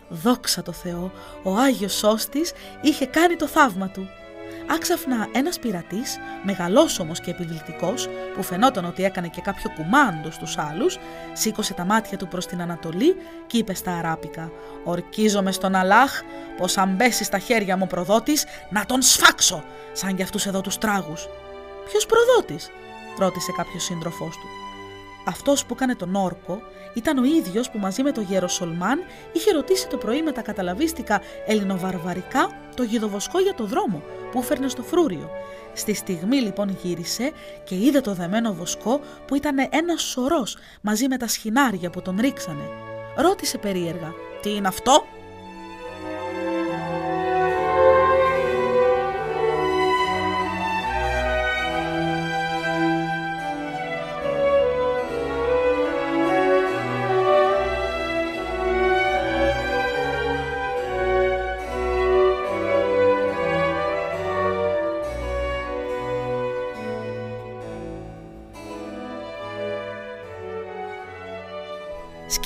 Δόξα 0.10 0.64
το 0.64 0.72
Θεό, 0.72 1.12
ο 1.44 1.56
Άγιος 1.56 1.94
Σώστης 1.94 2.52
είχε 2.82 3.06
κάνει 3.06 3.36
το 3.36 3.48
θαύμα 3.48 3.90
του. 3.90 4.10
Άξαφνα 4.70 5.28
ένας 5.32 5.60
πειρατής, 5.60 6.18
μεγαλός 6.44 7.00
όμως 7.00 7.20
και 7.20 7.32
επιβλητικός, 7.32 8.10
που 8.36 8.44
φαινόταν 8.44 8.86
ότι 8.86 9.04
έκανε 9.04 9.28
και 9.28 9.42
κάποιο 9.42 9.70
κουμάντο 9.76 10.32
στους 10.32 10.58
άλλους, 10.58 10.98
σήκωσε 11.34 11.74
τα 11.74 11.86
μάτια 11.86 12.18
του 12.18 12.28
προς 12.28 12.46
την 12.46 12.62
Ανατολή 12.62 13.16
και 13.48 13.58
είπε 13.58 13.74
στα 13.74 13.92
αράπικα 13.92 14.52
«Ορκίζομαι 14.84 15.52
στον 15.52 15.76
Αλάχ 15.76 16.22
πως 16.58 16.78
αν 16.78 16.98
πέσει 16.98 17.24
στα 17.24 17.40
χέρια 17.40 17.78
μου 17.78 17.88
προδότης, 17.88 18.46
να 18.70 18.86
τον 18.86 19.02
σφάξω, 19.02 19.64
σαν 19.92 20.16
για 20.16 20.24
αυτούς 20.24 20.46
εδώ 20.46 20.62
τους 20.62 20.78
τράγους». 20.78 21.28
«Ποιος 21.86 22.06
προδότης» 22.06 22.72
ρώτησε 23.20 23.52
κάποιος 23.58 23.84
σύντροφός 23.84 24.38
του. 24.38 24.48
Αυτός 25.26 25.66
που 25.66 25.74
έκανε 25.74 25.96
τον 25.96 26.16
όρκο 26.16 26.62
ήταν 26.94 27.18
ο 27.18 27.24
ίδιος 27.26 27.70
που 27.70 27.78
μαζί 27.78 28.04
με 28.04 28.12
τον 28.12 28.24
γέρο 28.24 28.48
Σολμάν 28.48 29.00
είχε 29.32 29.52
ρωτήσει 29.52 29.88
το 29.88 29.98
πρωί 29.98 30.22
με 30.22 30.32
τα 30.32 30.42
καταλαβίστικα 30.42 31.22
ελληνοβαρβαρικά 31.46 32.50
το 32.76 32.84
γιδοβοσκό 32.84 33.40
για 33.40 33.54
το 33.54 33.66
δρόμο 33.66 34.04
που 34.32 34.42
φέρνε 34.42 34.68
στο 34.68 34.84
φρούριο. 34.84 35.30
Στη 35.74 35.94
στιγμή 35.94 36.38
λοιπόν 36.38 36.78
γύρισε 36.84 37.32
και 37.64 37.76
είδε 37.76 38.02
το 38.02 38.14
δεμένο 38.14 38.54
βοσκό 38.54 39.00
που 39.28 39.36
ήταν 39.36 39.68
ένας 39.70 40.02
σωρός 40.02 40.58
μαζί 40.82 41.08
με 41.08 41.18
τα 41.18 41.28
σχοινάρια 41.28 41.90
που 41.90 42.02
τον 42.02 42.18
ρίξανε. 42.20 42.70
Ρώτησε 43.16 43.58
περίεργα: 43.58 44.14
Τι 44.42 44.56
είναι 44.56 44.68
αυτό, 44.68 45.04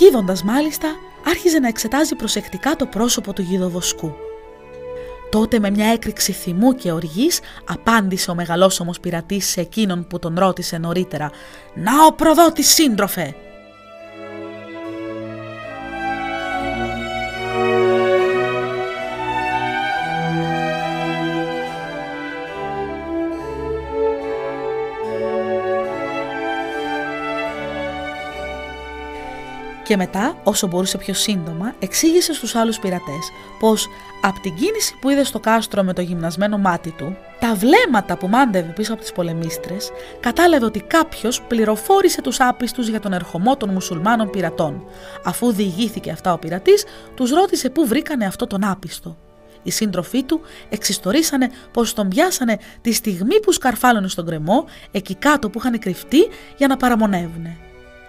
Σκύβοντας 0.02 0.44
μάλιστα, 0.44 0.88
άρχιζε 1.28 1.60
να 1.60 1.68
εξετάζει 1.68 2.16
προσεκτικά 2.16 2.76
το 2.76 2.86
πρόσωπο 2.86 3.34
του 3.34 3.42
γιδοβοσκού. 3.42 4.14
Τότε 5.32 5.60
με 5.60 5.70
μια 5.70 5.86
έκρηξη 5.86 6.32
θυμού 6.32 6.76
και 6.76 6.92
οργής 6.92 7.40
απάντησε 7.66 8.32
ο 8.32 8.36
μεγαλόσωμος 8.36 9.00
πειρατής 9.00 9.50
σε 9.50 9.62
εκείνον 9.62 10.08
που 10.08 10.20
τον 10.20 10.36
ρώτησε 10.38 10.78
νωρίτερα 10.78 11.32
«Να 11.76 12.06
ο 12.06 12.14
προδότης 12.14 12.74
σύντροφε!» 12.74 13.36
Και 29.92 29.98
μετά, 29.98 30.38
όσο 30.44 30.68
μπορούσε 30.68 30.98
πιο 30.98 31.14
σύντομα, 31.14 31.74
εξήγησε 31.80 32.34
στους 32.34 32.56
άλλους 32.56 32.80
πειρατές 32.80 33.32
πως 33.60 33.88
από 34.22 34.40
την 34.40 34.56
κίνηση 34.56 34.96
που 35.02 35.10
είδε 35.10 35.24
στο 35.24 35.40
κάστρο 35.40 35.84
με 35.84 35.94
το 35.94 36.02
γυμνασμένο 36.02 36.58
μάτι 36.58 36.92
του, 36.92 37.18
τα 37.40 37.56
βλέμματα 37.56 38.18
που 38.18 38.28
μάντευε 38.28 38.72
πίσω 38.76 38.94
από 38.94 39.02
τις 39.02 39.12
πολεμίστρες, 39.12 39.92
κατάλαβε 40.20 40.66
ότι 40.66 40.80
κάποιος 40.80 41.42
πληροφόρησε 41.42 42.22
τους 42.22 42.40
άπιστους 42.40 42.88
για 42.88 43.00
τον 43.00 43.14
ερχομό 43.14 43.58
των 43.58 43.70
μουσουλμάνων 43.70 44.30
πειρατών. 44.30 44.84
Αφού 45.24 45.52
διηγήθηκε 45.52 46.12
αυτά 46.12 46.34
ο 46.34 46.38
πειρατής, 46.38 46.86
τους 47.16 47.32
ρώτησε 47.32 47.70
πού 47.70 47.88
βρήκανε 47.88 48.26
αυτό 48.26 48.48
τον 48.48 48.64
άπιστο. 48.64 49.18
Οι 49.64 49.72
σύντροφοί 49.72 50.24
του 50.24 50.42
εξιστορήσανε 50.70 51.50
πως 51.72 51.94
τον 51.94 52.08
πιάσανε 52.08 52.58
τη 52.82 52.92
στιγμή 52.94 53.40
που 53.40 53.52
σκαρφάλωνε 53.52 54.08
στον 54.08 54.26
κρεμό, 54.26 54.66
εκεί 54.92 55.16
κάτω 55.16 55.50
που 55.50 55.60
είχαν 55.60 55.80
κρυφτεί 55.80 56.28
για 56.58 56.68
να 56.68 56.78
παραμονεύουνε. 56.78 57.58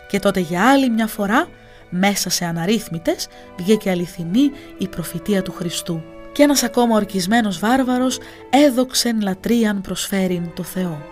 Και 0.09 0.19
τότε 0.19 0.41
για 0.41 0.71
άλλη 0.71 0.91
μια 0.91 1.07
φορά 1.07 1.49
μέσα 1.95 2.31
σε 2.31 2.45
αναρρύθμιτες 2.45 3.29
βγήκε 3.57 3.91
αληθινή 3.91 4.51
η 4.79 4.89
προφητεία 4.89 5.43
του 5.43 5.53
Χριστού 5.53 6.03
και 6.33 6.43
ένας 6.43 6.63
ακόμα 6.63 6.97
ορκισμένος 6.97 7.59
βάρβαρος 7.59 8.19
έδοξεν 8.51 9.21
λατρείαν 9.23 9.81
προσφέρειν 9.81 10.53
το 10.55 10.63
Θεό. 10.63 11.12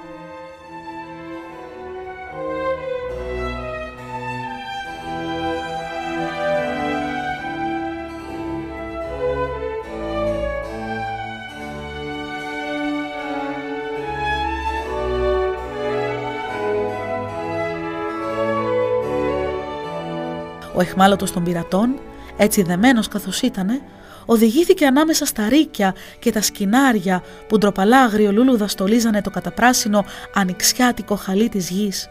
Ο 20.81 20.83
εχμάλωτος 20.83 21.33
των 21.33 21.45
πειρατών, 21.45 21.99
έτσι 22.37 22.63
δεμένος 22.63 23.09
καθώς 23.09 23.41
ήτανε, 23.41 23.81
οδηγήθηκε 24.27 24.87
ανάμεσα 24.87 25.25
στα 25.25 25.49
ρίκια 25.49 25.95
και 26.19 26.33
τα 26.33 26.43
σκηνάρια 26.43 27.23
που 27.49 27.59
ντροπαλά 27.59 28.01
αγριολούλουδα 28.01 28.69
στολίζανε 28.69 29.21
το 29.21 29.31
καταπράσινο 29.31 30.05
ανοιξιάτικο 30.35 31.17
χαλί 31.17 31.49
της 31.49 31.71
γης. 31.71 32.09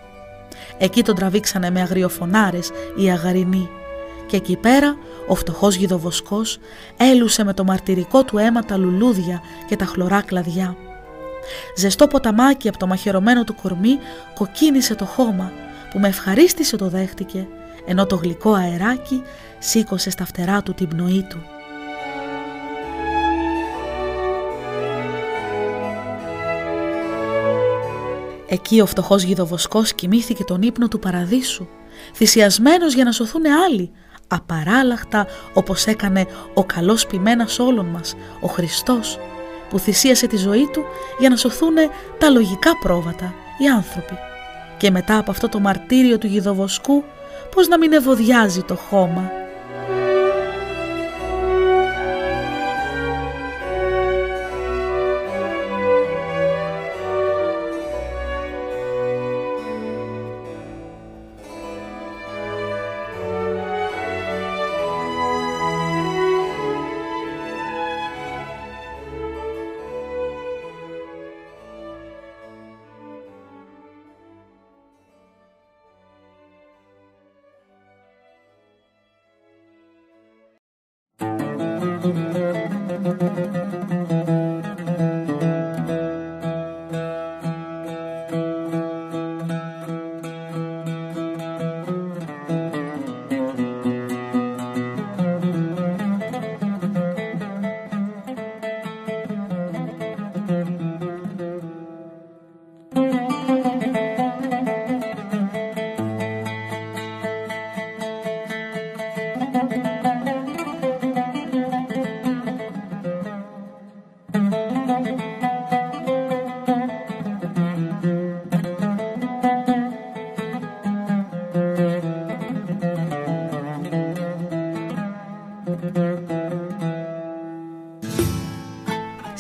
Εκεί 0.77 1.03
τον 1.03 1.15
τραβήξανε 1.15 1.69
με 1.69 1.81
αγριοφωνάρες 1.81 2.71
οι 2.97 3.11
αγαρινοί 3.11 3.69
και 4.27 4.35
εκεί 4.35 4.55
πέρα 4.55 4.97
ο 5.27 5.35
φτωχός 5.35 5.75
γιδοβοσκός 5.75 6.57
έλουσε 6.97 7.43
με 7.43 7.53
το 7.53 7.63
μαρτυρικό 7.63 8.23
του 8.23 8.37
αίμα 8.37 8.61
τα 8.61 8.77
λουλούδια 8.77 9.41
και 9.67 9.75
τα 9.75 9.85
χλωρά 9.85 10.21
κλαδιά. 10.21 10.75
Ζεστό 11.77 12.07
ποταμάκι 12.07 12.67
από 12.67 12.77
το 12.77 12.87
μαχαιρωμένο 12.87 13.43
του 13.43 13.55
κορμί 13.61 13.97
κοκκίνησε 14.33 14.95
το 14.95 15.05
χώμα 15.05 15.51
που 15.91 15.99
με 15.99 16.07
ευχαρίστησε 16.07 16.77
το 16.77 16.89
δέχτηκε 16.89 17.47
ενώ 17.85 18.05
το 18.05 18.15
γλυκό 18.15 18.53
αεράκι 18.53 19.23
σήκωσε 19.59 20.09
στα 20.09 20.25
φτερά 20.25 20.63
του 20.63 20.73
την 20.73 20.87
πνοή 20.87 21.25
του. 21.29 21.43
Εκεί 28.51 28.81
ο 28.81 28.85
φτωχός 28.85 29.23
γιδοβοσκός 29.23 29.93
κοιμήθηκε 29.93 30.43
τον 30.43 30.61
ύπνο 30.61 30.87
του 30.87 30.99
παραδείσου, 30.99 31.67
θυσιασμένος 32.13 32.93
για 32.93 33.03
να 33.03 33.11
σωθούν 33.11 33.41
άλλοι, 33.67 33.91
απαράλλαχτα 34.27 35.27
όπως 35.53 35.85
έκανε 35.85 36.25
ο 36.53 36.63
καλός 36.63 37.07
ποιμένας 37.07 37.59
όλων 37.59 37.85
μας, 37.85 38.15
ο 38.41 38.47
Χριστός, 38.47 39.19
που 39.69 39.79
θυσίασε 39.79 40.27
τη 40.27 40.37
ζωή 40.37 40.69
του 40.73 40.83
για 41.19 41.29
να 41.29 41.35
σωθούν 41.35 41.75
τα 42.17 42.29
λογικά 42.29 42.77
πρόβατα, 42.77 43.33
οι 43.57 43.67
άνθρωποι. 43.67 44.17
Και 44.77 44.91
μετά 44.91 45.17
από 45.17 45.31
αυτό 45.31 45.49
το 45.49 45.59
μαρτύριο 45.59 46.17
του 46.17 46.27
γιδοβοσκού, 46.27 47.03
πώς 47.55 47.67
να 47.67 47.77
μην 47.77 47.93
ευωδιάζει 47.93 48.61
το 48.61 48.75
χώμα. 48.75 49.31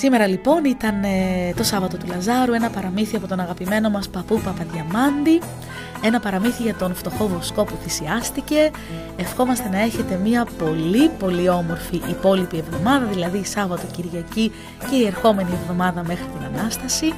Σήμερα 0.09 0.27
λοιπόν 0.27 0.65
ήταν 0.65 1.03
ε, 1.03 1.53
το 1.55 1.63
Σάββατο 1.63 1.97
του 1.97 2.05
Λαζάρου, 2.07 2.53
ένα 2.53 2.69
παραμύθι 2.69 3.15
από 3.15 3.27
τον 3.27 3.39
αγαπημένο 3.39 3.89
μας 3.89 4.09
παππού 4.09 4.41
Παπαδιαμάντη, 4.41 5.41
ένα 6.01 6.19
παραμύθι 6.19 6.63
για 6.63 6.75
τον 6.75 6.95
φτωχό 6.95 7.27
βοσκό 7.27 7.63
που 7.63 7.75
θυσιάστηκε. 7.83 8.71
Ευχόμαστε 9.17 9.69
να 9.69 9.79
έχετε 9.79 10.19
μια 10.23 10.47
πολύ 10.57 11.09
πολύ 11.09 11.49
όμορφη 11.49 12.01
υπόλοιπη 12.09 12.57
εβδομάδα, 12.57 13.05
δηλαδή 13.05 13.45
Σάββατο, 13.45 13.81
Κυριακή 13.91 14.51
και 14.89 14.95
η 14.95 15.05
ερχόμενη 15.05 15.49
εβδομάδα 15.61 16.03
μέχρι 16.03 16.25
την 16.25 16.57
Ανάσταση. 16.57 17.13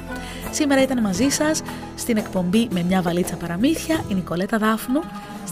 Σήμερα 0.50 0.82
ήταν 0.82 1.00
μαζί 1.00 1.28
σας 1.28 1.62
στην 1.96 2.16
εκπομπή 2.16 2.68
με 2.72 2.82
μια 2.82 3.02
βαλίτσα 3.02 3.36
παραμύθια 3.36 4.04
η 4.08 4.14
Νικολέτα 4.14 4.58
Δάφνου, 4.58 5.00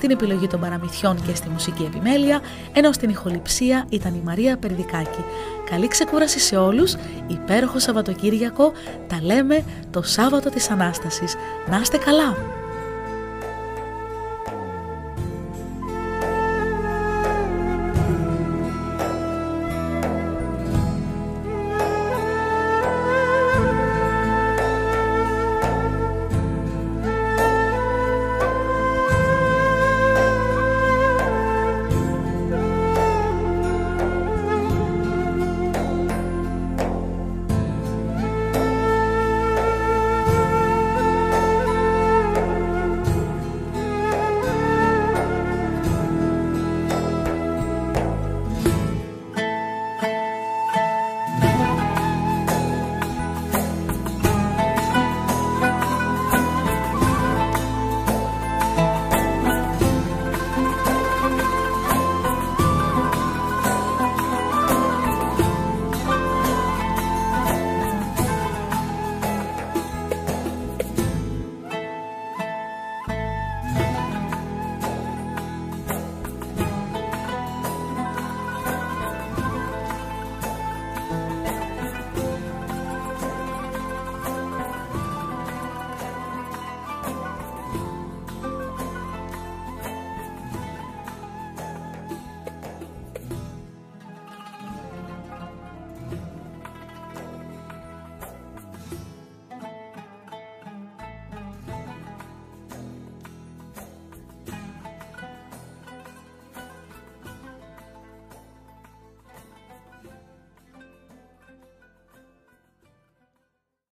στην 0.00 0.12
επιλογή 0.12 0.46
των 0.46 0.60
παραμυθιών 0.60 1.22
και 1.26 1.34
στη 1.34 1.48
μουσική 1.48 1.82
επιμέλεια, 1.82 2.40
ενώ 2.72 2.92
στην 2.92 3.10
ηχοληψία 3.10 3.86
ήταν 3.88 4.14
η 4.14 4.20
Μαρία 4.24 4.56
Περδικάκη. 4.56 5.24
Καλή 5.70 5.88
ξεκούραση 5.88 6.38
σε 6.38 6.56
όλους, 6.56 6.96
υπέροχο 7.26 7.78
Σαββατοκύριακο, 7.78 8.72
τα 9.06 9.18
λέμε 9.22 9.64
το 9.90 10.02
Σάββατο 10.02 10.50
της 10.50 10.70
Ανάστασης. 10.70 11.34
Να 11.70 11.78
είστε 11.80 11.96
καλά! 11.96 12.59